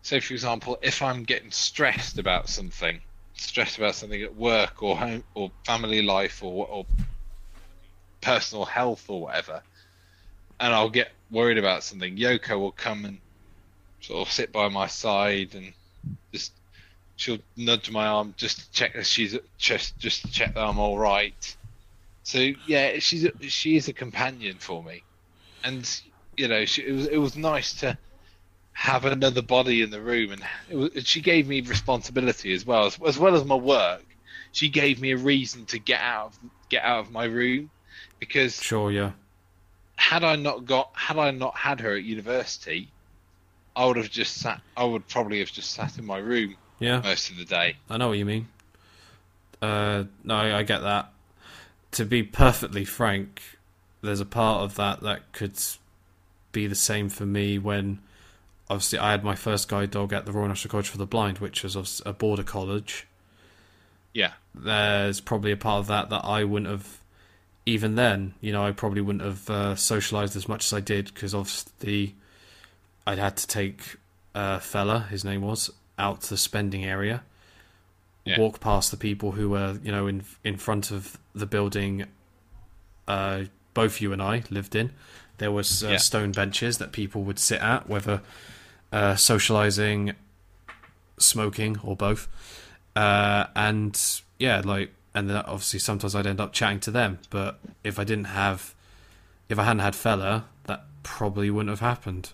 say 0.03 0.21
for 0.21 0.35
example, 0.35 0.79
if 0.83 1.03
I'm 1.03 1.25
getting 1.25 1.51
stressed 1.51 2.19
about 2.19 2.49
something, 2.49 3.01
stressed 3.35 3.79
about 3.79 3.95
something 3.95 4.23
at 4.23 4.35
work 4.37 4.83
or 4.83 4.97
home 4.97 5.25
or 5.35 5.51
family 5.65 6.03
life 6.03 6.43
or 6.43 6.67
or 6.67 6.87
personal 8.21 8.65
health 8.65 9.09
or 9.09 9.23
whatever, 9.23 9.63
and 10.61 10.75
I'll 10.75 10.91
get 10.91 11.13
worried 11.31 11.59
about 11.59 11.83
something, 11.83 12.17
Yoko 12.17 12.59
will 12.59 12.73
come 12.73 13.05
and 13.05 13.19
sort 14.01 14.27
of 14.27 14.33
sit 14.33 14.53
by 14.53 14.69
my 14.69 14.87
side 14.87 15.55
and 15.55 15.73
just 16.33 16.53
she'll 17.17 17.39
nudge 17.57 17.91
my 17.91 18.07
arm 18.07 18.35
just 18.37 18.59
to 18.61 18.73
check 18.73 18.95
that 18.95 19.07
she's 19.07 19.39
just 19.59 19.99
just 19.99 20.23
to 20.23 20.31
check 20.31 20.55
that 20.55 20.65
I'm 20.65 20.79
all 20.79 20.99
right. 20.99 21.57
So 22.25 22.39
yeah, 22.67 22.99
she's 22.99 23.25
a, 23.25 23.33
she 23.49 23.77
is 23.77 23.89
a 23.89 23.93
companion 23.93 24.57
for 24.59 24.83
me, 24.83 25.03
and 25.65 25.89
you 26.37 26.49
know 26.49 26.65
she, 26.65 26.83
it 26.83 26.93
was 26.93 27.07
it 27.07 27.17
was 27.17 27.37
nice 27.37 27.75
to 27.81 27.99
have 28.75 29.05
another 29.05 29.43
body 29.43 29.83
in 29.83 29.91
the 29.91 30.01
room, 30.01 30.33
and 30.33 30.43
it 30.71 30.77
was, 30.77 30.91
she 31.07 31.21
gave 31.21 31.49
me 31.49 31.61
responsibility 31.61 32.53
as 32.55 32.65
well 32.65 32.87
as 32.87 32.99
as 33.07 33.19
well 33.19 33.35
as 33.35 33.45
my 33.45 33.55
work. 33.55 34.05
She 34.53 34.69
gave 34.69 35.01
me 35.01 35.13
a 35.13 35.17
reason 35.17 35.67
to 35.67 35.79
get 35.79 36.01
out 36.01 36.29
of 36.29 36.39
get 36.69 36.85
out 36.85 37.01
of 37.01 37.11
my 37.11 37.25
room 37.25 37.71
because 38.19 38.55
sure 38.55 38.91
yeah 38.91 39.13
had 39.97 40.25
I 40.25 40.37
not 40.37 40.65
got 40.65 40.91
had 40.95 41.19
I 41.19 41.31
not 41.31 41.57
had 41.57 41.81
her 41.81 41.97
at 41.97 42.03
university, 42.03 42.89
I 43.75 43.87
would 43.87 43.97
have 43.97 44.11
just 44.11 44.35
sat. 44.35 44.61
I 44.77 44.85
would 44.85 45.09
probably 45.09 45.39
have 45.41 45.51
just 45.51 45.73
sat 45.73 45.99
in 45.99 46.05
my 46.05 46.19
room 46.19 46.57
yeah 46.79 47.01
most 47.01 47.31
of 47.31 47.37
the 47.37 47.45
day. 47.45 47.77
I 47.89 47.97
know 47.97 48.09
what 48.09 48.19
you 48.19 48.27
mean. 48.27 48.49
Uh, 49.61 50.05
no, 50.25 50.35
I 50.35 50.65
get 50.65 50.81
that. 50.81 51.12
To 51.93 52.05
be 52.05 52.23
perfectly 52.23 52.85
frank, 52.85 53.43
there's 54.01 54.21
a 54.21 54.27
part 54.27 54.63
of 54.63 54.77
that 54.77 55.01
that 55.01 55.33
could 55.33 55.59
be 56.53 56.67
the 56.67 56.75
same 56.75 57.09
for 57.09 57.27
me 57.27 57.59
when, 57.59 58.01
obviously, 58.69 58.99
I 58.99 59.11
had 59.11 59.25
my 59.25 59.35
first 59.35 59.69
guide 59.69 59.91
dog 59.91 60.13
at 60.13 60.27
the 60.27 60.33
Royal 60.33 60.49
National 60.49 60.71
College 60.71 60.89
for 60.89 60.99
the 60.99 61.07
Blind, 61.07 61.39
which 61.39 61.63
was 61.63 62.03
a 62.05 62.13
border 62.13 62.43
college. 62.43 63.07
Yeah, 64.13 64.33
There's 64.55 65.21
probably 65.21 65.53
a 65.53 65.57
part 65.57 65.81
of 65.81 65.87
that 65.87 66.11
that 66.11 66.25
I 66.25 66.45
wouldn't 66.45 66.71
have, 66.71 66.99
even 67.65 67.95
then, 67.95 68.35
you 68.41 68.53
know, 68.53 68.65
I 68.67 68.73
probably 68.73 69.01
wouldn't 69.01 69.25
have 69.25 69.51
uh, 69.51 69.75
socialised 69.75 70.37
as 70.37 70.49
much 70.49 70.67
as 70.67 70.73
I 70.73 70.81
did 70.81 71.13
because 71.15 71.35
obviously 71.35 72.15
I'd 73.07 73.19
had 73.19 73.37
to 73.39 73.47
take 73.47 73.97
uh, 74.35 74.59
fella, 74.59 75.07
his 75.11 75.25
name 75.25 75.43
was, 75.43 75.71
out 75.99 76.23
to 76.23 76.31
the 76.31 76.37
spending 76.37 76.85
area, 76.85 77.23
Yeah. 78.25 78.39
walk 78.39 78.61
past 78.61 78.91
the 78.93 78.97
people 78.97 79.33
who 79.33 79.51
were 79.51 79.79
you 79.83 79.91
know 79.91 80.07
in 80.07 80.25
in 80.45 80.57
front 80.57 80.91
of 80.91 81.19
the 81.35 81.47
building. 81.47 82.05
Uh, 83.09 83.45
both 83.75 84.01
you 84.01 84.13
and 84.13 84.23
I 84.23 84.45
lived 84.51 84.75
in. 84.77 84.93
There 85.39 85.51
was 85.51 85.83
uh, 85.83 85.89
Yeah. 85.91 85.97
stone 85.97 86.31
benches 86.33 86.79
that 86.79 86.93
people 86.93 87.23
would 87.25 87.39
sit 87.39 87.61
at, 87.61 87.89
whether 87.89 88.21
uh, 88.93 89.17
socializing, 89.17 90.13
smoking, 91.19 91.79
or 91.83 91.97
both. 91.97 92.29
Uh, 92.95 93.47
and 93.57 93.99
yeah, 94.39 94.61
like, 94.65 94.93
and 95.15 95.29
then 95.31 95.37
obviously 95.39 95.79
sometimes 95.79 96.15
I'd 96.15 96.27
end 96.27 96.41
up 96.41 96.53
chatting 96.53 96.81
to 96.81 96.91
them. 96.91 97.19
But 97.31 97.59
if 97.83 97.99
I 97.99 98.05
didn't 98.05 98.27
have, 98.27 98.75
if 99.49 99.59
I 99.59 99.65
hadn't 99.65 99.81
had 99.81 99.97
fella, 99.97 100.45
that 100.65 100.85
probably 101.03 101.51
wouldn't 101.51 101.71
have 101.71 101.81
happened. 101.81 102.33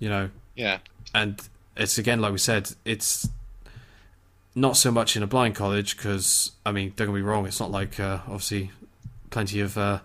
You 0.00 0.08
know, 0.08 0.30
Yeah. 0.56 0.78
and 1.14 1.40
it's 1.76 1.96
again 1.98 2.20
like 2.20 2.32
we 2.32 2.38
said, 2.38 2.72
it's 2.84 3.28
not 4.54 4.76
so 4.76 4.90
much 4.90 5.16
in 5.16 5.22
a 5.22 5.26
blind 5.26 5.54
college 5.54 5.96
because 5.96 6.52
I 6.66 6.72
mean, 6.72 6.92
don't 6.96 7.08
get 7.08 7.14
me 7.14 7.20
wrong, 7.22 7.46
it's 7.46 7.60
not 7.60 7.70
like 7.70 7.98
uh, 7.98 8.18
obviously 8.26 8.70
plenty 9.30 9.60
of 9.60 9.78
uh, 9.78 10.00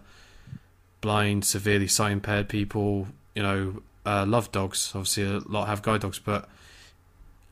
blind, 1.01 1.43
severely 1.45 1.87
sight 1.87 2.11
impaired 2.11 2.47
people, 2.49 3.07
you 3.35 3.43
know, 3.43 3.81
uh, 4.05 4.25
love 4.25 4.51
dogs. 4.51 4.91
Obviously, 4.95 5.23
a 5.23 5.39
lot 5.39 5.67
have 5.67 5.81
guide 5.81 6.01
dogs, 6.01 6.19
but 6.19 6.47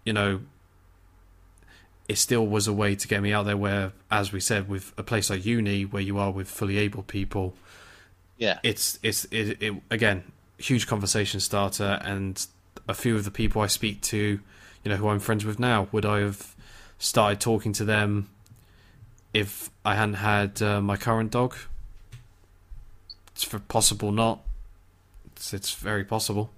you 0.05 0.13
know, 0.13 0.41
it 2.07 2.17
still 2.17 2.45
was 2.45 2.67
a 2.67 2.73
way 2.73 2.95
to 2.95 3.07
get 3.07 3.21
me 3.21 3.33
out 3.33 3.43
there. 3.45 3.57
Where, 3.57 3.91
as 4.11 4.31
we 4.31 4.39
said, 4.39 4.69
with 4.69 4.93
a 4.97 5.03
place 5.03 5.29
like 5.29 5.45
uni, 5.45 5.83
where 5.83 6.01
you 6.03 6.17
are 6.17 6.31
with 6.31 6.47
fully 6.47 6.77
able 6.77 7.03
people, 7.03 7.55
Yeah. 8.37 8.59
it's 8.63 8.99
it's 9.03 9.25
it, 9.31 9.61
it 9.61 9.73
again 9.89 10.23
huge 10.57 10.87
conversation 10.87 11.41
starter 11.41 11.99
and 12.03 12.47
a 12.87 12.93
few 12.93 13.17
of 13.17 13.25
the 13.25 13.31
people 13.31 13.61
I 13.61 13.67
speak 13.67 13.99
to, 14.03 14.17
you 14.17 14.89
know, 14.89 14.95
who 14.95 15.09
I'm 15.09 15.19
friends 15.19 15.43
with 15.43 15.59
now, 15.59 15.89
would 15.91 16.05
I 16.05 16.19
have 16.19 16.54
started 16.97 17.39
talking 17.39 17.73
to 17.73 17.85
them 17.85 18.29
if 19.33 19.69
I 19.83 19.95
hadn't 19.95 20.15
had 20.15 20.61
uh, 20.61 20.81
my 20.81 20.97
current 20.97 21.31
dog? 21.31 21.55
It's 23.27 23.43
for 23.43 23.59
possible 23.59 24.11
not. 24.11 24.39
It's, 25.35 25.53
it's 25.53 25.73
very 25.73 26.05
possible 26.05 26.51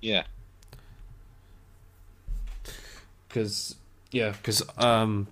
Yeah. 0.00 0.24
because 3.28 3.74
yeah, 4.10 4.30
because 4.30 4.62
um, 4.78 5.26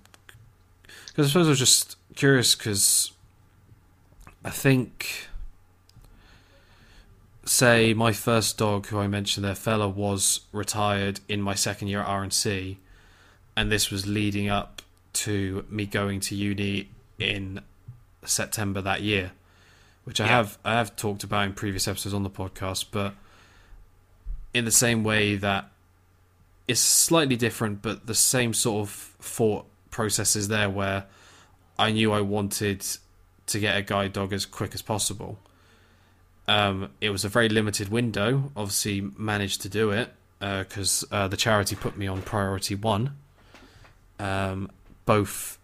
because 1.09 1.27
I 1.27 1.29
suppose 1.29 1.47
I 1.47 1.51
was 1.51 1.59
just 1.59 1.97
curious 2.17 2.55
because 2.57 3.13
I 4.45 4.51
think, 4.51 5.29
say, 7.45 7.95
my 7.95 8.13
first 8.13 8.59
dog, 8.59 8.87
who 8.87 8.99
I 8.99 9.07
mentioned 9.07 9.45
there, 9.45 9.55
fella, 9.55 9.89
was 9.89 10.41
retired 10.53 11.21
in 11.29 11.41
my 11.41 11.55
second 11.55 11.89
year 11.89 12.01
at 12.01 12.09
RNC, 12.09 12.77
and 13.57 13.71
this 13.71 13.91
was 13.91 14.07
leading 14.07 14.49
up 14.49 14.83
to 15.15 15.65
me 15.69 15.87
going 15.87 16.21
to 16.21 16.35
uni 16.35 16.89
in 17.19 17.61
September 18.25 18.81
that 18.81 19.03
year, 19.03 19.33
which 20.05 20.21
I 20.21 20.25
Yeah. 20.27 20.31
have 20.37 20.59
I 20.65 20.73
have 20.75 20.97
talked 20.97 21.23
about 21.25 21.45
in 21.47 21.53
previous 21.55 21.87
episodes 21.89 22.15
on 22.15 22.23
the 22.23 22.31
podcast, 22.31 22.87
but 22.91 23.15
in 24.55 24.65
the 24.65 24.71
same 24.71 25.03
way 25.05 25.37
that 25.37 25.71
it's 26.69 26.81
slightly 26.81 27.37
different, 27.37 27.83
but 27.83 28.07
the 28.07 28.15
same 28.15 28.55
sort 28.55 28.89
of 28.89 28.95
thought 29.21 29.67
process 29.91 30.37
is 30.37 30.49
there 30.49 30.71
where 30.71 31.05
I 31.79 31.91
knew 31.93 32.13
I 32.13 32.21
wanted 32.21 32.85
to 33.47 33.59
get 33.59 33.77
a 33.77 33.83
guide 33.83 34.13
dog 34.13 34.33
as 34.33 34.47
quick 34.47 34.75
as 34.75 34.83
possible. 34.83 35.39
Um, 36.49 36.91
it 37.01 37.11
was 37.11 37.25
a 37.25 37.29
very 37.29 37.49
limited 37.49 37.89
window. 37.89 38.53
Obviously, 38.57 39.01
managed 39.17 39.63
to 39.63 39.69
do 39.69 39.91
it 39.91 40.13
because 40.39 41.05
uh, 41.13 41.29
the 41.29 41.37
charity 41.37 41.77
put 41.77 41.97
me 41.97 42.07
on 42.07 42.23
priority 42.23 42.75
one, 42.75 43.17
um, 44.23 44.71
both 45.05 45.59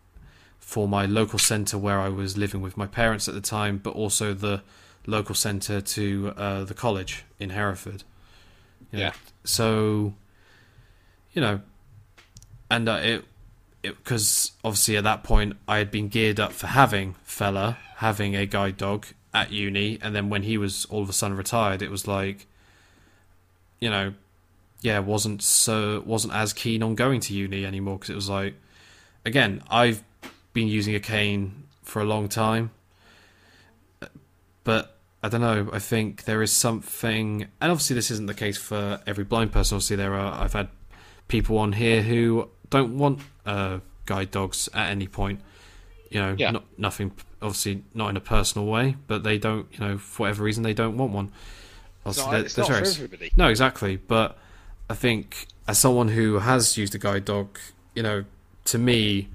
for 0.58 0.88
my 0.88 1.06
local 1.06 1.38
centre 1.38 1.78
where 1.78 2.00
I 2.00 2.08
was 2.08 2.36
living 2.36 2.60
with 2.60 2.76
my 2.76 2.86
parents 2.86 3.28
at 3.28 3.34
the 3.34 3.40
time, 3.40 3.78
but 3.78 3.94
also 3.94 4.34
the 4.34 4.62
local 5.06 5.34
centre 5.34 5.80
to 5.80 6.34
uh, 6.36 6.64
the 6.64 6.74
college 6.74 7.24
in 7.38 7.50
Hereford. 7.50 8.02
You 8.90 8.98
know, 8.98 9.04
Yeah. 9.04 9.12
So, 9.44 10.14
you 11.32 11.40
know, 11.40 11.60
and 12.70 12.88
uh, 12.88 13.00
it 13.02 13.24
because 13.80 14.52
obviously 14.64 14.96
at 14.96 15.04
that 15.04 15.22
point 15.22 15.56
I 15.68 15.78
had 15.78 15.90
been 15.92 16.08
geared 16.08 16.40
up 16.40 16.52
for 16.52 16.66
having 16.66 17.14
fella, 17.22 17.78
having 17.96 18.34
a 18.34 18.44
guide 18.44 18.76
dog 18.76 19.06
at 19.32 19.52
uni, 19.52 19.98
and 20.02 20.16
then 20.16 20.28
when 20.30 20.42
he 20.42 20.58
was 20.58 20.84
all 20.86 21.02
of 21.02 21.08
a 21.08 21.12
sudden 21.12 21.36
retired, 21.36 21.80
it 21.80 21.90
was 21.90 22.08
like, 22.08 22.46
you 23.78 23.88
know, 23.88 24.14
yeah, 24.80 24.98
wasn't 25.00 25.42
so 25.42 26.02
wasn't 26.06 26.34
as 26.34 26.52
keen 26.52 26.82
on 26.82 26.94
going 26.94 27.20
to 27.20 27.34
uni 27.34 27.64
anymore 27.64 27.96
because 27.96 28.10
it 28.10 28.14
was 28.16 28.28
like, 28.28 28.54
again, 29.24 29.62
I've 29.70 30.02
been 30.52 30.68
using 30.68 30.94
a 30.94 31.00
cane 31.00 31.64
for 31.82 32.00
a 32.00 32.04
long 32.04 32.28
time, 32.28 32.70
but 34.64 34.96
I 35.22 35.28
don't 35.28 35.40
know. 35.40 35.68
I 35.72 35.78
think 35.78 36.24
there 36.24 36.42
is 36.42 36.52
something, 36.52 37.46
and 37.60 37.72
obviously 37.72 37.94
this 37.94 38.10
isn't 38.10 38.26
the 38.26 38.34
case 38.34 38.56
for 38.56 39.00
every 39.06 39.24
blind 39.24 39.52
person. 39.52 39.76
Obviously, 39.76 39.96
there 39.96 40.14
are. 40.14 40.42
I've 40.42 40.52
had 40.52 40.68
people 41.26 41.58
on 41.58 41.72
here 41.72 42.02
who 42.02 42.48
don't 42.70 42.96
want 42.98 43.20
uh, 43.44 43.78
guide 44.06 44.30
dogs 44.30 44.68
at 44.74 44.90
any 44.90 45.08
point. 45.08 45.40
You 46.10 46.20
know, 46.20 46.36
Yeah. 46.38 46.52
not, 46.52 46.64
nothing. 46.78 47.12
Obviously, 47.42 47.82
not 47.94 48.08
in 48.10 48.16
a 48.16 48.20
personal 48.20 48.66
way, 48.66 48.96
but 49.06 49.22
they 49.24 49.38
don't. 49.38 49.66
You 49.72 49.78
know, 49.80 49.98
for 49.98 50.22
whatever 50.24 50.44
reason, 50.44 50.62
they 50.62 50.74
don't 50.74 50.96
want 50.96 51.12
one. 51.12 51.32
Obviously, 52.06 52.38
it's 52.38 52.56
not 52.56 52.68
for 52.68 52.74
everybody. 52.74 53.32
no, 53.36 53.48
exactly. 53.48 53.96
But 53.96 54.38
I 54.90 54.94
think 54.94 55.46
as 55.66 55.78
someone 55.78 56.08
who 56.08 56.38
has 56.38 56.78
used 56.78 56.94
a 56.94 56.98
guide 56.98 57.24
dog, 57.24 57.58
you 57.94 58.02
know, 58.02 58.24
to 58.66 58.78
me, 58.78 59.28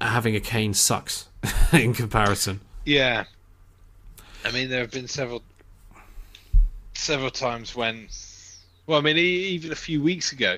having 0.00 0.34
a 0.34 0.40
cane 0.40 0.74
sucks 0.74 1.28
in 1.72 1.94
comparison. 1.94 2.60
Yeah. 2.84 3.24
I 4.44 4.50
mean, 4.50 4.68
there 4.68 4.80
have 4.80 4.90
been 4.90 5.08
several 5.08 5.42
several 6.94 7.30
times 7.30 7.74
when, 7.74 8.08
well, 8.86 8.98
I 8.98 9.00
mean, 9.00 9.16
even 9.16 9.72
a 9.72 9.76
few 9.76 10.02
weeks 10.02 10.32
ago, 10.32 10.56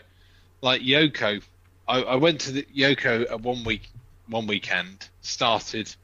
like 0.60 0.82
Yoko, 0.82 1.42
I, 1.86 2.02
I 2.02 2.16
went 2.16 2.40
to 2.42 2.52
the 2.52 2.66
Yoko 2.74 3.30
at 3.30 3.40
one 3.40 3.64
week, 3.64 3.88
one 4.28 4.46
weekend, 4.46 5.08
started, 5.20 5.94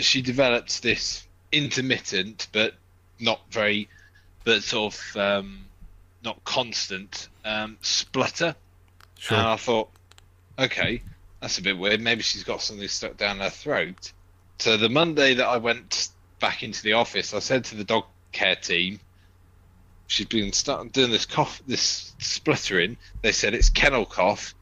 she 0.00 0.22
developed 0.22 0.82
this 0.82 1.26
intermittent 1.52 2.48
but 2.52 2.74
not 3.20 3.40
very, 3.50 3.88
but 4.44 4.62
sort 4.62 4.94
of 4.94 5.16
um, 5.16 5.64
not 6.24 6.42
constant 6.44 7.28
um, 7.44 7.76
splutter. 7.80 8.54
Sure. 9.18 9.38
And 9.38 9.46
I 9.46 9.56
thought, 9.56 9.90
okay, 10.58 11.02
that's 11.40 11.58
a 11.58 11.62
bit 11.62 11.78
weird. 11.78 12.00
Maybe 12.00 12.22
she's 12.22 12.44
got 12.44 12.62
something 12.62 12.88
stuck 12.88 13.16
down 13.16 13.38
her 13.38 13.50
throat. 13.50 14.12
So 14.58 14.76
the 14.76 14.88
Monday 14.88 15.34
that 15.34 15.46
I 15.46 15.58
went 15.58 16.08
back 16.40 16.62
into 16.62 16.82
the 16.82 16.94
office, 16.94 17.34
I 17.34 17.38
said 17.38 17.64
to 17.66 17.76
the 17.76 17.84
dog 17.84 18.04
care 18.32 18.56
team, 18.56 19.00
she's 20.06 20.26
been 20.26 20.52
starting 20.52 20.90
doing 20.90 21.10
this 21.10 21.26
cough, 21.26 21.62
this 21.66 22.14
spluttering. 22.18 22.96
They 23.22 23.32
said 23.32 23.54
it's 23.54 23.70
kennel 23.70 24.06
cough. 24.06 24.54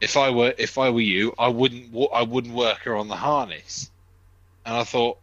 If 0.00 0.16
I 0.16 0.30
were 0.30 0.54
if 0.58 0.78
I 0.78 0.90
were 0.90 1.00
you, 1.00 1.34
I 1.38 1.48
wouldn't 1.48 1.94
I 2.12 2.22
wouldn't 2.22 2.54
work 2.54 2.80
her 2.80 2.96
on 2.96 3.08
the 3.08 3.16
harness. 3.16 3.90
And 4.64 4.76
I 4.76 4.84
thought, 4.84 5.18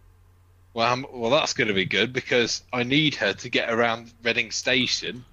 well, 0.74 0.91
I'm, 0.91 1.05
well, 1.11 1.30
that's 1.30 1.53
going 1.53 1.67
to 1.67 1.74
be 1.74 1.86
good 1.86 2.13
because 2.13 2.63
I 2.71 2.84
need 2.84 3.15
her 3.15 3.34
to 3.34 3.49
get 3.49 3.71
around 3.71 4.11
Reading 4.24 4.51
Station. 4.51 5.26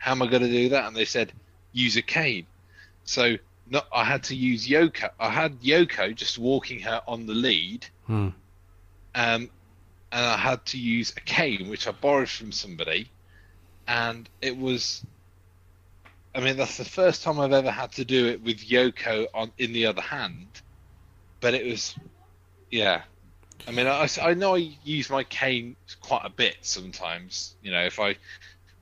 How 0.00 0.12
am 0.12 0.22
I 0.22 0.26
going 0.26 0.42
to 0.42 0.50
do 0.50 0.70
that? 0.70 0.86
And 0.86 0.96
they 0.96 1.04
said, 1.04 1.32
use 1.72 1.96
a 1.96 2.02
cane. 2.02 2.46
So 3.04 3.36
not, 3.68 3.86
I 3.94 4.02
had 4.02 4.24
to 4.24 4.34
use 4.34 4.66
Yoko. 4.66 5.10
I 5.20 5.30
had 5.30 5.60
Yoko 5.60 6.14
just 6.14 6.38
walking 6.38 6.80
her 6.80 7.02
on 7.06 7.26
the 7.26 7.34
lead, 7.34 7.86
Hmm. 8.06 8.28
um, 9.14 9.50
and 10.12 10.24
I 10.26 10.36
had 10.36 10.64
to 10.66 10.78
use 10.78 11.12
a 11.16 11.20
cane 11.20 11.68
which 11.68 11.86
I 11.86 11.92
borrowed 11.92 12.30
from 12.30 12.50
somebody, 12.50 13.10
and 13.86 14.28
it 14.40 14.56
was. 14.56 15.04
I 16.34 16.40
mean, 16.40 16.56
that's 16.56 16.78
the 16.78 16.84
first 16.84 17.22
time 17.22 17.38
I've 17.40 17.52
ever 17.52 17.70
had 17.70 17.92
to 17.92 18.04
do 18.04 18.26
it 18.28 18.42
with 18.42 18.58
Yoko 18.58 19.26
on 19.34 19.52
in 19.58 19.72
the 19.72 19.86
other 19.86 20.00
hand, 20.02 20.46
but 21.40 21.54
it 21.54 21.66
was, 21.66 21.94
yeah. 22.70 23.02
I 23.68 23.72
mean, 23.72 23.86
I, 23.86 24.08
I 24.22 24.34
know 24.34 24.54
I 24.54 24.72
use 24.84 25.10
my 25.10 25.22
cane 25.24 25.76
quite 26.00 26.22
a 26.24 26.30
bit 26.30 26.56
sometimes. 26.62 27.54
You 27.62 27.72
know, 27.72 27.84
if 27.84 28.00
I 28.00 28.16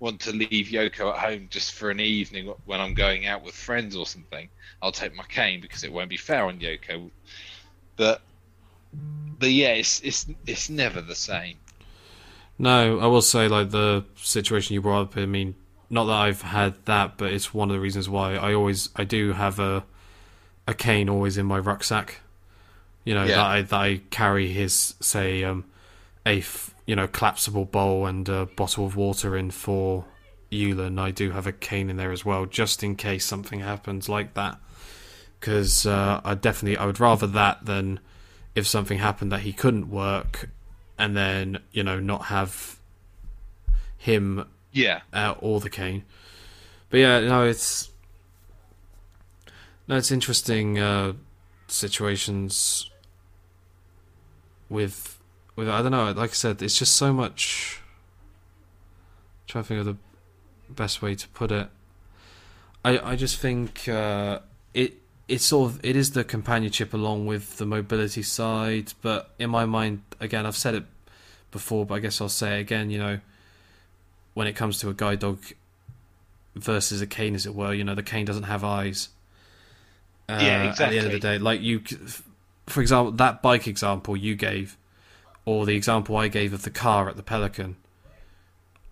want 0.01 0.21
to 0.23 0.33
leave 0.33 0.69
Yoko 0.69 1.13
at 1.13 1.19
home 1.19 1.49
just 1.51 1.73
for 1.75 1.91
an 1.91 2.01
evening 2.01 2.53
when 2.65 2.81
I'm 2.81 2.95
going 2.95 3.27
out 3.27 3.43
with 3.43 3.55
friends 3.55 3.97
or 3.97 4.07
something, 4.07 4.49
I'll 4.83 4.93
take 4.93 5.15
my 5.15 5.25
cane 5.25 5.61
because 5.61 5.85
it 5.85 5.93
won't 5.93 6.11
be 6.11 6.17
fair 6.17 6.45
on 6.47 6.59
Yoko. 6.61 7.11
But 7.97 8.23
but 8.93 9.51
yeah, 9.51 9.71
it's 9.75 10.01
it's 10.01 10.27
it's 10.47 10.69
never 10.71 11.01
the 11.01 11.15
same. 11.15 11.59
No, 12.59 12.99
I 12.99 13.07
will 13.07 13.23
say 13.23 13.49
like 13.49 13.71
the 13.71 14.05
situation 14.17 14.75
you 14.75 14.81
brought 14.81 15.03
up. 15.03 15.17
I 15.17 15.27
mean, 15.27 15.55
not 15.91 16.05
that 16.05 16.13
I've 16.15 16.43
had 16.43 16.75
that, 16.87 17.17
but 17.17 17.33
it's 17.33 17.55
one 17.55 17.71
of 17.71 17.75
the 17.75 17.81
reasons 17.81 18.09
why 18.09 18.35
I 18.35 18.55
always 18.55 18.89
I 18.97 19.05
do 19.05 19.33
have 19.33 19.59
a 19.59 19.85
a 20.69 20.75
cane 20.75 21.09
always 21.09 21.39
in 21.39 21.47
my 21.47 21.59
rucksack. 21.59 22.21
You 23.05 23.15
know 23.15 23.27
Yeah. 23.27 23.35
that 23.35 23.47
I 23.47 23.63
that 23.63 23.75
I 23.77 24.01
carry 24.11 24.49
his 24.53 24.95
say 25.01 25.45
um, 25.45 25.65
a 26.27 26.39
f- 26.41 26.75
you 26.89 26.97
know 26.97 27.07
collapsible 27.07 27.67
bowl 27.67 28.07
and 28.07 28.27
a 28.31 28.47
bottle 28.47 28.87
of 28.87 28.97
water 28.97 29.37
in 29.37 29.51
for 29.51 30.07
Yulin, 30.51 30.99
I 30.99 31.11
do 31.11 31.33
have 31.33 31.47
a 31.47 31.53
cane 31.53 31.91
in 31.91 31.99
there 31.99 32.11
as 32.13 32.25
well, 32.25 32.47
just 32.47 32.83
in 32.83 32.97
case 32.97 33.27
something 33.27 33.61
happens 33.61 34.09
like 34.09 34.33
that. 34.33 34.59
Because 35.39 35.85
uh, 35.85 36.23
I 36.25 36.35
definitely, 36.35 36.79
I 36.79 36.87
would 36.87 36.99
rather 36.99 37.27
that 37.27 37.67
than 37.67 38.01
if 38.55 38.67
something 38.67 38.97
happened 38.99 39.31
that 39.33 39.41
he 39.41 39.53
couldn't 39.53 39.91
work, 39.91 40.49
and 40.99 41.15
then 41.15 41.59
you 41.73 41.85
know 41.85 42.01
not 42.01 42.23
have 42.25 42.79
him 43.99 44.47
Yeah. 44.73 45.03
uh, 45.13 45.35
or 45.41 45.61
the 45.61 45.69
cane. 45.69 46.05
But 46.89 47.01
yeah, 47.01 47.21
no, 47.21 47.45
it's 47.45 47.91
no, 49.87 49.97
it's 49.97 50.11
interesting 50.11 50.79
uh, 50.79 51.13
situations 51.67 52.91
with 54.71 55.18
with 55.59 55.69
I 55.69 55.83
don't 55.83 55.91
know. 55.91 56.13
Like 56.13 56.31
I 56.31 56.35
said, 56.35 56.63
it's 56.63 56.79
just 56.79 56.95
so 56.95 57.13
much. 57.13 57.81
I'm 59.43 59.49
trying 59.49 59.65
to 59.65 59.69
think 59.69 59.81
of 59.81 59.87
the 59.87 59.97
best 60.73 61.03
way 61.03 61.17
to 61.17 61.29
put 61.29 61.51
it. 61.51 61.69
I 62.85 62.99
I 63.13 63.17
just 63.17 63.39
think 63.39 63.89
uh, 63.89 64.39
it 64.73 64.95
it's 65.27 65.45
sort 65.45 65.73
of 65.73 65.85
it 65.85 65.97
is 65.97 66.13
the 66.13 66.23
companionship 66.23 66.95
along 66.95 67.27
with 67.27 67.57
the 67.57 67.67
mobility 67.67 68.23
side, 68.23 68.93
but 69.03 69.31
in 69.41 69.51
my 69.51 69.65
mind, 69.65 70.03
again, 70.21 70.47
I've 70.47 70.57
said 70.57 70.77
it 70.77 70.85
before, 71.51 71.85
but 71.85 71.95
I 71.97 71.99
guess 71.99 72.21
I'll 72.21 72.29
say 72.29 72.59
it 72.59 72.61
again. 72.61 72.89
You 72.91 72.99
know, 72.99 73.21
when 74.35 74.47
it 74.47 74.55
comes 74.55 74.79
to 74.79 74.91
a 74.91 74.95
guide 74.95 75.19
dog 75.19 75.41
versus 76.55 77.01
a 77.01 77.07
cane, 77.07 77.35
as 77.35 77.47
it 77.47 77.55
were, 77.55 77.75
you 77.75 77.83
know, 77.83 77.97
the 77.97 78.03
cane 78.05 78.25
doesn't 78.27 78.45
have 78.45 78.63
eyes. 78.63 79.09
Uh, 80.29 80.39
Yeah, 80.41 80.65
At 80.71 80.77
the 80.77 80.99
end 80.99 81.07
of 81.07 81.13
the 81.13 81.19
day, 81.19 81.39
like 81.39 81.63
you, 81.63 81.83
for 82.67 82.81
example, 82.81 83.11
that 83.13 83.43
bike 83.43 83.67
example 83.67 84.17
you 84.17 84.37
gave, 84.37 84.77
or 85.49 85.65
the 85.65 85.75
example 85.75 86.15
I 86.15 86.29
gave 86.29 86.53
of 86.53 86.61
the 86.61 86.71
car 86.71 87.09
at 87.09 87.17
the 87.17 87.23
Pelican, 87.23 87.77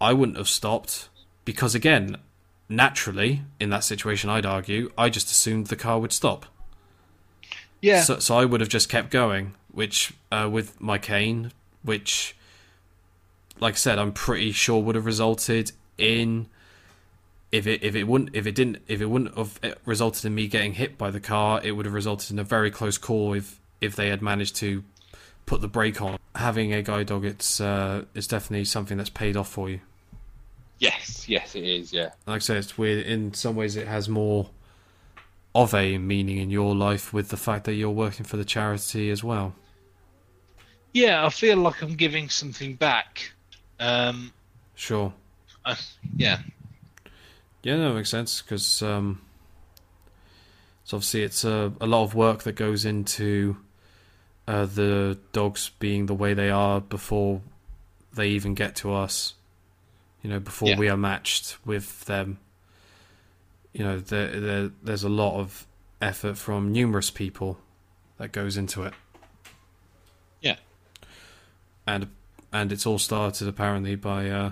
I 0.00 0.14
wouldn't 0.14 0.38
have 0.38 0.48
stopped 0.48 1.10
because, 1.44 1.74
again, 1.74 2.16
naturally, 2.66 3.42
in 3.60 3.68
that 3.68 3.84
situation, 3.84 4.30
I'd 4.30 4.46
argue, 4.46 4.90
I 4.96 5.10
just 5.10 5.30
assumed 5.30 5.66
the 5.66 5.76
car 5.76 5.98
would 5.98 6.14
stop. 6.14 6.46
Yeah. 7.82 8.00
So, 8.00 8.20
so 8.20 8.38
I 8.38 8.46
would 8.46 8.62
have 8.62 8.70
just 8.70 8.88
kept 8.88 9.10
going, 9.10 9.52
which 9.70 10.14
uh, 10.32 10.48
with 10.50 10.80
my 10.80 10.96
cane, 10.96 11.52
which, 11.82 12.34
like 13.60 13.74
I 13.74 13.76
said, 13.76 13.98
I'm 13.98 14.12
pretty 14.12 14.52
sure 14.52 14.82
would 14.82 14.94
have 14.94 15.04
resulted 15.04 15.72
in 15.98 16.46
if 17.52 17.66
it 17.66 17.82
if 17.82 17.94
it 17.94 18.04
wouldn't 18.04 18.34
if 18.34 18.46
it 18.46 18.54
didn't 18.54 18.78
if 18.88 19.02
it 19.02 19.06
wouldn't 19.06 19.36
have 19.36 19.60
uh, 19.62 19.70
resulted 19.84 20.24
in 20.24 20.34
me 20.34 20.48
getting 20.48 20.72
hit 20.72 20.96
by 20.96 21.10
the 21.10 21.20
car, 21.20 21.60
it 21.62 21.72
would 21.72 21.84
have 21.84 21.94
resulted 21.94 22.30
in 22.30 22.38
a 22.38 22.44
very 22.44 22.70
close 22.70 22.96
call 22.96 23.34
if 23.34 23.60
if 23.82 23.94
they 23.94 24.08
had 24.08 24.22
managed 24.22 24.56
to 24.56 24.82
put 25.46 25.60
the 25.60 25.68
brake 25.68 26.02
on. 26.02 26.18
Having 26.34 26.74
a 26.74 26.82
guide 26.82 27.06
dog, 27.06 27.24
it's 27.24 27.60
uh, 27.60 28.04
it's 28.14 28.26
definitely 28.26 28.64
something 28.66 28.98
that's 28.98 29.10
paid 29.10 29.36
off 29.36 29.48
for 29.48 29.70
you. 29.70 29.80
yes. 30.78 31.28
Yes, 31.28 31.54
it 31.54 31.64
is. 31.64 31.92
Yeah. 31.92 32.10
Like 32.26 32.36
I 32.36 32.38
said, 32.38 32.56
it's 32.58 32.76
weird. 32.78 33.06
In 33.06 33.32
some 33.34 33.56
ways, 33.56 33.74
it 33.76 33.86
has 33.88 34.08
more 34.08 34.50
of 35.54 35.74
a 35.74 35.98
meaning 35.98 36.36
in 36.36 36.50
your 36.50 36.74
life 36.74 37.12
with 37.12 37.30
the 37.30 37.36
fact 37.36 37.64
that 37.64 37.74
you're 37.74 37.90
working 37.90 38.24
for 38.26 38.36
the 38.36 38.44
charity 38.44 39.10
as 39.10 39.24
well. 39.24 39.54
Yeah. 40.92 41.24
I 41.24 41.30
feel 41.30 41.56
like 41.56 41.82
I'm 41.82 41.94
giving 41.94 42.28
something 42.28 42.74
back. 42.74 43.32
Um. 43.80 44.32
Sure. 44.74 45.12
uh, 45.64 45.74
yeah. 46.16 46.38
Yeah, 47.62 47.74
it 47.90 47.94
makes 47.94 48.10
sense 48.10 48.42
because 48.42 48.82
um, 48.82 49.20
so 50.84 50.98
obviously 50.98 51.22
it's 51.24 51.42
a, 51.44 51.72
a 51.80 51.86
lot 51.86 52.04
of 52.04 52.14
work 52.14 52.44
that 52.44 52.52
goes 52.52 52.84
into 52.84 53.56
uh, 54.48 54.64
the 54.66 55.18
dogs 55.32 55.70
being 55.78 56.06
the 56.06 56.14
way 56.14 56.34
they 56.34 56.50
are 56.50 56.80
before 56.80 57.40
they 58.14 58.28
even 58.28 58.54
get 58.54 58.76
to 58.76 58.92
us. 58.92 59.34
You 60.22 60.30
know, 60.30 60.40
before 60.40 60.70
Yeah. 60.70 60.78
we 60.78 60.88
are 60.88 60.96
matched 60.96 61.58
with 61.64 62.04
them. 62.06 62.38
You 63.72 63.84
know, 63.84 63.98
there, 63.98 64.40
there 64.40 64.70
there's 64.82 65.04
a 65.04 65.08
lot 65.08 65.38
of 65.38 65.66
effort 66.00 66.36
from 66.38 66.72
numerous 66.72 67.10
people 67.10 67.58
that 68.18 68.32
goes 68.32 68.56
into 68.56 68.82
it. 68.84 68.94
Yeah. 70.40 70.56
And 71.86 72.08
and 72.52 72.72
it's 72.72 72.86
all 72.86 72.98
started 72.98 73.46
apparently 73.48 73.96
by 73.96 74.30
uh, 74.30 74.50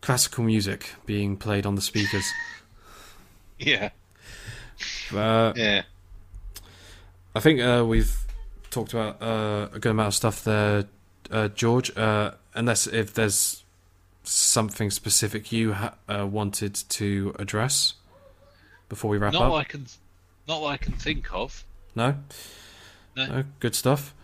classical 0.00 0.44
music 0.44 0.90
being 1.06 1.36
played 1.36 1.64
on 1.66 1.74
the 1.74 1.82
speakers. 1.82 2.24
Yeah. 3.58 3.90
Uh, 5.14 5.52
Yeah. 5.54 5.82
I 7.34 7.40
think 7.40 7.60
uh, 7.60 7.84
we've 7.86 8.21
talked 8.72 8.92
about 8.92 9.22
uh, 9.22 9.68
a 9.72 9.78
good 9.78 9.90
amount 9.90 10.08
of 10.08 10.14
stuff 10.14 10.42
there, 10.42 10.86
uh, 11.30 11.48
George. 11.48 11.96
Uh, 11.96 12.32
unless 12.54 12.86
if 12.88 13.14
there's 13.14 13.62
something 14.24 14.90
specific 14.90 15.52
you 15.52 15.74
ha- 15.74 15.94
uh, 16.08 16.26
wanted 16.26 16.74
to 16.74 17.34
address 17.38 17.94
before 18.88 19.10
we 19.10 19.18
wrap 19.18 19.32
Not 19.32 19.42
up. 19.42 19.50
what 19.52 19.58
I 19.58 19.64
can. 19.64 19.86
Not 20.48 20.60
what 20.62 20.68
I 20.72 20.76
can 20.76 20.94
think 20.94 21.32
of. 21.32 21.64
No? 21.94 22.16
No. 23.16 23.44
Good 23.60 23.74
stuff. 23.76 24.14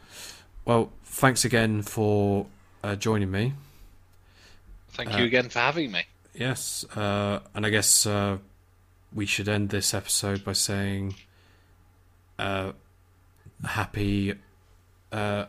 Well, 0.65 0.91
thanks 1.05 1.45
again 1.45 1.83
for 1.83 2.47
uh, 2.83 2.97
joining 2.97 3.31
me. 3.31 3.53
Thank 4.91 5.15
Uh, 5.15 5.19
you 5.19 5.25
again 5.27 5.49
for 5.49 5.59
having 5.61 5.93
me. 5.93 6.03
Yes, 6.35 6.85
uh, 6.97 7.41
and 7.55 7.65
I 7.67 7.71
guess 7.71 8.07
uh, 8.07 8.39
we 9.13 9.27
should 9.27 9.49
end 9.49 9.69
this 9.71 9.93
episode 9.95 10.45
by 10.45 10.53
saying 10.55 11.15
uh, 12.39 12.73
happy 13.65 14.35
uh, 15.13 15.47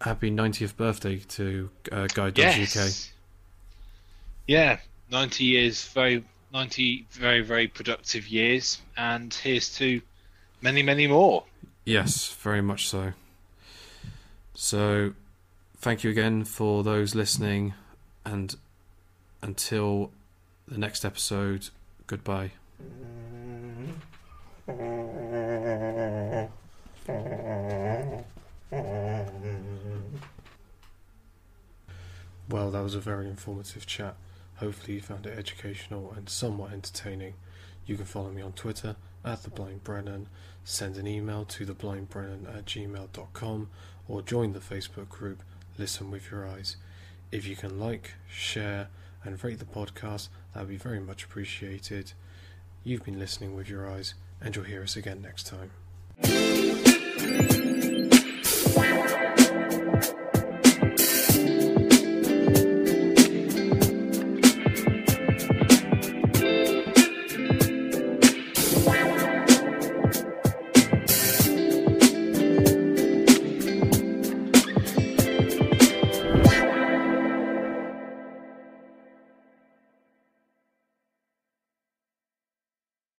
happy 0.00 0.30
90th 0.30 0.76
birthday 0.76 1.18
to 1.18 1.70
uh, 1.92 2.06
Guide 2.14 2.34
Dogs 2.34 2.54
UK. 2.54 2.74
Yes. 2.74 3.12
Yeah. 4.46 4.78
Ninety 5.10 5.44
years. 5.44 5.84
Very. 5.88 6.24
Ninety. 6.52 7.06
Very. 7.10 7.40
Very 7.42 7.68
productive 7.68 8.28
years. 8.28 8.80
And 8.96 9.32
here's 9.32 9.76
to 9.78 10.00
many, 10.62 10.82
many 10.82 11.06
more. 11.06 11.44
Yes, 11.84 12.32
very 12.34 12.60
much 12.60 12.88
so. 12.88 13.12
So, 14.54 15.14
thank 15.78 16.04
you 16.04 16.10
again 16.10 16.44
for 16.44 16.84
those 16.84 17.14
listening, 17.14 17.74
and 18.24 18.54
until 19.42 20.10
the 20.68 20.78
next 20.78 21.04
episode, 21.04 21.70
goodbye. 22.06 22.52
Well, 32.50 32.72
that 32.72 32.82
was 32.82 32.96
a 32.96 33.00
very 33.00 33.28
informative 33.28 33.86
chat. 33.86 34.16
Hopefully, 34.56 34.94
you 34.94 35.00
found 35.00 35.24
it 35.24 35.38
educational 35.38 36.12
and 36.16 36.28
somewhat 36.28 36.72
entertaining. 36.72 37.34
You 37.86 37.94
can 37.96 38.06
follow 38.06 38.30
me 38.30 38.42
on 38.42 38.54
Twitter 38.54 38.96
at 39.24 39.44
the 39.44 39.50
Blind 39.50 39.84
Brennan, 39.84 40.28
send 40.64 40.96
an 40.96 41.06
email 41.06 41.44
to 41.44 41.64
theblindbrennan 41.64 42.52
at 42.52 42.64
gmail.com, 42.64 43.68
or 44.08 44.22
join 44.22 44.52
the 44.52 44.58
Facebook 44.58 45.08
group 45.08 45.44
Listen 45.78 46.10
with 46.10 46.30
Your 46.32 46.44
Eyes. 46.46 46.76
If 47.30 47.46
you 47.46 47.54
can 47.54 47.78
like, 47.78 48.14
share, 48.28 48.88
and 49.22 49.42
rate 49.44 49.60
the 49.60 49.64
podcast, 49.64 50.28
that 50.52 50.60
would 50.60 50.70
be 50.70 50.76
very 50.76 51.00
much 51.00 51.22
appreciated. 51.24 52.14
You've 52.82 53.04
been 53.04 53.20
listening 53.20 53.54
with 53.54 53.68
your 53.68 53.88
eyes, 53.88 54.14
and 54.40 54.56
you'll 54.56 54.64
hear 54.64 54.82
us 54.82 54.96
again 54.96 55.22
next 55.22 55.46
time. 55.46 55.70